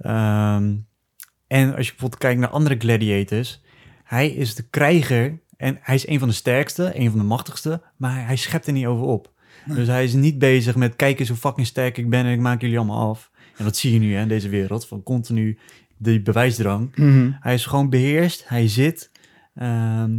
Um, 0.00 0.86
en 1.46 1.74
als 1.74 1.86
je 1.86 1.92
bijvoorbeeld 1.92 2.18
kijkt 2.18 2.40
naar 2.40 2.50
andere 2.50 2.76
gladiators 2.78 3.60
hij 4.08 4.28
is 4.28 4.54
de 4.54 4.62
krijger 4.62 5.38
en 5.56 5.78
hij 5.80 5.94
is 5.94 6.08
een 6.08 6.18
van 6.18 6.28
de 6.28 6.34
sterkste, 6.34 6.98
een 6.98 7.10
van 7.10 7.18
de 7.18 7.24
machtigste, 7.24 7.82
maar 7.96 8.26
hij 8.26 8.36
schept 8.36 8.66
er 8.66 8.72
niet 8.72 8.86
over 8.86 9.06
op. 9.06 9.32
Dus 9.74 9.86
hij 9.86 10.04
is 10.04 10.12
niet 10.12 10.38
bezig 10.38 10.76
met 10.76 10.96
kijk 10.96 11.18
eens 11.18 11.28
hoe 11.28 11.36
fucking 11.36 11.66
sterk 11.66 11.98
ik 11.98 12.10
ben 12.10 12.24
en 12.24 12.32
ik 12.32 12.40
maak 12.40 12.60
jullie 12.60 12.76
allemaal 12.78 13.10
af. 13.10 13.30
En 13.56 13.64
dat 13.64 13.76
zie 13.76 13.92
je 13.92 13.98
nu 13.98 14.14
hè, 14.14 14.22
in 14.22 14.28
deze 14.28 14.48
wereld, 14.48 14.86
van 14.86 15.02
continu 15.02 15.58
die 15.96 16.22
bewijsdrang. 16.22 16.96
Mhm. 16.96 17.30
Hij 17.40 17.54
is 17.54 17.66
gewoon 17.66 17.90
beheerst, 17.90 18.48
hij 18.48 18.68
zit 18.68 19.10
ehm, 19.54 20.10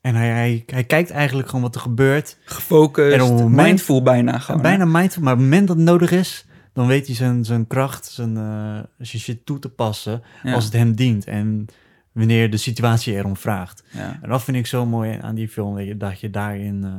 en 0.00 0.14
hij, 0.14 0.28
hij, 0.28 0.62
hij, 0.66 0.84
kijkt 0.84 1.10
eigenlijk 1.10 1.48
gewoon 1.48 1.64
wat 1.64 1.74
er 1.74 1.80
gebeurt. 1.80 2.38
Gefocust, 2.44 3.16
en 3.16 3.20
moment, 3.20 3.66
mindful 3.66 4.02
bijna 4.02 4.38
gewoon. 4.38 4.62
Bijna 4.62 4.84
mindful, 4.84 5.22
maar 5.22 5.32
op 5.32 5.38
het 5.38 5.48
moment 5.48 5.68
dat 5.68 5.76
het 5.76 5.86
nodig 5.86 6.10
is, 6.10 6.46
dan 6.72 6.86
weet 6.86 7.06
hij 7.06 7.16
zijn, 7.16 7.44
zijn 7.44 7.66
kracht, 7.66 8.06
zijn, 8.06 8.36
uh, 8.36 8.78
zijn 8.98 9.22
shit 9.22 9.46
toe 9.46 9.58
te 9.58 9.68
passen 9.68 10.22
als 10.44 10.64
het 10.64 10.72
hem 10.72 10.96
dient. 10.96 11.24
En 11.24 11.66
wanneer 12.12 12.50
de 12.50 12.56
situatie 12.56 13.14
erom 13.14 13.36
vraagt. 13.36 13.84
Ja. 13.90 14.18
En 14.22 14.28
dat 14.28 14.44
vind 14.44 14.56
ik 14.56 14.66
zo 14.66 14.86
mooi 14.86 15.18
aan 15.20 15.34
die 15.34 15.48
film, 15.48 15.76
dat 15.76 15.86
je, 15.86 15.96
dat 15.96 16.20
je 16.20 16.30
daarin, 16.30 16.82
uh, 16.84 16.92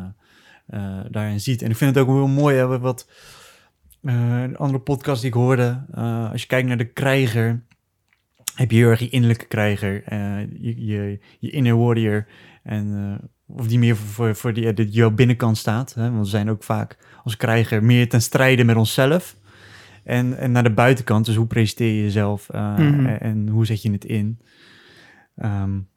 daarin 1.09 1.39
ziet. 1.39 1.61
En 1.61 1.69
ik 1.69 1.77
vind 1.77 1.95
het 1.95 2.03
ook 2.03 2.15
heel 2.15 2.27
mooi, 2.27 2.55
hè, 2.55 2.79
wat 2.79 3.09
uh, 4.01 4.41
een 4.41 4.57
andere 4.57 4.79
podcast 4.79 5.21
die 5.21 5.29
ik 5.29 5.35
hoorde, 5.35 5.85
als 6.31 6.41
je 6.41 6.47
kijkt 6.47 6.67
naar 6.67 6.77
de 6.77 6.85
krijger, 6.85 7.63
heb 8.55 8.71
je 8.71 8.77
heel 8.77 8.89
erg 8.89 8.99
je 8.99 9.09
innerlijke 9.09 9.45
krijger, 9.45 10.03
je, 10.59 10.85
je, 10.85 11.19
je 11.39 11.49
inner 11.49 11.77
warrior, 11.77 12.25
en, 12.63 13.17
of 13.47 13.67
die 13.67 13.79
meer 13.79 13.95
voor, 13.95 14.35
voor, 14.35 14.53
die 14.53 14.89
jouw 14.89 15.11
binnenkant 15.11 15.57
staat. 15.57 15.93
Hè? 15.93 16.11
Want 16.11 16.23
we 16.23 16.29
zijn 16.29 16.49
ook 16.49 16.63
vaak 16.63 16.97
als 17.23 17.37
krijger 17.37 17.83
meer 17.83 18.09
ten 18.09 18.21
strijde 18.21 18.63
met 18.63 18.75
onszelf. 18.75 19.35
En, 20.03 20.37
en 20.37 20.51
naar 20.51 20.63
de 20.63 20.73
buitenkant, 20.73 21.25
dus 21.25 21.35
hoe 21.35 21.47
presenteer 21.47 21.95
je 21.95 22.01
jezelf 22.01 22.49
mhm. 22.51 23.05
en 23.05 23.47
hoe 23.47 23.65
zet 23.65 23.81
je 23.81 23.91
het 23.91 24.05
in. 24.05 24.39
Um, 25.43 25.87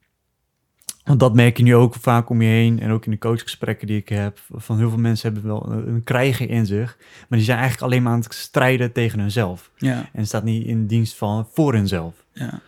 want 1.10 1.22
dat 1.22 1.34
merk 1.34 1.56
je 1.56 1.62
nu 1.62 1.74
ook 1.74 1.94
vaak 1.94 2.28
om 2.28 2.42
je 2.42 2.48
heen 2.48 2.80
en 2.80 2.90
ook 2.90 3.04
in 3.04 3.10
de 3.10 3.18
coachgesprekken 3.18 3.86
die 3.86 3.96
ik 3.96 4.08
heb. 4.08 4.38
Van 4.50 4.78
heel 4.78 4.88
veel 4.88 4.98
mensen 4.98 5.32
hebben 5.32 5.50
wel 5.50 5.72
een, 5.72 6.02
krijger 6.04 6.50
in 6.50 6.66
zich, 6.66 6.96
maar 7.28 7.38
die 7.38 7.46
zijn 7.46 7.58
eigenlijk 7.58 7.90
alleen 7.90 8.02
maar 8.02 8.12
aan 8.12 8.20
het 8.20 8.34
strijden 8.34 8.92
tegen 8.92 9.18
hunzelf. 9.18 9.70
Ja. 9.76 10.08
En 10.12 10.26
staat 10.26 10.44
niet 10.44 10.66
in 10.66 10.86
dienst 10.86 11.16
van 11.16 11.48
voor 11.52 11.74
hunzelf. 11.74 12.14
Ja. 12.32 12.60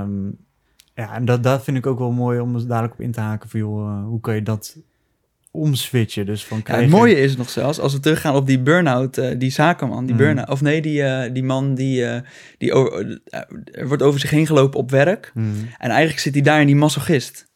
Um, 0.00 0.36
ja, 0.94 1.14
en 1.14 1.24
dat, 1.24 1.42
dat 1.42 1.64
vind 1.64 1.76
ik 1.76 1.86
ook 1.86 1.98
wel 1.98 2.12
mooi 2.12 2.40
om 2.40 2.66
dadelijk 2.66 2.92
op 2.92 3.00
in 3.00 3.12
te 3.12 3.20
haken. 3.20 3.48
Van, 3.48 3.60
joh, 3.60 3.98
uh, 3.98 4.04
hoe 4.04 4.20
kan 4.20 4.34
je 4.34 4.42
dat 4.42 4.76
omswitchen. 5.56 6.26
Dus 6.26 6.44
van 6.44 6.62
krijgen... 6.62 6.84
het 6.84 6.94
mooie 6.94 7.20
is 7.20 7.36
nog 7.36 7.50
zelfs, 7.50 7.78
als 7.80 7.92
we 7.92 8.00
teruggaan 8.00 8.34
op 8.34 8.46
die 8.46 8.60
burn-out, 8.60 9.18
uh, 9.18 9.38
die 9.38 9.50
zakenman, 9.50 10.04
die 10.04 10.14
mm. 10.14 10.20
burn-out, 10.20 10.48
of 10.48 10.60
nee, 10.60 10.82
die, 10.82 11.02
uh, 11.02 11.22
die 11.32 11.44
man 11.44 11.74
die, 11.74 12.02
uh, 12.02 12.16
die 12.58 12.72
over, 12.72 13.20
er 13.70 13.88
wordt 13.88 14.02
over 14.02 14.20
zich 14.20 14.30
heen 14.30 14.46
gelopen 14.46 14.78
op 14.78 14.90
werk. 14.90 15.30
Mm. 15.34 15.54
En 15.78 15.90
eigenlijk 15.90 16.20
zit 16.20 16.34
hij 16.34 16.42
daar 16.42 16.60
in 16.60 16.66
die 16.66 16.76
masochist. 16.76 17.46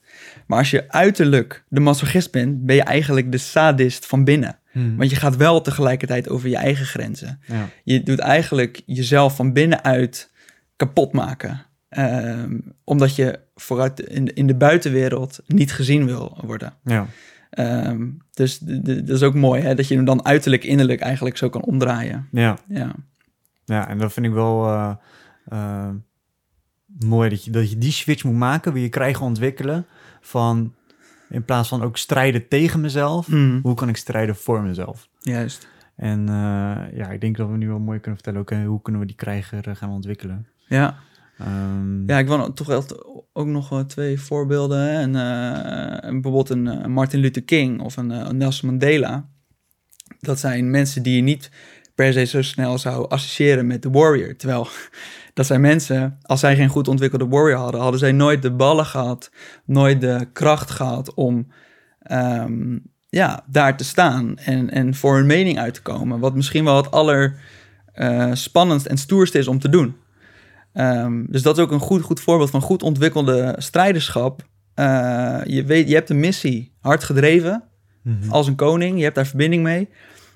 Maar 0.50 0.58
als 0.58 0.70
je 0.70 0.90
uiterlijk 0.90 1.64
de 1.68 1.80
masochist 1.80 2.32
bent, 2.32 2.66
ben 2.66 2.76
je 2.76 2.82
eigenlijk 2.82 3.32
de 3.32 3.38
sadist 3.38 4.06
van 4.06 4.24
binnen. 4.24 4.58
Mm. 4.72 4.96
Want 4.96 5.10
je 5.10 5.16
gaat 5.16 5.36
wel 5.36 5.60
tegelijkertijd 5.60 6.28
over 6.28 6.48
je 6.48 6.56
eigen 6.56 6.86
grenzen. 6.86 7.40
Ja. 7.46 7.68
Je 7.84 8.02
doet 8.02 8.18
eigenlijk 8.18 8.82
jezelf 8.86 9.36
van 9.36 9.52
binnenuit 9.52 10.30
kapot 10.76 11.12
maken. 11.12 11.66
Ehm, 11.88 12.58
omdat 12.84 13.16
je 13.16 13.38
vooruit 13.54 14.00
in, 14.00 14.34
in 14.34 14.46
de 14.46 14.54
buitenwereld 14.54 15.40
niet 15.46 15.72
gezien 15.72 16.06
wil 16.06 16.38
worden. 16.44 16.72
Ja. 16.84 17.06
Ehm, 17.50 18.08
dus 18.30 18.58
dat 18.58 19.08
is 19.08 19.22
ook 19.22 19.34
mooi, 19.34 19.62
hè? 19.62 19.74
dat 19.74 19.88
je 19.88 19.94
hem 19.94 20.04
dan 20.04 20.24
uiterlijk, 20.24 20.64
innerlijk 20.64 21.00
eigenlijk 21.00 21.36
zo 21.36 21.48
kan 21.48 21.62
omdraaien. 21.62 22.28
Ja. 22.32 22.58
Ja, 22.68 22.94
ja 23.64 23.88
en 23.88 23.98
dat 23.98 24.12
vind 24.12 24.26
ik 24.26 24.32
wel 24.32 24.66
uh, 24.66 24.94
uh, 25.52 25.90
mooi, 26.86 27.28
dat 27.28 27.44
je, 27.44 27.50
dat 27.50 27.70
je 27.70 27.78
die 27.78 27.92
switch 27.92 28.24
moet 28.24 28.34
maken, 28.34 28.72
wil 28.72 28.82
je 28.82 28.88
krijgen 28.88 29.26
ontwikkelen 29.26 29.86
van, 30.20 30.74
in 31.28 31.44
plaats 31.44 31.68
van 31.68 31.82
ook 31.82 31.96
strijden 31.96 32.48
tegen 32.48 32.80
mezelf, 32.80 33.28
mm. 33.28 33.60
hoe 33.62 33.74
kan 33.74 33.88
ik 33.88 33.96
strijden 33.96 34.36
voor 34.36 34.62
mezelf? 34.62 35.08
Juist. 35.20 35.68
En 35.96 36.20
uh, 36.20 36.96
ja, 36.98 37.10
ik 37.10 37.20
denk 37.20 37.36
dat 37.36 37.48
we 37.48 37.56
nu 37.56 37.68
wel 37.68 37.78
mooi 37.78 37.98
kunnen 37.98 38.20
vertellen, 38.22 38.40
ook, 38.40 38.68
hoe 38.68 38.82
kunnen 38.82 39.00
we 39.00 39.06
die 39.06 39.16
krijger 39.16 39.76
gaan 39.76 39.90
ontwikkelen? 39.90 40.46
Ja. 40.68 40.98
Um, 41.40 42.02
ja, 42.06 42.18
ik 42.18 42.26
wil 42.26 42.52
toch 42.52 42.66
wel 42.66 42.84
ook 43.32 43.46
nog 43.46 43.84
twee 43.86 44.20
voorbeelden. 44.20 44.90
En, 44.90 45.08
uh, 45.08 46.12
bijvoorbeeld 46.12 46.50
een 46.50 46.66
uh, 46.66 46.86
Martin 46.86 47.20
Luther 47.20 47.42
King 47.42 47.80
of 47.80 47.96
een, 47.96 48.36
Nelson 48.36 48.68
Mandela. 48.68 49.28
Dat 50.20 50.38
zijn 50.38 50.70
mensen 50.70 51.02
die 51.02 51.16
je 51.16 51.22
niet 51.22 51.50
per 51.94 52.12
se 52.12 52.24
zo 52.24 52.42
snel 52.42 52.78
zou 52.78 53.08
associëren 53.08 53.66
met 53.66 53.82
de 53.82 53.90
warrior. 53.90 54.36
Terwijl 54.36 54.68
dat 55.34 55.46
zijn 55.46 55.60
mensen, 55.60 56.18
als 56.22 56.40
zij 56.40 56.56
geen 56.56 56.68
goed 56.68 56.88
ontwikkelde 56.88 57.28
warrior 57.28 57.58
hadden, 57.58 57.80
hadden 57.80 58.00
zij 58.00 58.12
nooit 58.12 58.42
de 58.42 58.52
ballen 58.52 58.86
gehad, 58.86 59.30
nooit 59.64 60.00
de 60.00 60.28
kracht 60.32 60.70
gehad 60.70 61.14
om 61.14 61.46
um, 62.10 62.82
ja, 63.08 63.44
daar 63.46 63.76
te 63.76 63.84
staan 63.84 64.36
en, 64.36 64.70
en 64.70 64.94
voor 64.94 65.16
hun 65.16 65.26
mening 65.26 65.58
uit 65.58 65.74
te 65.74 65.82
komen. 65.82 66.18
Wat 66.18 66.34
misschien 66.34 66.64
wel 66.64 66.76
het 66.76 66.90
aller 66.90 67.40
spannendst 68.32 68.86
en 68.86 68.96
stoerst 68.96 69.34
is 69.34 69.48
om 69.48 69.58
te 69.58 69.68
doen. 69.68 69.96
Um, 70.74 71.26
dus 71.30 71.42
dat 71.42 71.56
is 71.56 71.62
ook 71.62 71.70
een 71.70 71.80
goed, 71.80 72.02
goed 72.02 72.20
voorbeeld 72.20 72.50
van 72.50 72.60
goed 72.60 72.82
ontwikkelde 72.82 73.54
strijderschap. 73.58 74.48
Uh, 74.74 75.40
je, 75.44 75.64
weet, 75.64 75.88
je 75.88 75.94
hebt 75.94 76.10
een 76.10 76.20
missie 76.20 76.72
hard 76.80 77.04
gedreven 77.04 77.62
mm 78.02 78.18
-hmm. 78.20 78.30
als 78.30 78.46
een 78.46 78.54
koning. 78.54 78.96
Je 78.96 79.02
hebt 79.02 79.14
daar 79.14 79.26
verbinding 79.26 79.62
mee. 79.62 79.88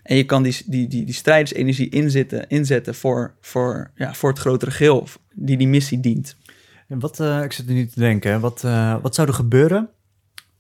En 0.05 0.17
je 0.17 0.25
kan 0.25 0.43
die, 0.43 0.63
die, 0.67 0.89
die, 0.89 1.05
die 1.05 1.15
strijdersenergie 1.15 1.89
inzetten, 1.89 2.49
inzetten 2.49 2.95
voor, 2.95 3.35
voor, 3.41 3.91
ja, 3.95 4.15
voor 4.15 4.31
het 4.31 4.39
grotere 4.39 4.71
geheel 4.71 5.09
die 5.35 5.57
die 5.57 5.69
missie 5.69 6.01
dient. 6.01 6.37
En 6.89 6.99
wat, 6.99 7.21
uh, 7.21 7.43
ik 7.43 7.53
zit 7.53 7.69
er 7.69 7.75
nu 7.75 7.87
te 7.87 8.01
denken, 8.01 8.41
wat, 8.41 8.63
uh, 8.65 8.97
wat 9.03 9.15
zou 9.15 9.29
er 9.29 9.35
gebeuren 9.35 9.89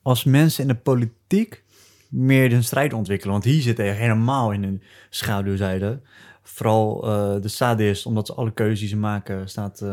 als 0.02 0.24
mensen 0.24 0.62
in 0.62 0.68
de 0.68 0.74
politiek 0.74 1.62
meer 2.08 2.52
een 2.52 2.64
strijd 2.64 2.92
ontwikkelen? 2.92 3.32
Want 3.32 3.44
hier 3.44 3.62
zit 3.62 3.78
er 3.78 3.94
helemaal 3.94 4.52
in 4.52 4.62
een 4.62 4.82
schaduwzijde 5.10 6.00
vooral 6.42 7.08
uh, 7.08 7.42
de 7.42 7.48
sadist, 7.48 8.06
omdat 8.06 8.26
ze 8.26 8.34
alle 8.34 8.52
keuzes 8.52 8.78
die 8.78 8.88
ze 8.88 8.96
maken, 8.96 9.48
staat, 9.48 9.84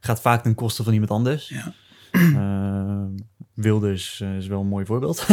gaat 0.00 0.20
vaak 0.20 0.42
ten 0.42 0.54
koste 0.54 0.82
van 0.82 0.92
iemand 0.92 1.10
anders. 1.10 1.48
Ja. 1.48 1.74
Wilders 3.54 4.20
is 4.20 4.46
wel 4.46 4.60
een 4.60 4.66
mooi 4.66 4.86
voorbeeld 4.86 5.26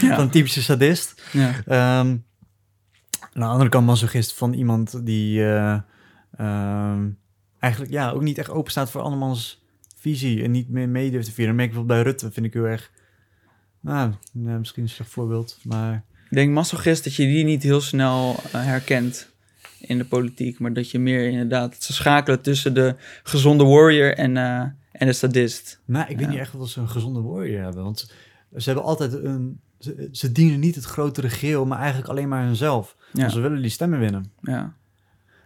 ja. 0.00 0.14
van 0.14 0.20
een 0.20 0.30
typische 0.30 0.62
sadist. 0.62 1.22
Ja. 1.32 2.00
Um, 2.00 2.24
Aan 3.32 3.40
de 3.40 3.46
andere 3.46 3.68
kant 3.68 3.86
masochist 3.86 4.34
van 4.34 4.52
iemand 4.52 5.06
die 5.06 5.40
uh, 5.40 5.78
eigenlijk 7.58 7.92
ja, 7.92 8.10
ook 8.10 8.22
niet 8.22 8.38
echt 8.38 8.50
open 8.50 8.70
staat 8.70 8.90
voor 8.90 9.00
andermans 9.00 9.64
visie 9.96 10.42
en 10.42 10.50
niet 10.50 10.68
meer 10.68 10.88
mee 10.88 11.10
durft 11.10 11.26
te 11.26 11.32
vieren. 11.32 11.56
Dan 11.56 11.66
merk 11.66 11.80
ik 11.80 11.86
bij 11.86 12.02
Rutte, 12.02 12.32
vind 12.32 12.46
ik 12.46 12.52
heel 12.52 12.64
erg... 12.64 12.90
Nou, 13.80 14.12
misschien 14.32 14.82
een 14.82 14.88
slecht 14.88 15.10
voorbeeld, 15.10 15.58
maar... 15.62 16.04
Ik 16.30 16.36
denk 16.36 16.52
masochist 16.52 17.04
dat 17.04 17.14
je 17.14 17.26
die 17.26 17.44
niet 17.44 17.62
heel 17.62 17.80
snel 17.80 18.30
uh, 18.30 18.52
herkent 18.52 19.30
in 19.80 19.98
de 19.98 20.04
politiek, 20.04 20.58
maar 20.58 20.72
dat 20.72 20.90
je 20.90 20.98
meer 20.98 21.28
inderdaad 21.28 21.82
ze 21.82 21.92
schakelen 21.92 22.40
tussen 22.40 22.74
de 22.74 22.96
gezonde 23.22 23.64
warrior 23.64 24.14
en, 24.14 24.36
uh, 24.36 24.60
en 24.92 25.06
de 25.06 25.12
sadist. 25.12 25.80
Nou, 25.84 26.08
ik 26.08 26.18
weet 26.18 26.28
niet 26.28 26.38
echt 26.38 26.54
of 26.54 26.68
ze 26.68 26.80
een 26.80 26.88
gezonde 26.88 27.20
warrior 27.20 27.62
hebben, 27.62 27.84
want 27.84 28.12
ze 28.56 28.64
hebben 28.64 28.84
altijd 28.84 29.12
een. 29.12 29.60
Ze, 29.80 30.08
ze 30.12 30.32
dienen 30.32 30.60
niet 30.60 30.74
het 30.74 30.84
grotere 30.84 31.30
geheel, 31.30 31.66
maar 31.66 31.78
eigenlijk 31.78 32.08
alleen 32.08 32.28
maar 32.28 32.44
hunzelf. 32.44 32.96
Ja. 33.12 33.28
ze 33.28 33.40
willen 33.40 33.62
die 33.62 33.70
stemmen 33.70 33.98
winnen. 33.98 34.32
Ja. 34.40 34.76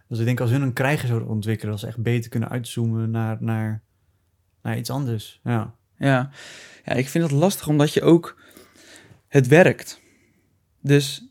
Dus 0.07 0.19
ik 0.19 0.25
denk 0.25 0.39
als 0.39 0.49
hun 0.49 0.61
een 0.61 0.73
krijger 0.73 1.07
zouden 1.07 1.29
ontwikkelen, 1.29 1.71
dat 1.71 1.79
ze 1.79 1.87
echt 1.87 2.01
beter 2.01 2.29
kunnen 2.29 2.49
uitzoomen 2.49 3.11
naar, 3.11 3.37
naar, 3.39 3.81
naar 4.61 4.77
iets 4.77 4.89
anders. 4.89 5.39
Ja. 5.43 5.75
Ja. 5.97 6.29
ja, 6.85 6.93
ik 6.93 7.09
vind 7.09 7.23
het 7.23 7.33
lastig 7.33 7.67
omdat 7.67 7.93
je 7.93 8.01
ook. 8.01 8.41
Het 9.27 9.47
werkt. 9.47 10.01
Dus 10.81 11.27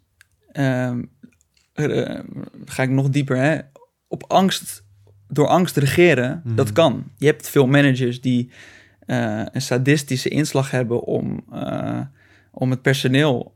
um, 0.52 1.10
uh, 1.74 2.20
ga 2.64 2.82
ik 2.82 2.90
nog 2.90 3.08
dieper, 3.08 3.36
hè? 3.36 3.60
op 4.14 4.24
angst, 4.28 4.84
door 5.28 5.46
angst 5.46 5.76
regeren, 5.76 6.42
dat 6.44 6.66
mhm. 6.66 6.74
kan. 6.74 7.04
Je 7.16 7.26
hebt 7.26 7.48
veel 7.48 7.66
managers 7.66 8.20
die 8.20 8.50
uh, 9.06 9.42
een 9.52 9.62
sadistische 9.62 10.28
inslag 10.28 10.70
hebben 10.70 11.02
om, 11.02 11.44
uh, 11.52 12.00
om 12.54 12.70
het 12.70 12.82
personeel 12.82 13.52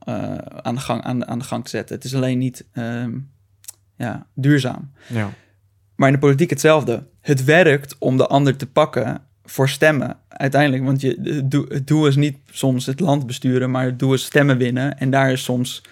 aan, 0.63 0.75
de 0.75 0.81
gang, 0.81 1.03
aan, 1.03 1.27
aan 1.27 1.39
de 1.39 1.45
gang 1.45 1.65
te 1.65 1.71
zetten. 1.71 1.95
Het 1.95 2.05
is 2.05 2.15
alleen 2.15 2.39
niet 2.39 2.67
ehm, 2.73 3.19
ja, 3.97 4.27
duurzaam. 4.35 4.91
Ja. 5.07 5.31
Maar 5.95 6.09
in 6.09 6.15
de 6.15 6.21
politiek 6.21 6.51
hetzelfde. 6.51 7.07
Het 7.21 7.45
werkt 7.45 7.97
om 7.99 8.17
de 8.17 8.27
ander 8.27 8.57
te 8.57 8.67
pakken 8.67 9.23
voor 9.45 9.69
stemmen 9.69 10.17
uiteindelijk. 10.29 10.85
Want 10.85 11.01
je, 11.01 11.37
het 11.69 11.87
doel 11.87 12.07
is 12.07 12.17
niet 12.17 12.39
soms 12.51 12.87
het 12.87 13.01
land 13.01 13.27
besturen, 13.27 13.71
maar 13.71 13.85
het 13.85 13.99
doel 13.99 14.13
is 14.13 14.25
stemmen 14.25 14.59
winnen. 14.59 14.99
En 14.99 15.11
daar 15.11 15.33
is 15.33 15.43
soms 15.43 15.83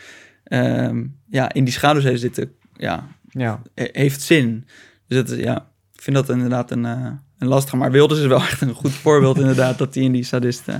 um, 0.44 1.16
ja, 1.28 1.52
in 1.52 1.64
die 1.64 1.72
schaduwzee 1.72 2.16
zitten, 2.16 2.52
ja, 2.76 3.06
ja. 3.28 3.62
heeft 3.74 4.22
zin. 4.22 4.66
Dus 5.06 5.24
dat, 5.24 5.38
ja, 5.38 5.56
ik 5.94 6.02
vind 6.02 6.16
dat 6.16 6.28
inderdaad 6.28 6.70
een, 6.70 6.84
uh, 6.84 7.06
een 7.38 7.48
lastige. 7.48 7.76
Maar 7.76 7.90
Wilders 7.90 8.20
is 8.20 8.26
wel 8.26 8.40
echt 8.50 8.60
een 8.60 8.74
goed 8.74 8.92
voorbeeld 8.92 9.38
inderdaad, 9.38 9.78
dat 9.78 9.94
hij 9.94 10.02
in 10.04 10.12
die 10.12 10.24
sadist 10.24 10.68
uh, 10.68 10.74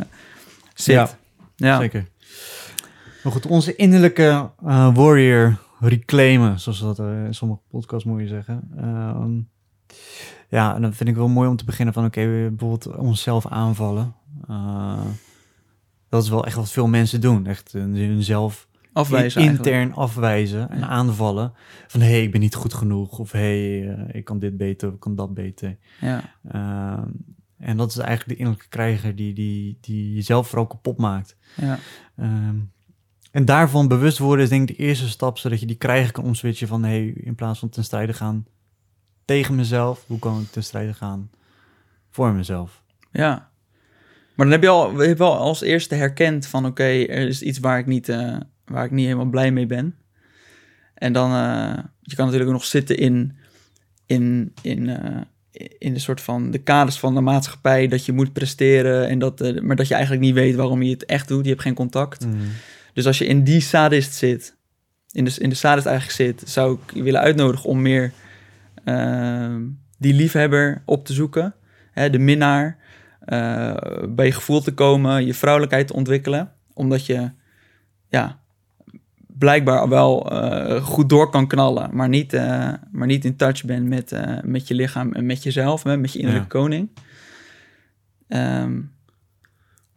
zit. 0.75 0.95
Ja, 0.95 1.11
ja, 1.57 1.79
zeker. 1.79 2.07
Maar 3.27 3.35
goed, 3.35 3.47
onze 3.47 3.77
innerlijke 3.77 4.51
uh, 4.65 4.95
warrior 4.95 5.59
reclaimen, 5.81 6.61
zoals 6.61 6.81
dat 6.81 6.99
in 6.99 7.35
sommige 7.35 7.61
podcasts 7.69 8.05
moet 8.05 8.21
je 8.21 8.27
zeggen. 8.27 8.71
Ehm, 8.77 9.41
ja, 10.49 10.75
en 10.75 10.83
dan 10.83 10.95
vind 10.95 11.09
ik 11.09 11.15
wel 11.15 11.29
mooi 11.29 11.49
om 11.49 11.57
te 11.57 11.65
beginnen 11.65 11.95
van, 11.95 12.05
oké, 12.05 12.21
okay, 12.21 12.49
bijvoorbeeld 12.49 12.97
onszelf 12.97 13.47
aanvallen. 13.47 14.15
dat 16.09 16.23
is 16.23 16.29
wel 16.29 16.47
echt 16.47 16.57
wat 16.57 16.71
veel 16.71 16.87
mensen 16.87 17.21
doen. 17.21 17.47
Echt 17.47 17.73
hunzelf 17.73 18.69
afwijzen 18.93 19.43
intern 19.43 19.95
afwijzen 19.95 20.71
en 20.71 20.89
aanvallen. 20.89 21.53
Van 21.87 22.01
hé, 22.01 22.11
hey, 22.11 22.23
ik 22.23 22.31
ben 22.31 22.41
niet 22.41 22.55
goed 22.55 22.75
genoeg. 22.75 23.19
Of 23.19 23.33
hé, 23.33 23.79
hey, 23.81 23.97
uh, 23.99 24.05
ik 24.13 24.25
kan 24.25 24.39
dit 24.39 24.57
beter, 24.57 24.93
ik 24.93 25.01
kan 25.01 25.15
dat 25.15 25.35
beter. 25.35 25.77
Ja. 26.01 26.23
Uh, 26.53 27.05
en 27.59 27.77
dat 27.77 27.91
is 27.91 27.97
eigenlijk 27.97 28.29
de 28.29 28.37
innerlijke 28.37 28.69
krijger 28.69 29.17
die, 29.17 29.35
die, 29.35 29.79
die 29.81 30.15
jezelf 30.15 30.49
vooral 30.49 30.67
kapot 30.67 30.99
maakt. 30.99 31.37
Ja. 31.57 31.79
Uh, 32.17 32.49
en 33.37 33.45
daarvan 33.45 33.89
bewust 33.89 34.19
worden 34.19 34.45
is 34.45 34.51
denk 34.51 34.71
ik 34.71 34.77
de 34.77 34.83
eerste 34.83 35.09
stap, 35.09 35.39
zodat 35.39 35.61
je 35.61 35.67
die 35.67 35.77
krijger 35.77 36.13
kan 36.13 36.25
omswitchen 36.25 36.69
van 36.69 36.85
hey, 36.85 37.07
in 37.07 37.35
plaats 37.35 37.59
van 37.59 37.69
ten 37.69 37.85
strijde 37.85 38.13
gaan 38.13 38.47
tegen 39.25 39.55
mezelf, 39.55 40.05
hoe 40.07 40.19
kan 40.19 40.41
ik 40.41 40.51
ten 40.51 40.65
strijde 40.65 40.95
gaan 40.95 41.31
voor 42.11 42.33
mezelf? 42.33 42.83
Ja. 43.11 43.51
Maar 44.35 44.47
dan 44.47 44.51
heb 44.51 44.63
je 44.63 44.69
al, 44.69 45.03
je 45.03 45.15
wel 45.15 45.37
als 45.37 45.61
eerste 45.61 45.95
herkend 45.95 46.47
van 46.47 46.67
oké, 46.67 46.83
er 46.83 47.29
is 47.29 47.43
iets 47.43 47.59
waar 47.59 47.79
ik 47.79 47.87
niet, 47.87 48.09
uh, 48.09 48.37
waar 48.65 48.85
ik 48.85 48.91
niet 48.91 49.05
helemaal 49.05 49.27
blij 49.27 49.51
mee 49.51 49.67
ben. 49.67 49.95
En 50.95 51.13
dan, 51.13 51.31
uh, 51.31 51.79
je 52.03 52.15
kan 52.15 52.25
natuurlijk 52.25 52.53
nog 52.53 52.65
zitten 52.65 52.97
in, 52.97 53.37
in, 54.07 54.53
in, 54.63 54.89
uh, 54.89 55.21
in 55.79 55.93
de 55.93 56.01
soort 56.01 56.21
van 56.21 56.51
de 56.51 56.59
kaders 56.59 56.99
van 56.99 57.15
de 57.15 57.21
maatschappij, 57.21 57.89
dat 57.89 58.05
je 58.05 58.13
moet 58.13 58.33
presteren, 58.33 59.09
en 59.09 59.19
dat, 59.19 59.63
maar 59.63 59.77
dat 59.77 59.89
je 59.89 59.95
eigenlijk 59.95 60.25
niet 60.25 60.35
weet 60.35 60.55
waarom 60.55 60.83
je 60.83 60.91
het 60.91 61.05
echt 61.05 61.29
doet. 61.29 61.45
Je 61.45 61.51
hebt 61.51 61.63
geen 61.63 61.75
contact. 61.75 62.27
Mm. 62.27 62.39
Dus 62.97 63.07
als 63.07 63.19
je 63.19 63.27
in 63.27 63.45
die 63.45 63.61
sadist 63.61 64.15
zit, 64.15 64.57
in 65.11 65.25
de, 65.25 65.35
in 65.39 65.49
de 65.49 65.55
sadist 65.55 65.87
eigenlijk 65.87 66.17
zit, 66.17 66.51
zou 66.51 66.73
ik 66.73 66.95
je 66.95 67.03
willen 67.03 67.21
uitnodigen 67.21 67.69
om 67.69 67.83
meer 67.83 68.13
ehm, 68.85 69.63
die 69.99 70.15
liefhebber 70.15 70.83
op 70.85 71.05
te 71.05 71.13
zoeken, 71.13 71.55
hè, 71.93 72.11
de 72.11 72.19
minnaar, 72.19 72.79
bij 74.09 74.27
je 74.27 74.33
gevoel 74.33 74.61
te 74.61 74.75
komen, 74.75 75.27
je 75.27 75.35
vrouwelijkheid 75.35 75.87
te 75.87 75.93
ontwikkelen, 75.93 76.53
omdat 76.75 77.07
je 77.07 77.31
ja, 78.09 78.41
blijkbaar 79.27 79.89
wel 79.89 80.33
uh, 80.33 80.85
goed 80.85 81.09
door 81.09 81.31
kan 81.31 81.47
knallen, 81.47 81.91
maar 81.93 82.09
niet, 82.09 82.33
uh, 82.33 82.73
maar 82.91 83.07
niet 83.07 83.25
in 83.25 83.37
touch 83.37 83.65
bent 83.65 83.87
met, 83.87 84.21
met 84.45 84.69
je 84.69 84.75
lichaam 84.75 85.13
en 85.13 85.27
met 85.27 85.43
jezelf, 85.43 85.85
met 85.85 86.13
je 86.13 86.19
innerlijke 86.19 86.59
ja. 86.59 86.63
koning. 86.63 86.91
Um, 88.29 88.96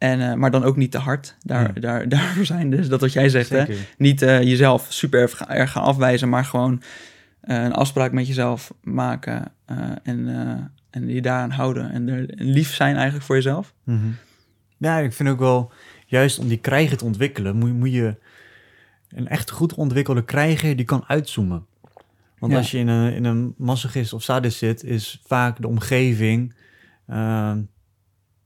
en, 0.00 0.38
maar 0.38 0.50
dan 0.50 0.64
ook 0.64 0.76
niet 0.76 0.90
te 0.90 0.98
hard. 0.98 1.36
Daar, 1.42 1.70
ja. 1.74 1.80
daar, 1.80 2.08
daarvoor 2.18 2.44
zijn 2.44 2.70
dus 2.70 2.88
dat 2.88 3.00
wat 3.00 3.12
jij 3.12 3.28
zegt. 3.28 3.48
Hè? 3.48 3.64
Niet 3.98 4.20
jezelf 4.20 4.86
super 4.88 5.46
erg 5.48 5.70
gaan 5.70 5.82
afwijzen, 5.82 6.28
maar 6.28 6.44
gewoon 6.44 6.82
een 7.40 7.72
afspraak 7.72 8.12
met 8.12 8.26
jezelf 8.26 8.74
maken 8.82 9.52
en, 10.02 10.72
en 10.90 11.08
je 11.08 11.22
daaraan 11.22 11.50
houden. 11.50 11.90
En, 11.90 12.08
er, 12.08 12.24
lief 12.28 12.74
zijn 12.74 12.94
eigenlijk 12.94 13.24
voor 13.24 13.36
jezelf. 13.36 13.74
Mm 13.84 14.00
-hmm. 14.00 14.16
Ja, 14.76 14.98
ik 14.98 15.12
vind 15.12 15.28
ook 15.28 15.38
wel, 15.38 15.72
juist 16.06 16.38
om 16.38 16.48
die 16.48 16.58
krijgen 16.58 16.96
te 16.96 17.04
ontwikkelen, 17.04 17.56
moet, 17.56 17.72
moet 17.72 17.92
je 17.92 18.16
een 19.08 19.28
echt 19.28 19.50
goed 19.50 19.74
ontwikkelde 19.74 20.24
krijger 20.24 20.76
die 20.76 20.84
kan 20.84 21.04
uitzoomen. 21.06 21.66
Want 22.38 22.54
als 22.54 22.70
je 22.70 22.78
in 22.78 22.88
een, 22.88 23.12
in 23.12 23.24
een 23.24 23.54
masochist 23.56 24.12
of 24.12 24.22
sadist 24.22 24.58
zit, 24.58 24.84
is 24.84 25.20
vaak 25.26 25.60
de 25.60 25.68
omgeving 25.68 26.54
uh, 27.10 27.52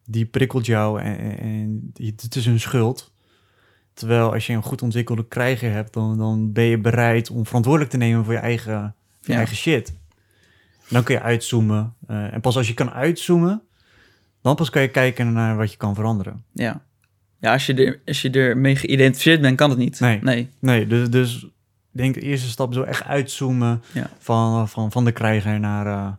die 0.04 0.24
prikkelt 0.24 0.66
jou 0.66 1.00
en, 1.00 1.38
en, 1.38 1.92
het 2.16 2.36
is 2.36 2.46
een 2.46 2.60
schuld. 2.60 3.12
Terwijl 3.94 4.32
als 4.32 4.46
je 4.46 4.52
een 4.52 4.62
goed 4.62 4.82
ontwikkelde 4.82 5.26
krijger 5.28 5.72
hebt, 5.72 5.92
dan, 5.92 6.18
dan 6.18 6.52
ben 6.52 6.64
je 6.64 6.78
bereid 6.78 7.30
om 7.30 7.46
verantwoordelijk 7.46 7.90
te 7.90 7.96
nemen 7.96 8.24
voor 8.24 8.32
je 8.32 8.38
eigen, 8.38 8.94
voor 9.20 9.30
je 9.30 9.34
eigen 9.34 9.56
shit. 9.56 9.94
dan 10.88 11.02
kun 11.02 11.14
je 11.14 11.20
uitzoomen. 11.20 11.94
Uh, 12.10 12.32
en 12.34 12.40
pas 12.40 12.56
als 12.56 12.68
je 12.68 12.74
kan 12.74 12.90
uitzoomen, 12.90 13.62
dan 14.42 14.56
pas 14.56 14.70
kan 14.70 14.82
je 14.82 14.88
kijken 14.88 15.32
naar 15.32 15.56
wat 15.56 15.70
je 15.70 15.76
kan 15.76 15.94
veranderen. 15.94 16.44
Ja. 16.52 16.82
Ja, 17.38 17.52
als 17.52 17.66
je, 17.66 17.74
er, 17.74 18.00
als 18.06 18.22
je 18.22 18.30
ermee 18.30 18.76
geïdentificeerd 18.76 19.40
bent, 19.40 19.56
kan 19.56 19.70
het 19.70 19.78
niet. 19.78 20.00
Nee, 20.00 20.18
nee. 20.22 20.48
nee 20.58 20.86
dus, 20.86 21.10
dus 21.10 21.46
denk 21.90 22.14
de 22.14 22.20
eerste 22.20 22.48
stap 22.48 22.74
zo 22.74 22.82
echt 22.82 23.04
uitzoomen 23.04 23.82
ja. 23.92 24.10
van, 24.18 24.68
van, 24.68 24.92
van 24.92 25.04
de 25.04 25.12
krijger 25.12 25.60
naar... 25.60 25.86
Uh, 25.86 26.12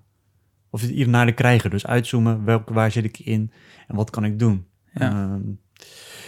of 0.76 0.82
hier 0.82 1.10
naar 1.10 1.26
de 1.26 1.34
krijger, 1.34 1.70
dus 1.70 1.86
uitzoomen. 1.86 2.46
Welke, 2.46 2.74
waar 2.74 2.92
zit 2.92 3.04
ik 3.04 3.20
in 3.20 3.52
en 3.88 3.96
wat 3.96 4.10
kan 4.10 4.26
ik 4.26 4.40
doen? 4.40 4.66
Ja. 4.94 5.12
Uh, 5.12 5.36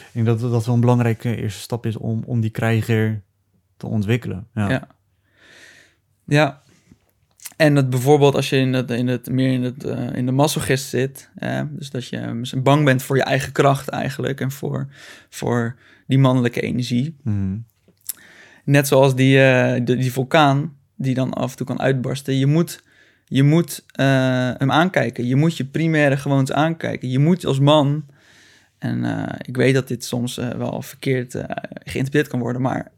ik 0.08 0.26
denk 0.26 0.26
dat 0.26 0.40
dat 0.40 0.66
wel 0.66 0.76
een 0.76 0.82
belangrijke 0.82 1.36
eerste 1.36 1.60
stap 1.60 1.86
is 1.86 1.98
om, 1.98 2.24
om 2.26 2.42
die 2.42 2.50
krijger 2.50 3.22
te 3.78 3.88
ontwikkelen. 3.88 4.48
Ja. 4.54 4.70
ja. 4.70 4.88
ja. 6.26 6.62
En 7.56 7.76
dat 7.76 7.90
bijvoorbeeld 7.90 8.36
als 8.36 8.50
je 8.50 8.58
in 8.58 8.74
het, 8.74 8.92
in 8.92 9.08
het, 9.08 9.30
meer 9.30 9.52
in, 9.52 9.64
het, 9.64 9.86
uh, 9.86 10.14
in 10.14 10.26
de 10.26 10.32
masochist 10.32 10.90
zit, 10.90 11.30
eh, 11.36 11.62
dus 11.70 11.90
dat 11.90 12.08
je 12.08 12.42
bang 12.64 12.86
bent 12.86 13.04
voor 13.04 13.16
je 13.16 13.24
eigen 13.24 13.52
kracht 13.52 13.88
eigenlijk 13.88 14.42
en 14.42 14.52
voor, 14.52 14.88
voor 15.30 15.76
die 16.08 16.20
mannelijke 16.20 16.62
energie. 16.62 17.16
Mm. 17.24 17.66
Net 18.64 18.88
zoals 18.88 19.16
die, 19.16 19.38
uh, 19.38 19.74
die, 19.74 19.96
die, 19.96 20.12
vulkaan 20.12 20.78
die 20.96 21.14
dan 21.14 21.34
af 21.34 21.52
en 21.52 21.58
toe 21.58 21.66
kan 21.66 21.80
uitbarsten. 21.80 22.36
Je 22.38 22.46
moet, 22.46 22.84
je 23.28 23.44
moet 23.44 23.84
hem 24.58 24.72
aankijken. 24.72 25.26
Je 25.26 25.36
moet 25.36 25.58
je 25.58 25.66
primaire 25.66 26.18
gewoontes 26.18 26.56
aankijken. 26.56 27.10
Je 27.10 27.20
moet 27.20 27.46
als 27.46 27.60
man, 27.60 28.06
en 28.78 29.28
ik 29.42 29.58
weet 29.58 29.74
dat 29.74 29.88
dit 29.88 30.04
soms 30.04 30.36
wel 30.36 30.82
verkeerd 30.82 31.32
geïnterpreteerd 31.84 32.28
kan 32.28 32.40
worden, 32.40 32.62
maar 32.62 32.92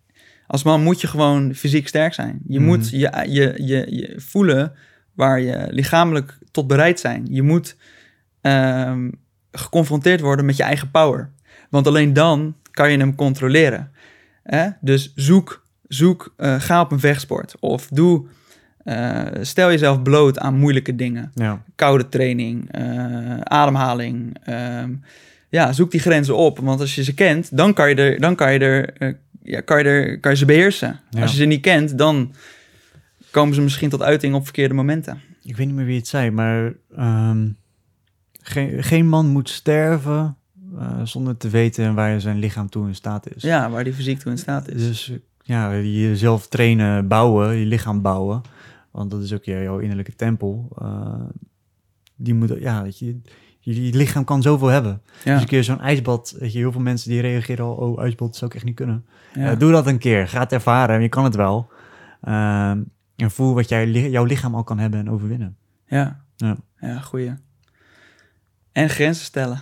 als 0.49 0.63
man 0.63 0.83
moet 0.83 1.01
je 1.01 1.07
gewoon 1.07 1.53
fysiek 1.55 1.87
sterk 1.87 2.13
zijn. 2.13 2.39
Je 2.47 2.59
moet 2.59 2.91
mhm. 2.91 2.95
je, 2.95 3.25
je, 3.27 3.53
je, 3.65 3.85
je, 3.95 4.13
voelen 4.17 4.73
waar 5.13 5.39
je 5.39 5.67
lichamelijk 5.69 6.37
tot 6.51 6.67
bereid 6.67 6.99
zijn. 6.99 7.27
Je 7.29 7.41
moet 7.41 7.75
um, 8.41 9.11
geconfronteerd 9.51 10.21
worden 10.21 10.45
met 10.45 10.57
je 10.57 10.63
eigen 10.63 10.91
power. 10.91 11.29
Want 11.69 11.87
alleen 11.87 12.13
dan 12.13 12.55
kan 12.71 12.91
je 12.91 12.97
hem 12.97 13.15
controleren. 13.15 13.91
Dus 14.81 15.11
zoek, 15.15 15.63
zoek 15.87 16.33
ga 16.37 16.81
op 16.81 16.91
een 16.91 16.99
vechtsport. 16.99 17.55
Of 17.59 17.87
doe, 17.87 18.25
uh, 18.89 19.21
stel 19.41 19.69
jezelf 19.69 20.01
bloot 20.01 20.39
aan 20.39 20.57
moeilijke 20.57 20.95
dingen. 20.95 21.31
Ja. 21.33 21.63
Koude 21.75 22.09
training, 22.09 22.77
uh, 22.79 23.39
ademhaling. 23.39 24.37
Um, 24.49 25.03
ja, 25.49 25.73
zoek 25.73 25.91
die 25.91 25.99
grenzen 25.99 26.37
op. 26.37 26.59
Want 26.59 26.79
als 26.79 26.95
je 26.95 27.03
ze 27.03 27.13
kent, 27.13 27.57
dan 27.57 27.73
kan 27.73 27.89
je 27.89 27.95
er, 27.95 28.19
dan 28.19 28.35
kan 28.35 28.53
je 28.53 28.59
er 28.59 29.17
ja, 29.43 29.61
kan, 29.61 29.77
je 29.77 29.83
er, 29.83 30.19
kan 30.19 30.31
je 30.31 30.37
ze 30.37 30.45
beheersen. 30.45 30.99
Als 31.19 31.31
je 31.31 31.37
ze 31.37 31.45
niet 31.45 31.61
kent, 31.61 31.97
dan 31.97 32.33
komen 33.31 33.55
ze 33.55 33.61
misschien 33.61 33.89
tot 33.89 34.01
uiting 34.01 34.35
op 34.35 34.43
verkeerde 34.43 34.73
momenten. 34.73 35.21
Ik 35.43 35.55
weet 35.57 35.65
niet 35.65 35.75
meer 35.75 35.85
wie 35.85 35.97
het 35.97 36.07
zei, 36.07 36.31
maar 36.31 36.73
ehm, 36.95 37.47
geen, 38.41 38.83
geen 38.83 39.07
man 39.07 39.27
moet 39.27 39.49
sterven 39.49 40.37
zonder 41.03 41.37
te 41.37 41.49
weten 41.49 41.93
waar 41.93 42.21
zijn 42.21 42.39
lichaam 42.39 42.69
toe 42.69 42.87
in 42.87 42.95
staat 42.95 43.35
is. 43.35 43.41
Ja, 43.41 43.69
waar 43.69 43.83
die 43.83 43.93
fysiek 43.93 44.19
toe 44.19 44.31
in 44.31 44.37
staat 44.37 44.69
is. 44.69 44.87
Dus 44.87 45.11
ja, 45.43 45.75
jezelf 45.75 46.47
trainen, 46.47 47.07
bouwen, 47.07 47.55
je 47.55 47.65
lichaam 47.65 48.01
bouwen. 48.01 48.41
Want 48.91 49.11
dat 49.11 49.21
is 49.21 49.33
ook 49.33 49.43
jouw 49.43 49.79
innerlijke 49.79 50.15
tempel. 50.15 50.69
Uh, 50.81 51.13
die 52.15 52.33
moet, 52.33 52.55
ja, 52.59 52.83
dat 52.83 52.99
je, 52.99 53.21
je, 53.59 53.73
lichaam 53.97 54.23
kan 54.23 54.41
zoveel 54.41 54.67
hebben. 54.67 55.01
Ja. 55.23 55.33
Dus 55.33 55.41
een 55.41 55.47
keer 55.47 55.63
zo'n 55.63 55.81
ijsbad, 55.81 56.35
weet 56.39 56.51
je, 56.51 56.57
heel 56.57 56.71
veel 56.71 56.81
mensen 56.81 57.09
die 57.09 57.21
reageren 57.21 57.65
al, 57.65 57.73
oh, 57.73 58.01
ijsbad 58.01 58.35
zou 58.35 58.49
ik 58.51 58.55
echt 58.55 58.65
niet 58.65 58.75
kunnen. 58.75 59.05
Ja. 59.33 59.51
Uh, 59.51 59.59
doe 59.59 59.71
dat 59.71 59.87
een 59.87 59.97
keer, 59.97 60.27
ga 60.27 60.39
het 60.39 60.51
ervaren, 60.51 61.01
je 61.01 61.09
kan 61.09 61.23
het 61.23 61.35
wel. 61.35 61.69
Uh, 62.23 62.69
en 63.15 63.31
voel 63.31 63.53
wat 63.53 63.69
jij, 63.69 63.89
jouw 63.89 64.23
lichaam 64.23 64.55
al 64.55 64.63
kan 64.63 64.79
hebben 64.79 64.99
en 64.99 65.09
overwinnen. 65.09 65.57
Ja, 65.85 66.23
ja, 66.35 66.57
ja 66.79 66.99
goeie. 66.99 67.33
En 68.71 68.89
grenzen 68.89 69.25
stellen. 69.25 69.61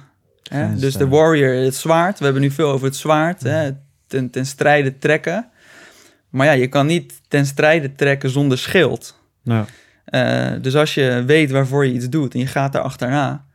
Hè? 0.50 0.76
dus 0.76 0.96
de 0.96 1.08
warrior, 1.08 1.54
het 1.54 1.76
zwaard, 1.76 2.18
we 2.18 2.24
hebben 2.24 2.42
nu 2.42 2.52
veel 2.52 2.70
over 2.70 2.86
het 2.86 2.96
zwaard, 2.96 3.44
hè? 3.44 3.72
Ten, 4.08 4.30
ten 4.30 4.46
strijde 4.46 4.98
trekken. 4.98 5.50
Maar 6.30 6.46
ja, 6.46 6.52
je 6.52 6.68
kan 6.68 6.86
niet 6.86 7.22
ten 7.28 7.46
strijde 7.46 7.96
trekken 7.96 8.30
zonder 8.30 8.58
schild. 8.58 9.17
Ja. 9.48 9.66
Uh, 10.10 10.62
dus 10.62 10.76
als 10.76 10.94
je 10.94 11.24
weet 11.26 11.52
waarvoor 11.52 11.86
je 11.86 11.94
iets 11.94 12.10
doet 12.10 12.34
en 12.34 12.40
je 12.40 12.48
gaat 12.48 12.74
daar 12.74 12.82
achterna, 12.82 13.46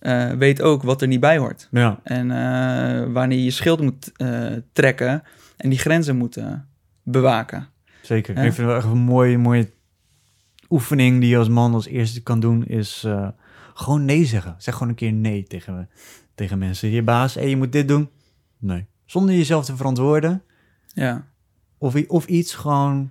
uh, 0.00 0.30
weet 0.30 0.62
ook 0.62 0.82
wat 0.82 1.02
er 1.02 1.08
niet 1.08 1.20
bij 1.20 1.38
hoort. 1.38 1.68
Ja. 1.70 2.00
En 2.02 2.30
uh, 2.30 3.12
wanneer 3.12 3.38
je 3.38 3.50
schild 3.50 3.80
moet 3.80 4.12
trekken 4.72 5.22
en 5.56 5.68
die 5.68 5.78
grenzen 5.78 6.16
moet 6.16 6.38
bewaken. 7.02 7.68
Zeker. 8.02 8.36
Ik 8.36 8.40
vind 8.40 8.56
het 8.56 8.66
wel 8.66 8.76
echt 8.76 8.84
een 8.84 8.98
mooie, 8.98 9.38
mooie 9.38 9.70
oefening 10.70 11.20
die 11.20 11.28
je 11.28 11.38
als 11.38 11.48
man 11.48 11.74
als 11.74 11.86
eerste 11.86 12.22
kan 12.22 12.40
doen, 12.40 12.66
is 12.66 13.06
gewoon 13.74 14.04
nee 14.04 14.24
zeggen. 14.24 14.54
Zeg 14.58 14.74
gewoon 14.74 14.88
een 14.88 14.94
keer 14.94 15.12
nee 15.12 15.42
tegen, 15.42 15.88
tegen 16.34 16.58
mensen. 16.58 16.90
Je 16.90 17.02
baas, 17.02 17.34
hey, 17.34 17.48
je 17.48 17.56
moet 17.56 17.72
dit 17.72 17.88
doen. 17.88 18.08
Nee. 18.58 18.86
Zonder 19.04 19.34
jezelf 19.34 19.64
te 19.64 19.76
verantwoorden. 19.76 20.42
Ja. 20.86 21.26
Of, 21.78 21.94
of 22.06 22.26
iets 22.26 22.54
gewoon... 22.54 23.10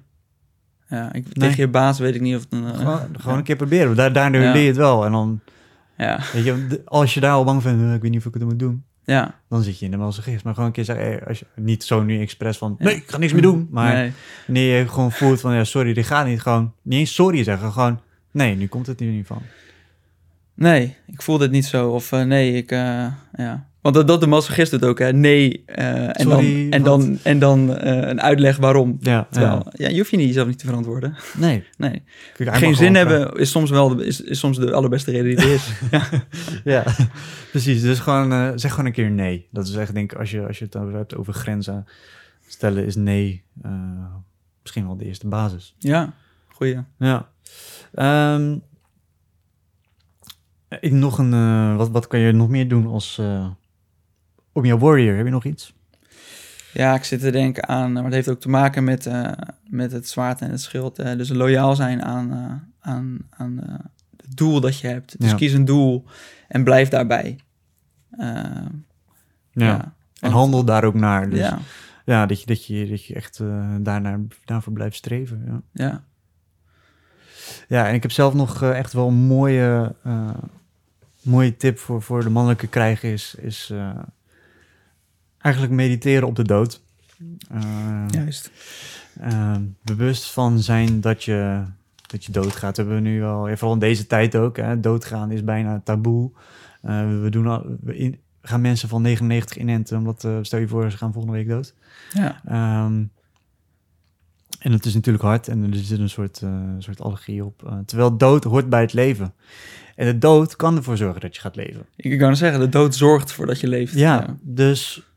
Ja, 0.90 1.14
ik, 1.14 1.34
tegen 1.34 1.58
je 1.58 1.68
baas 1.68 2.00
weet 2.00 2.16
ik 2.16 2.22
niet 2.22 2.36
of... 2.36 2.42
Het 2.42 2.52
een, 2.52 2.76
gewoon, 2.76 3.00
gewoon 3.20 3.38
een 3.38 3.44
keer 3.44 3.56
proberen. 3.56 3.96
Daar, 3.96 4.14
daardoor 4.14 4.42
leer 4.42 4.58
je 4.58 4.68
het 4.68 4.78
wel. 4.78 5.06
En 5.06 5.12
dan... 5.12 5.40
Ja. 5.98 6.20
Weet 6.34 6.44
je, 6.44 6.82
als 6.86 7.14
je 7.14 7.20
daar 7.20 7.32
al 7.32 7.44
bang 7.44 7.64
bent, 7.64 7.96
ik 7.96 8.02
weet 8.02 8.12
niet 8.12 8.20
of 8.20 8.26
ik 8.26 8.34
het 8.34 8.44
moet 8.44 8.60
doen. 8.60 8.84
Ja. 9.04 9.36
Dan 9.50 9.64
zit 9.64 9.80
je 9.80 9.86
in 9.86 9.92
de 9.92 9.98
masochisme. 9.98 10.42
Maar 10.44 10.54
gewoon 10.54 10.70
een 10.70 10.76
keer 10.76 10.86
zeggen, 10.86 11.28
als 11.28 11.40
je, 11.40 11.46
niet 11.56 11.84
zo 11.84 12.04
nu 12.04 12.22
expres 12.22 12.58
van, 12.58 12.76
nee, 12.80 12.96
ik 12.96 13.10
ga 13.10 13.18
niks 13.18 13.34
meer 13.34 13.42
doen. 13.42 13.68
Maar 13.72 13.94
nee. 13.94 14.12
wanneer 14.46 14.78
je 14.78 14.88
gewoon 14.88 15.12
voelt 15.12 15.40
van, 15.40 15.54
ja, 15.54 15.64
sorry, 15.64 15.94
dit 15.94 16.06
gaat 16.06 16.26
niet. 16.26 16.42
Gewoon, 16.42 16.74
niet 16.82 17.00
eens 17.00 17.14
sorry 17.14 17.44
zeggen, 17.44 17.72
gewoon, 17.72 18.00
nee, 18.32 18.56
nu 18.56 18.68
komt 18.68 18.88
het 18.88 19.00
hier 19.00 19.12
niet 19.12 19.28
van. 19.28 19.42
Nee, 20.54 20.96
ik 21.08 21.22
voel 21.22 21.38
dit 21.38 21.52
niet 21.52 21.66
zo. 21.66 21.90
Of 21.90 22.12
uh, 22.12 22.24
nee, 22.24 22.54
ik, 22.54 22.72
uh, 22.72 23.08
ja. 23.36 23.67
Want 23.88 24.00
dat, 24.00 24.08
dat 24.08 24.22
de 24.22 24.28
masochist 24.28 24.72
doet 24.72 24.86
ook, 24.86 25.00
hè? 25.00 25.14
Nee. 25.14 25.64
Uh, 25.68 26.20
en, 26.20 26.30
dan, 26.30 26.46
en, 26.70 26.84
dan, 26.84 27.20
en 27.24 27.40
dan 27.40 27.70
een 27.82 28.22
uitleg 28.22 28.58
waarom. 28.58 28.98
Ja, 29.00 29.28
Terwijl, 29.32 29.56
ja. 29.56 29.72
ja. 29.72 29.90
je 29.90 29.98
hoeft 29.98 30.10
je 30.10 30.18
niet 30.18 30.34
zelf 30.34 30.48
niet 30.48 30.60
te 30.60 30.66
verantwoorden. 30.66 31.16
Nee. 31.38 31.64
nee. 31.78 32.04
Geen 32.38 32.76
zin 32.76 32.96
hebben 32.96 33.34
is 33.34 33.52
soms 33.52 33.70
wel 33.70 33.96
de, 33.96 34.06
is, 34.06 34.22
is 34.22 34.40
soms 34.40 34.58
de 34.58 34.74
allerbeste 34.74 35.12
reden 35.12 35.36
die 35.36 35.46
er 35.46 35.54
is. 35.54 35.72
ja. 35.92 36.04
ja, 36.64 36.84
precies. 37.52 37.82
Dus 37.82 38.00
gewoon, 38.00 38.60
zeg 38.60 38.72
gewoon 38.72 38.86
een 38.86 38.92
keer 38.92 39.12
nee. 39.12 39.48
Dat 39.52 39.68
is 39.68 39.76
echt, 39.76 39.94
denk 39.94 40.12
ik, 40.12 40.20
als 40.20 40.32
je, 40.32 40.48
als 40.48 40.60
je 40.60 40.66
het 40.66 40.74
hebt 40.74 41.16
over 41.16 41.34
grenzen 41.34 41.86
stellen, 42.48 42.86
is 42.86 42.96
nee 42.96 43.44
misschien 44.62 44.86
wel 44.86 44.98
de 44.98 45.06
eerste 45.06 45.28
basis. 45.28 45.76
Ja, 45.78 46.14
goeie. 46.48 46.78
Ja. 46.98 47.30
Um, 48.36 48.62
ik 50.80 50.92
nog 50.92 51.18
een, 51.18 51.76
wat, 51.76 51.90
wat 51.90 52.08
kan 52.08 52.20
je 52.20 52.32
nog 52.32 52.50
meer 52.50 52.68
doen 52.68 52.88
als 52.88 53.20
om 54.58 54.66
jouw 54.66 54.78
warrior? 54.78 55.16
Heb 55.16 55.26
je 55.26 55.32
nog 55.32 55.46
iets? 55.46 55.74
Ja, 56.74 56.96
ik 56.96 57.04
zit 57.04 57.20
te 57.20 57.32
denken 57.32 57.68
aan, 57.68 57.92
maar 57.92 58.04
het 58.04 58.14
heeft 58.14 58.30
ook 58.30 58.40
te 58.40 58.50
maken 58.50 58.84
met, 58.84 59.06
uh, 59.06 59.32
met 59.70 59.92
het 59.92 60.08
zwaard 60.08 60.42
en 60.42 60.52
het 60.52 60.62
schild. 60.62 60.96
dus 60.96 61.30
loyaal 61.30 61.76
zijn 61.76 62.04
aan, 62.04 62.32
aan, 62.80 63.18
aan 63.30 63.58
het 64.18 64.38
doel 64.38 64.62
dat 64.62 64.80
je 64.80 64.88
hebt. 64.88 65.20
Dus 65.20 65.36
kies 65.36 65.54
een 65.54 65.66
doel 65.66 66.06
en 66.48 66.64
blijf 66.64 66.90
daarbij. 66.90 67.40
ja. 68.18 68.72
ja. 69.52 69.96
En 70.20 70.32
handel 70.32 70.64
daar 70.64 70.84
ook 70.84 70.94
naar. 70.94 71.30
Dus 71.30 71.40
ja, 71.40 71.60
ja 72.06 72.26
dat, 72.26 72.40
je, 72.40 72.46
dat, 72.46 72.66
je, 72.66 72.88
dat 72.90 73.06
je 73.06 73.14
echt 73.14 73.42
daarnaar, 73.80 74.20
daarvoor 74.46 74.74
blijft 74.74 74.96
streven. 74.96 75.44
Ja. 75.46 75.86
ja. 75.86 76.04
Ja, 77.68 77.88
en 77.88 77.94
ik 77.94 78.02
heb 78.02 78.12
zelf 78.12 78.34
nog 78.34 78.64
echt 78.64 78.94
wel 78.94 79.08
een 79.08 79.14
mooie, 79.14 79.96
mooie 81.22 81.58
tip 81.58 81.80
voor, 81.80 82.02
voor 82.02 82.24
de 82.24 82.30
mannelijke 82.30 82.68
krijger 82.68 83.14
is, 83.14 83.36
is 83.36 83.72
eigenlijk 85.38 85.74
mediteren 85.74 86.28
op 86.28 86.36
de 86.36 86.44
dood. 86.44 86.82
Uh, 87.52 88.06
Juist. 88.10 88.52
Uh, 89.22 89.56
bewust 89.82 90.32
van 90.32 90.60
zijn 90.60 91.02
dat 91.02 91.24
je, 91.24 91.64
dat 92.08 92.26
je 92.26 92.32
doodgaat. 92.32 92.78
Hebben 92.78 92.96
we 92.96 93.02
nu 93.02 93.24
al, 93.24 93.48
vooral 93.48 93.74
in 93.74 93.80
deze 93.80 94.08
tijd 94.08 94.36
ook. 94.36 94.58
Hè, 94.58 94.80
doodgaan 94.80 95.32
is 95.32 95.44
bijna 95.44 95.82
taboe. 95.84 96.32
we, 97.22 97.28
doen 97.30 97.48
al, 97.48 97.66
we 97.82 97.98
in, 97.98 98.20
gaan 98.42 98.62
mensen 98.62 98.90
van 98.90 99.02
99 99.02 99.58
inenten, 99.58 99.98
omdat 99.98 100.28
stel 100.42 100.60
je 100.60 100.68
voor, 100.68 100.92
ze 100.92 100.98
gaan 100.98 101.14
volgende 101.14 101.38
week 101.38 101.48
dood. 101.48 101.74
Ja. 102.14 102.42
Um, 102.86 103.12
en 104.60 104.72
het 104.72 104.86
is 104.86 104.94
natuurlijk 104.94 105.24
hard 105.24 105.48
en 105.48 105.64
er 105.64 105.78
zit 105.78 106.00
een 106.00 106.10
soort, 106.10 106.42
soort 106.80 107.02
allergie 107.02 107.46
op. 107.46 107.82
terwijl 107.86 108.18
dood 108.18 108.44
hoort 108.44 108.70
bij 108.70 108.82
het 108.82 108.94
leven. 108.94 109.34
En 109.98 110.06
de 110.06 110.18
dood 110.18 110.56
kan 110.56 110.76
ervoor 110.76 110.98
zorgen 110.98 111.22
dat 111.22 111.36
je 111.36 111.42
gaat 111.42 111.56
leven. 111.56 111.86
Ik 111.96 112.20
kan 112.20 112.36
zeggen, 112.36 112.60
de 112.60 112.70
dood 112.70 112.96
zorgt 112.96 113.32
voor 113.32 113.46
dat 113.46 113.60
je 113.60 113.68
leeft. 113.68 113.94
Ja, 113.94 114.38
dus 114.42 115.08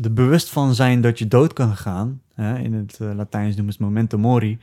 de 0.00 0.10
bewust 0.10 0.48
van 0.48 0.74
zijn 0.74 1.00
dat 1.00 1.18
je 1.18 1.28
dood 1.28 1.52
kan 1.52 1.76
gaan. 1.76 2.20
Hè, 2.34 2.58
in 2.58 2.72
het 2.72 2.98
uh, 3.02 3.14
Latijns 3.14 3.56
noemen 3.56 3.74
ze 3.74 3.82
het 3.82 3.88
memento 3.88 4.18
mori. 4.18 4.58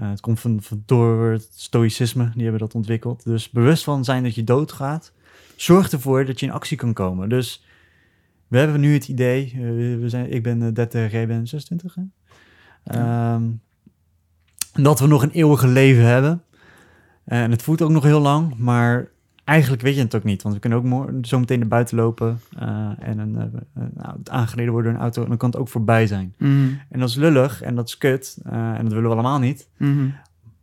Uh, 0.00 0.10
het 0.10 0.20
komt 0.20 0.40
van, 0.40 0.62
van, 0.62 0.82
door 0.86 1.30
het 1.30 1.48
stoïcisme, 1.54 2.30
die 2.34 2.42
hebben 2.42 2.60
dat 2.60 2.74
ontwikkeld. 2.74 3.24
Dus 3.24 3.50
bewust 3.50 3.84
van 3.84 4.04
zijn 4.04 4.22
dat 4.22 4.34
je 4.34 4.44
dood 4.44 4.72
gaat, 4.72 5.12
zorgt 5.56 5.92
ervoor 5.92 6.24
dat 6.24 6.40
je 6.40 6.46
in 6.46 6.52
actie 6.52 6.76
kan 6.76 6.92
komen. 6.92 7.28
Dus 7.28 7.64
we 8.48 8.58
hebben 8.58 8.80
nu 8.80 8.92
het 8.92 9.08
idee, 9.08 9.52
uh, 9.54 9.60
we 10.00 10.08
zijn, 10.08 10.32
ik 10.32 10.42
ben 10.42 10.74
30, 10.74 11.12
jij 11.12 11.26
bent 11.26 11.48
26. 11.48 11.94
Hè? 11.94 12.02
Ja. 12.84 13.34
Um, 13.34 13.60
dat 14.72 15.00
we 15.00 15.06
nog 15.06 15.22
een 15.22 15.30
eeuwige 15.30 15.66
leven 15.66 16.04
hebben. 16.04 16.42
Eh, 17.24 17.42
en 17.42 17.50
het 17.50 17.62
voelt 17.62 17.82
ook 17.82 17.90
nog 17.90 18.02
heel 18.02 18.20
lang, 18.20 18.54
maar 18.56 19.08
eigenlijk 19.44 19.82
weet 19.82 19.94
je 19.94 20.00
het 20.00 20.14
ook 20.14 20.24
niet. 20.24 20.42
Want 20.42 20.54
we 20.54 20.60
kunnen 20.60 20.78
ook 20.78 21.10
zo 21.26 21.38
meteen 21.38 21.58
naar 21.58 21.68
buiten 21.68 21.96
lopen 21.96 22.40
uh, 22.62 22.90
en 22.98 23.18
een, 23.18 23.34
uh, 23.34 23.84
nou, 23.94 24.16
aangereden 24.24 24.72
worden 24.72 24.90
door 24.90 25.00
een 25.00 25.06
auto. 25.06 25.22
En 25.22 25.28
dan 25.28 25.38
kan 25.38 25.50
het 25.50 25.58
ook 25.58 25.68
voorbij 25.68 26.06
zijn. 26.06 26.34
Mhm. 26.38 26.68
En 26.88 27.00
dat 27.00 27.08
is 27.08 27.14
lullig 27.14 27.62
en 27.62 27.74
dat 27.74 27.88
is 27.88 27.98
kut. 27.98 28.38
en 28.44 28.78
dat 28.82 28.92
willen 28.92 29.02
we 29.02 29.14
allemaal 29.14 29.38
niet. 29.38 29.68
Mhm. 29.76 30.08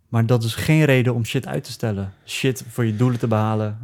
Maar 0.09 0.25
dat 0.25 0.43
is 0.43 0.55
geen 0.55 0.85
reden 0.85 1.13
om 1.13 1.25
shit 1.25 1.47
uit 1.47 1.63
te 1.63 1.71
stellen. 1.71 2.13
Shit 2.25 2.65
voor 2.67 2.85
je 2.85 2.95
doelen 2.95 3.19
te 3.19 3.27
behalen. 3.27 3.77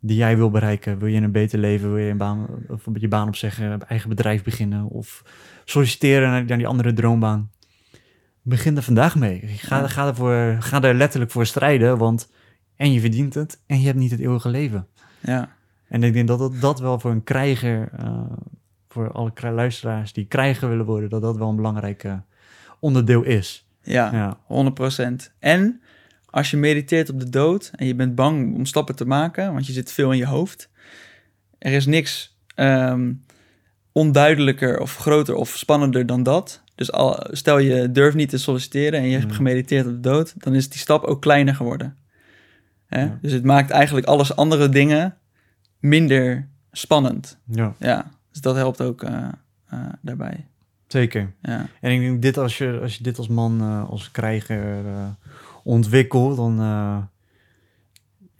die 0.00 0.16
jij 0.16 0.36
wil 0.36 0.50
bereiken. 0.50 0.98
Wil 0.98 1.08
je 1.08 1.20
een 1.20 1.32
beter 1.32 1.58
leven? 1.58 1.88
Wil 1.88 2.04
je 2.04 2.10
een 2.10 2.16
baan, 2.16 2.46
of 2.68 2.84
je 2.94 3.08
baan 3.08 3.28
opzeggen? 3.28 3.88
Eigen 3.88 4.08
bedrijf 4.08 4.42
beginnen? 4.42 4.84
Of 4.84 5.24
solliciteren 5.64 6.30
naar, 6.30 6.44
naar 6.44 6.58
die 6.58 6.66
andere 6.66 6.92
droombaan? 6.92 7.50
begin 8.42 8.76
er 8.76 8.82
vandaag 8.82 9.16
mee. 9.16 9.42
Ga, 9.46 9.88
ga, 9.88 10.06
ervoor, 10.06 10.56
ga 10.58 10.82
er 10.82 10.94
letterlijk 10.94 11.30
voor 11.30 11.46
strijden, 11.46 11.98
want 11.98 12.30
en 12.76 12.92
je 12.92 13.00
verdient 13.00 13.34
het 13.34 13.60
en 13.66 13.80
je 13.80 13.86
hebt 13.86 13.98
niet 13.98 14.10
het 14.10 14.20
eeuwige 14.20 14.48
leven. 14.48 14.86
Ja. 15.20 15.48
En 15.88 16.02
ik 16.02 16.12
denk 16.12 16.28
dat 16.28 16.38
dat, 16.38 16.60
dat 16.60 16.80
wel 16.80 17.00
voor 17.00 17.10
een 17.10 17.24
krijger, 17.24 17.90
uh, 18.00 18.20
voor 18.88 19.12
alle 19.12 19.32
luisteraars 19.52 20.12
die 20.12 20.26
krijger 20.26 20.68
willen 20.68 20.86
worden, 20.86 21.10
dat 21.10 21.22
dat 21.22 21.36
wel 21.36 21.48
een 21.48 21.56
belangrijk 21.56 22.04
uh, 22.04 22.14
onderdeel 22.80 23.22
is. 23.22 23.66
Ja, 23.82 24.36
ja, 24.48 24.70
100%. 25.28 25.32
En 25.38 25.80
als 26.30 26.50
je 26.50 26.56
mediteert 26.56 27.10
op 27.10 27.20
de 27.20 27.30
dood 27.30 27.70
en 27.74 27.86
je 27.86 27.94
bent 27.94 28.14
bang 28.14 28.54
om 28.54 28.66
stappen 28.66 28.96
te 28.96 29.06
maken, 29.06 29.52
want 29.52 29.66
je 29.66 29.72
zit 29.72 29.92
veel 29.92 30.12
in 30.12 30.18
je 30.18 30.26
hoofd, 30.26 30.70
er 31.58 31.72
is 31.72 31.86
niks 31.86 32.38
um, 32.56 33.24
onduidelijker 33.92 34.80
of 34.80 34.96
groter 34.96 35.34
of 35.34 35.48
spannender 35.48 36.06
dan 36.06 36.22
dat. 36.22 36.62
Dus 36.74 36.92
al, 36.92 37.26
stel 37.30 37.58
je 37.58 37.92
durft 37.92 38.16
niet 38.16 38.28
te 38.28 38.38
solliciteren 38.38 39.00
en 39.00 39.06
je 39.06 39.16
hebt 39.16 39.30
mm. 39.30 39.36
gemediteerd 39.36 39.86
op 39.86 39.92
de 39.92 40.00
dood, 40.00 40.34
dan 40.36 40.54
is 40.54 40.68
die 40.68 40.80
stap 40.80 41.04
ook 41.04 41.20
kleiner 41.20 41.54
geworden. 41.54 41.96
Hè? 42.98 43.10
Dus 43.20 43.32
het 43.32 43.44
maakt 43.44 43.70
eigenlijk 43.70 44.06
alles 44.06 44.36
andere 44.36 44.68
dingen 44.68 45.16
minder 45.78 46.48
spannend. 46.72 47.38
Ja. 47.44 47.74
ja 47.78 48.10
dus 48.30 48.40
dat 48.40 48.56
helpt 48.56 48.82
ook 48.82 49.02
uh, 49.02 49.28
uh, 49.74 49.80
daarbij. 50.00 50.46
Zeker. 50.86 51.32
Ja. 51.42 51.66
En 51.80 51.92
ik 51.92 52.00
denk 52.00 52.22
dit 52.22 52.38
als 52.38 52.58
je, 52.58 52.78
als 52.82 52.96
je 52.96 53.02
dit 53.02 53.18
als 53.18 53.28
man, 53.28 53.62
uh, 53.62 53.90
als 53.90 54.10
krijger 54.10 54.84
ontwikkelt, 55.62 56.36
dan 56.36 56.60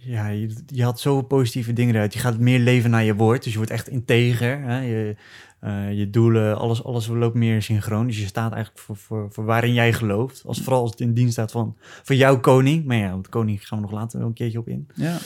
ja, 0.04 0.28
je, 0.28 0.54
je 0.66 0.84
had 0.84 1.00
zoveel 1.00 1.22
positieve 1.22 1.72
dingen 1.72 1.94
eruit. 1.94 2.12
Je 2.12 2.18
gaat 2.18 2.38
meer 2.38 2.58
leven 2.58 2.90
naar 2.90 3.04
je 3.04 3.14
woord. 3.14 3.42
Dus 3.42 3.52
je 3.52 3.58
wordt 3.58 3.72
echt 3.72 3.88
integer. 3.88 4.60
Hè? 4.62 4.80
Je, 4.80 5.16
uh, 5.64 5.92
je 5.92 6.10
doelen, 6.10 6.58
alles, 6.58 6.84
alles 6.84 7.06
loopt 7.06 7.34
meer 7.34 7.62
synchroon. 7.62 8.06
Dus 8.06 8.18
je 8.18 8.26
staat 8.26 8.52
eigenlijk 8.52 8.84
voor, 8.84 8.96
voor, 8.96 9.32
voor 9.32 9.44
waarin 9.44 9.72
jij 9.72 9.92
gelooft. 9.92 10.42
Als, 10.46 10.60
vooral 10.60 10.80
als 10.80 10.90
het 10.90 11.00
in 11.00 11.14
dienst 11.14 11.32
staat 11.32 11.50
van, 11.50 11.76
van 11.80 12.16
jouw 12.16 12.40
koning. 12.40 12.84
Maar 12.84 12.96
ja, 12.96 13.10
want 13.10 13.28
koning 13.28 13.68
gaan 13.68 13.78
we 13.78 13.84
nog 13.84 13.94
later 13.94 14.18
wel 14.18 14.28
een 14.28 14.34
keertje 14.34 14.58
op 14.58 14.68
in. 14.68 14.88
Ja. 14.94 15.18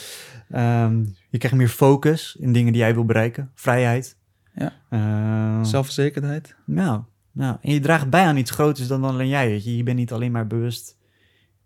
Um, 0.85 1.15
je 1.31 1.39
krijgt 1.39 1.57
meer 1.57 1.69
focus 1.69 2.37
in 2.41 2.53
dingen 2.53 2.73
die 2.73 2.83
jij 2.83 2.95
wil 2.95 3.05
bereiken. 3.05 3.51
Vrijheid. 3.55 4.17
Ja. 4.55 4.73
Uh, 4.91 5.65
Zelfverzekerdheid. 5.65 6.57
Nou, 6.65 7.03
nou, 7.33 7.57
en 7.61 7.73
je 7.73 7.81
draagt 7.81 8.11
bij 8.11 8.25
aan 8.25 8.37
iets 8.37 8.51
groters 8.51 8.89
dan 8.89 9.05
alleen 9.05 9.29
jij. 9.29 9.49
Weet 9.49 9.65
je. 9.65 9.77
je 9.77 9.83
bent 9.83 9.97
niet 9.97 10.13
alleen 10.13 10.33
maar 10.33 10.47
bewust 10.47 10.97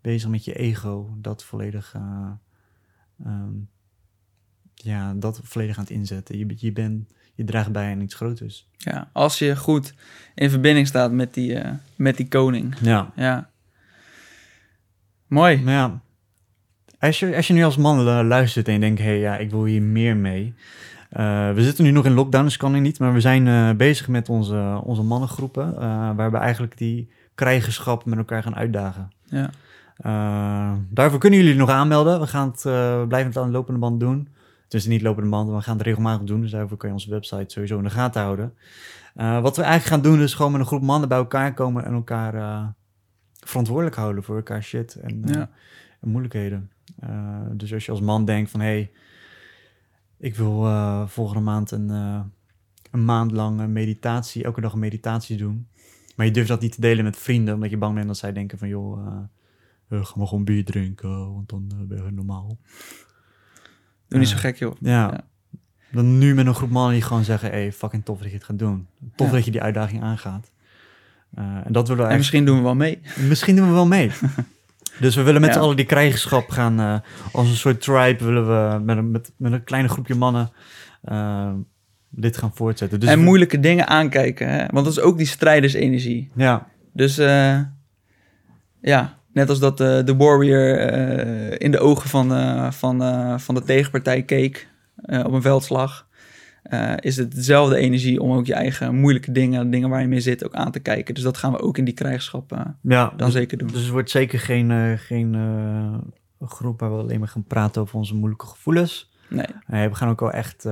bezig 0.01 0.29
met 0.29 0.45
je 0.45 0.53
ego. 0.53 1.13
Dat 1.17 1.43
volledig... 1.43 1.93
Uh, 1.95 2.31
um, 3.25 3.69
ja, 4.73 5.13
dat 5.13 5.39
volledig 5.43 5.77
aan 5.77 5.83
het 5.83 5.91
inzetten. 5.91 6.37
Je, 6.37 6.53
je, 6.57 6.71
bent, 6.71 7.13
je 7.33 7.43
draagt 7.43 7.71
bij 7.71 7.91
aan 7.91 8.01
iets 8.01 8.15
groters. 8.15 8.67
Ja, 8.77 9.09
als 9.13 9.39
je 9.39 9.55
goed 9.55 9.93
in 10.35 10.49
verbinding 10.49 10.87
staat 10.87 11.11
met 11.11 11.33
die, 11.33 11.63
uh, 11.63 11.71
met 11.95 12.17
die 12.17 12.27
koning. 12.27 12.75
Ja. 12.81 13.11
ja. 13.15 13.49
Mooi. 15.27 15.61
Maar 15.61 15.73
ja, 15.73 16.01
als 16.99 17.19
je, 17.19 17.35
als 17.35 17.47
je 17.47 17.53
nu 17.53 17.63
als 17.63 17.77
man 17.77 18.01
luistert 18.03 18.67
en 18.67 18.73
je 18.73 18.79
denkt, 18.79 18.99
hé, 18.99 19.05
hey, 19.05 19.19
ja, 19.19 19.37
ik 19.37 19.49
wil 19.49 19.65
hier 19.65 19.81
meer 19.81 20.17
mee. 20.17 20.53
Uh, 21.17 21.53
we 21.53 21.63
zitten 21.63 21.83
nu 21.83 21.91
nog 21.91 22.05
in 22.05 22.13
lockdown, 22.13 22.43
dus 22.43 22.57
kan 22.57 22.75
ik 22.75 22.81
niet. 22.81 22.99
Maar 22.99 23.13
we 23.13 23.21
zijn 23.21 23.45
uh, 23.45 23.71
bezig 23.71 24.07
met 24.07 24.29
onze, 24.29 24.81
onze 24.83 25.01
mannengroepen. 25.01 25.75
waar 26.15 26.31
we 26.31 26.37
eigenlijk 26.37 26.77
die 26.77 27.09
krijgerschap 27.35 28.05
met 28.05 28.17
elkaar 28.17 28.43
gaan 28.43 28.55
uitdagen. 28.55 29.11
Ja. 29.23 29.49
Uh, 30.05 30.73
daarvoor 30.89 31.19
kunnen 31.19 31.39
jullie 31.39 31.55
nog 31.55 31.69
aanmelden. 31.69 32.19
We 32.19 32.27
gaan 32.27 32.47
het, 32.47 32.65
uh, 32.65 33.07
blijven 33.07 33.29
het 33.29 33.37
aan 33.37 33.45
de 33.45 33.51
lopende 33.51 33.79
band 33.79 33.99
doen. 33.99 34.27
Dus 34.67 34.85
niet 34.85 35.01
lopende 35.01 35.29
band, 35.29 35.49
we 35.49 35.61
gaan 35.61 35.77
het 35.77 35.85
regelmatig 35.85 36.27
doen. 36.27 36.41
Dus 36.41 36.51
daarvoor 36.51 36.77
kun 36.77 36.87
je 36.87 36.93
onze 36.93 37.09
website 37.09 37.45
sowieso 37.47 37.77
in 37.77 37.83
de 37.83 37.89
gaten 37.89 38.21
houden. 38.21 38.53
Uh, 39.15 39.41
wat 39.41 39.55
we 39.55 39.63
eigenlijk 39.63 39.93
gaan 39.93 40.11
doen 40.11 40.21
is 40.21 40.33
gewoon 40.33 40.51
met 40.51 40.61
een 40.61 40.67
groep 40.67 40.81
mannen 40.81 41.09
bij 41.09 41.17
elkaar 41.17 41.53
komen 41.53 41.85
en 41.85 41.93
elkaar 41.93 42.73
verantwoordelijk 43.39 43.95
houden 43.95 44.23
voor 44.23 44.35
elkaar 44.35 44.63
shit 44.63 44.95
en, 44.95 45.21
ja. 45.25 45.49
en 46.01 46.09
moeilijkheden. 46.09 46.71
dus 47.51 47.73
als 47.73 47.85
je 47.85 47.91
als 47.91 48.01
man 48.01 48.25
denkt 48.25 48.51
van 48.51 48.59
hé, 48.59 48.65
hey, 48.65 48.91
ik 50.17 50.35
wil 50.35 50.67
volgende 51.07 51.41
maand 51.41 51.71
een, 51.71 51.89
een 52.91 53.05
maand 53.05 53.31
lang 53.31 53.67
meditatie, 53.67 54.43
elke 54.43 54.61
dag 54.61 54.73
een 54.73 54.79
meditatie 54.79 55.37
doen. 55.37 55.67
Maar 56.15 56.25
je 56.25 56.31
durft 56.31 56.49
dat 56.49 56.61
niet 56.61 56.73
te 56.73 56.81
delen 56.81 57.03
met 57.03 57.17
vrienden, 57.17 57.53
omdat 57.53 57.69
je 57.69 57.77
bang 57.77 57.95
bent 57.95 58.07
dat 58.07 58.17
zij 58.17 58.33
denken 58.33 58.57
van 58.57 58.67
joh, 58.67 59.23
ga 59.91 60.13
maar 60.17 60.27
gewoon 60.27 60.43
bier 60.43 60.65
drinken, 60.65 61.33
want 61.33 61.49
dan 61.49 61.71
uh, 61.81 61.87
ben 61.87 62.03
je 62.05 62.11
normaal. 62.11 62.57
Doe 64.07 64.19
niet 64.19 64.27
zo 64.27 64.37
gek, 64.37 64.57
joh. 64.57 64.75
Ja. 64.79 65.21
Dan 65.91 66.17
nu 66.17 66.33
met 66.35 66.45
een 66.45 66.55
groep 66.55 66.69
mannen 66.69 66.93
die 66.93 67.01
gewoon 67.01 67.23
zeggen, 67.23 67.49
hey, 67.49 67.71
fucking 67.71 68.05
tof 68.05 68.17
dat 68.19 68.27
je 68.27 68.33
het 68.33 68.43
gaat 68.43 68.59
doen. 68.59 68.87
Tof 69.15 69.27
Ja. 69.27 69.33
dat 69.33 69.45
je 69.45 69.51
die 69.51 69.61
uitdaging 69.61 70.03
aangaat. 70.03 70.51
Uh, 71.39 71.43
en 71.65 71.71
dat 71.73 71.87
willen 71.87 72.03
we 72.03 72.09
En 72.09 72.09
eigenlijk... 72.09 72.17
misschien 72.17 72.45
doen 72.45 72.57
we 72.57 72.63
wel 72.63 72.75
mee. 72.75 72.99
Misschien 73.29 73.55
doen 73.55 73.67
we 73.67 73.73
wel 73.73 73.87
mee. 73.87 74.11
dus 74.99 75.15
we 75.15 75.21
willen 75.23 75.41
met 75.41 75.49
Ja. 75.49 75.55
z'n 75.55 75.61
allen 75.61 75.75
die 75.75 75.85
krijgerschap 75.85 76.49
gaan... 76.49 76.79
eh, 76.79 76.99
als 77.31 77.49
een 77.49 77.55
soort 77.55 77.81
tribe 77.81 78.23
willen 78.25 78.47
we 78.47 78.79
met 78.83 78.97
een, 78.97 79.11
met, 79.11 79.31
met 79.37 79.51
een 79.51 79.63
kleine 79.63 79.89
groepje 79.89 80.15
mannen... 80.15 80.51
eh, 81.01 81.53
dit 82.09 82.37
gaan 82.37 82.53
voortzetten. 82.55 82.99
Dus 82.99 83.09
en 83.09 83.17
we- 83.19 83.23
moeilijke 83.25 83.59
dingen 83.59 83.87
aankijken, 83.87 84.49
hè? 84.49 84.65
want 84.71 84.85
dat 84.85 84.93
is 84.93 84.99
ook 84.99 85.17
die 85.17 85.25
strijdersenergie. 85.27 86.31
Ja, 86.35 86.67
Dus 86.93 87.17
eh, 87.17 87.59
ja, 88.81 89.17
net 89.33 89.49
als 89.49 89.59
dat 89.59 89.79
eh, 89.79 90.05
de 90.05 90.15
warrior 90.15 90.77
eh, 90.77 91.55
in 91.57 91.71
de 91.71 91.79
ogen 91.79 92.09
van, 92.09 92.33
eh, 92.33 92.71
van, 92.71 92.99
van 93.39 93.55
de 93.55 93.63
tegenpartij 93.63 94.23
keek 94.23 94.69
op 95.05 95.31
een 95.31 95.41
veldslag, 95.41 96.07
is 96.99 97.17
het 97.17 97.35
dezelfde 97.35 97.77
energie 97.77 98.21
om 98.21 98.31
ook 98.31 98.45
je 98.45 98.53
eigen 98.53 98.95
moeilijke 98.95 99.31
dingen, 99.31 99.69
dingen 99.69 99.89
waar 99.89 100.01
je 100.01 100.07
mee 100.07 100.19
zit, 100.19 100.45
ook 100.45 100.53
aan 100.53 100.71
te 100.71 100.79
kijken. 100.79 101.13
Dus 101.13 101.23
dat 101.23 101.37
gaan 101.37 101.51
we 101.51 101.61
ook 101.61 101.77
in 101.77 101.85
die 101.85 101.93
krijgschap 101.93 102.51
eh, 102.51 102.59
ja 102.81 103.13
dan 103.17 103.31
zeker 103.31 103.57
doen. 103.57 103.67
Dus 103.67 103.81
het 103.81 103.89
wordt 103.89 104.09
zeker 104.09 104.39
geen, 104.39 104.97
geen 104.97 105.35
groep 106.39 106.79
waar 106.79 106.95
we 106.95 107.01
alleen 107.01 107.19
maar 107.19 107.27
gaan 107.27 107.43
praten 107.43 107.81
over 107.81 107.95
onze 107.95 108.15
moeilijke 108.15 108.45
gevoelens. 108.45 109.11
Nee. 109.29 109.45
Nee, 109.67 109.89
we 109.89 109.95
gaan 109.95 110.09
ook 110.09 110.19
wel 110.19 110.31
echt 110.31 110.67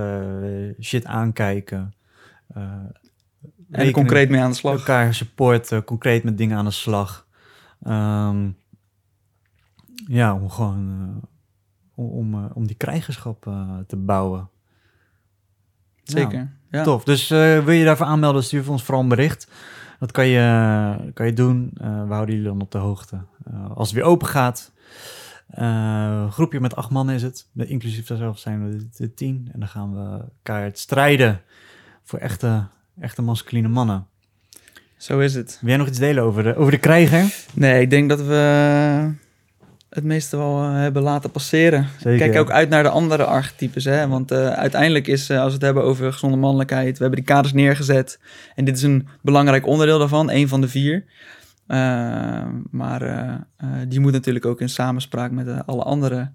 shit 0.81 1.05
aankijken. 1.05 1.93
En 3.71 3.91
concreet 3.91 4.29
mee 4.29 4.41
aan 4.41 4.49
de 4.49 4.55
slag. 4.55 4.77
elkaar 4.77 5.13
supporten, 5.13 5.83
concreet 5.83 6.23
met 6.23 6.37
dingen 6.37 6.57
aan 6.57 6.65
de 6.65 6.71
slag. 6.71 7.27
Ehm, 7.83 8.49
ja, 10.07 10.33
om 10.33 10.49
gewoon 10.49 10.89
eh, 10.89 11.29
om, 11.95 12.05
om, 12.05 12.33
eh, 12.33 12.49
om 12.53 12.67
die 12.67 12.75
krijgerschap 12.75 13.47
eh, 13.47 13.77
te 13.87 13.95
bouwen. 13.95 14.49
Zeker. 16.03 16.51
Ja. 16.71 16.83
Tof. 16.83 17.03
Dus 17.03 17.27
wil 17.27 17.71
je 17.71 17.85
daarvoor 17.85 18.05
aanmelden, 18.05 18.43
stuur 18.43 18.63
voor 18.63 18.73
ons 18.73 18.83
vooral 18.83 19.03
een 19.03 19.09
bericht. 19.09 19.51
Dat 19.99 20.11
kan 20.11 20.27
je, 20.27 21.11
kan 21.13 21.25
je 21.25 21.33
doen. 21.33 21.71
We 21.73 21.85
houden 22.13 22.35
jullie 22.35 22.49
dan 22.49 22.61
op 22.61 22.71
de 22.71 22.77
hoogte. 22.77 23.25
Als 23.73 23.87
het 23.87 23.97
weer 23.97 24.07
open 24.07 24.27
gaat. 24.27 24.71
eh, 25.47 26.31
groepje 26.31 26.59
met 26.59 26.75
acht 26.75 26.89
man 26.89 27.09
is 27.09 27.21
het. 27.23 27.47
Met, 27.51 27.67
inclusief 27.67 28.07
daarzelf 28.07 28.39
zijn 28.39 28.69
we 28.69 28.87
de, 28.97 29.13
tien. 29.13 29.49
En 29.51 29.59
dan 29.59 29.69
gaan 29.69 29.93
we 29.93 30.25
kaart 30.43 30.79
strijden 30.79 31.41
voor 32.03 32.19
echte, 32.19 32.67
echte 32.99 33.21
masculine 33.21 33.67
mannen. 33.67 34.07
Zo 34.99 35.19
is 35.19 35.35
het. 35.35 35.57
Wil 35.61 35.69
jij 35.69 35.77
nog 35.77 35.87
iets 35.87 35.99
delen 35.99 36.23
over 36.23 36.43
de, 36.43 36.55
over 36.55 36.71
de 36.71 36.77
krijger? 36.77 37.33
Nee, 37.53 37.81
ik 37.81 37.89
denk 37.89 38.09
dat 38.09 38.21
we 38.21 38.35
het 39.89 40.03
meeste 40.03 40.37
wel 40.37 40.63
eh, 40.63 40.73
hebben 40.73 41.01
laten 41.01 41.31
passeren. 41.31 41.87
Zeker. 41.99 42.27
Kijk 42.27 42.39
ook 42.39 42.51
uit 42.51 42.69
naar 42.69 42.83
de 42.83 42.89
andere 42.89 43.23
archetypes. 43.23 43.83
Hè? 43.83 44.07
Want 44.07 44.31
eh, 44.31 44.47
uiteindelijk 44.49 45.07
is, 45.07 45.29
eh, 45.29 45.37
als 45.37 45.47
we 45.47 45.53
het 45.53 45.61
hebben 45.61 45.83
over 45.83 46.13
gezonde 46.13 46.37
mannelijkheid, 46.37 46.97
we 46.97 47.03
hebben 47.03 47.23
die 47.23 47.33
kaders 47.33 47.53
neergezet. 47.53 48.19
En 48.55 48.65
dit 48.65 48.75
is 48.77 48.83
een 48.83 49.07
belangrijk 49.21 49.65
onderdeel 49.67 49.99
daarvan, 49.99 50.29
één 50.29 50.47
van 50.47 50.61
de 50.61 50.67
vier. 50.67 51.03
Eh, 51.67 52.45
maar 52.71 53.01
eh, 53.01 53.33
eh, 53.57 53.67
die 53.87 53.99
moet 53.99 54.11
natuurlijk 54.11 54.45
ook 54.45 54.61
in 54.61 54.69
samenspraak 54.69 55.31
met 55.31 55.47
eh, 55.47 55.59
alle 55.65 55.83
andere, 55.83 56.31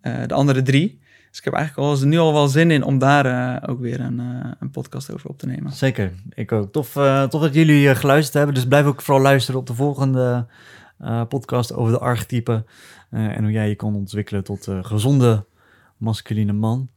eh, 0.00 0.14
de 0.26 0.34
andere 0.34 0.62
drie. 0.62 1.00
Dus 1.38 1.46
ik 1.46 1.52
heb 1.52 1.62
eigenlijk 1.62 2.00
al, 2.00 2.06
nu 2.08 2.18
al 2.18 2.32
wel 2.32 2.48
zin 2.48 2.70
in 2.70 2.82
om 2.82 2.98
daar 2.98 3.26
eh, 3.26 3.70
ook 3.70 3.80
weer 3.80 4.00
een, 4.00 4.20
eh, 4.20 4.50
een 4.60 4.70
podcast 4.70 5.12
over 5.12 5.28
op 5.28 5.38
te 5.38 5.46
nemen. 5.46 5.72
Zeker, 5.72 6.12
ik 6.34 6.52
ook. 6.52 6.72
Tof, 6.72 6.92
tof 7.28 7.40
dat 7.42 7.54
jullie 7.54 7.94
geluisterd 7.94 8.34
hebben. 8.34 8.54
Dus 8.54 8.66
blijf 8.66 8.86
ook 8.86 9.02
vooral 9.02 9.22
luisteren 9.22 9.60
op 9.60 9.66
de 9.66 9.74
volgende 9.74 10.46
podcast 11.28 11.72
over 11.72 11.92
de 11.92 11.98
archetypen. 11.98 12.66
en 13.10 13.42
hoe 13.42 13.52
jij 13.52 13.68
je 13.68 13.74
kan 13.74 13.94
ontwikkelen 13.94 14.44
tot 14.44 14.68
gezonde 14.82 15.44
masculine 15.96 16.52
man. 16.52 16.88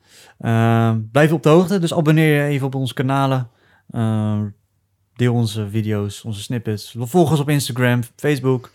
Blijf 1.12 1.32
op 1.32 1.44
de 1.44 1.50
hoogte, 1.50 1.80
dus 1.80 1.94
abonneer 1.94 2.44
je 2.44 2.50
even 2.50 2.68
op 2.68 2.76
onze 2.76 2.94
kanalen. 2.94 3.50
Deel 5.16 5.34
onze 5.34 5.70
video's, 5.70 6.24
onze 6.24 6.42
snippets. 6.42 6.96
Volg 6.98 7.30
ons 7.30 7.40
op 7.40 7.50
Instagram, 7.50 8.02
Facebook. 8.16 8.72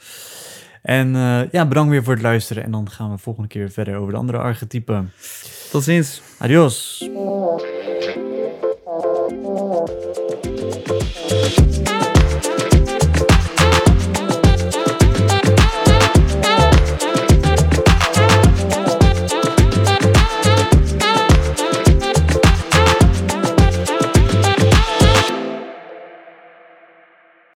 En 0.87 1.17
eh, 1.17 1.41
ja, 1.51 1.67
bedankt 1.67 1.91
weer 1.91 2.05
voor 2.05 2.13
het 2.13 2.23
luisteren. 2.23 2.65
En 2.65 2.71
dan 2.71 2.91
gaan 2.91 3.11
we 3.11 3.19
volgende 3.19 3.49
keer 3.49 3.71
verder 3.71 3.97
over 3.97 4.13
de 4.13 4.19
andere 4.19 4.39
archetypen. 4.39 5.13
Tot 5.71 5.83
ziens. 5.83 6.23
Adios. 6.39 7.09
Oh. 7.15 7.61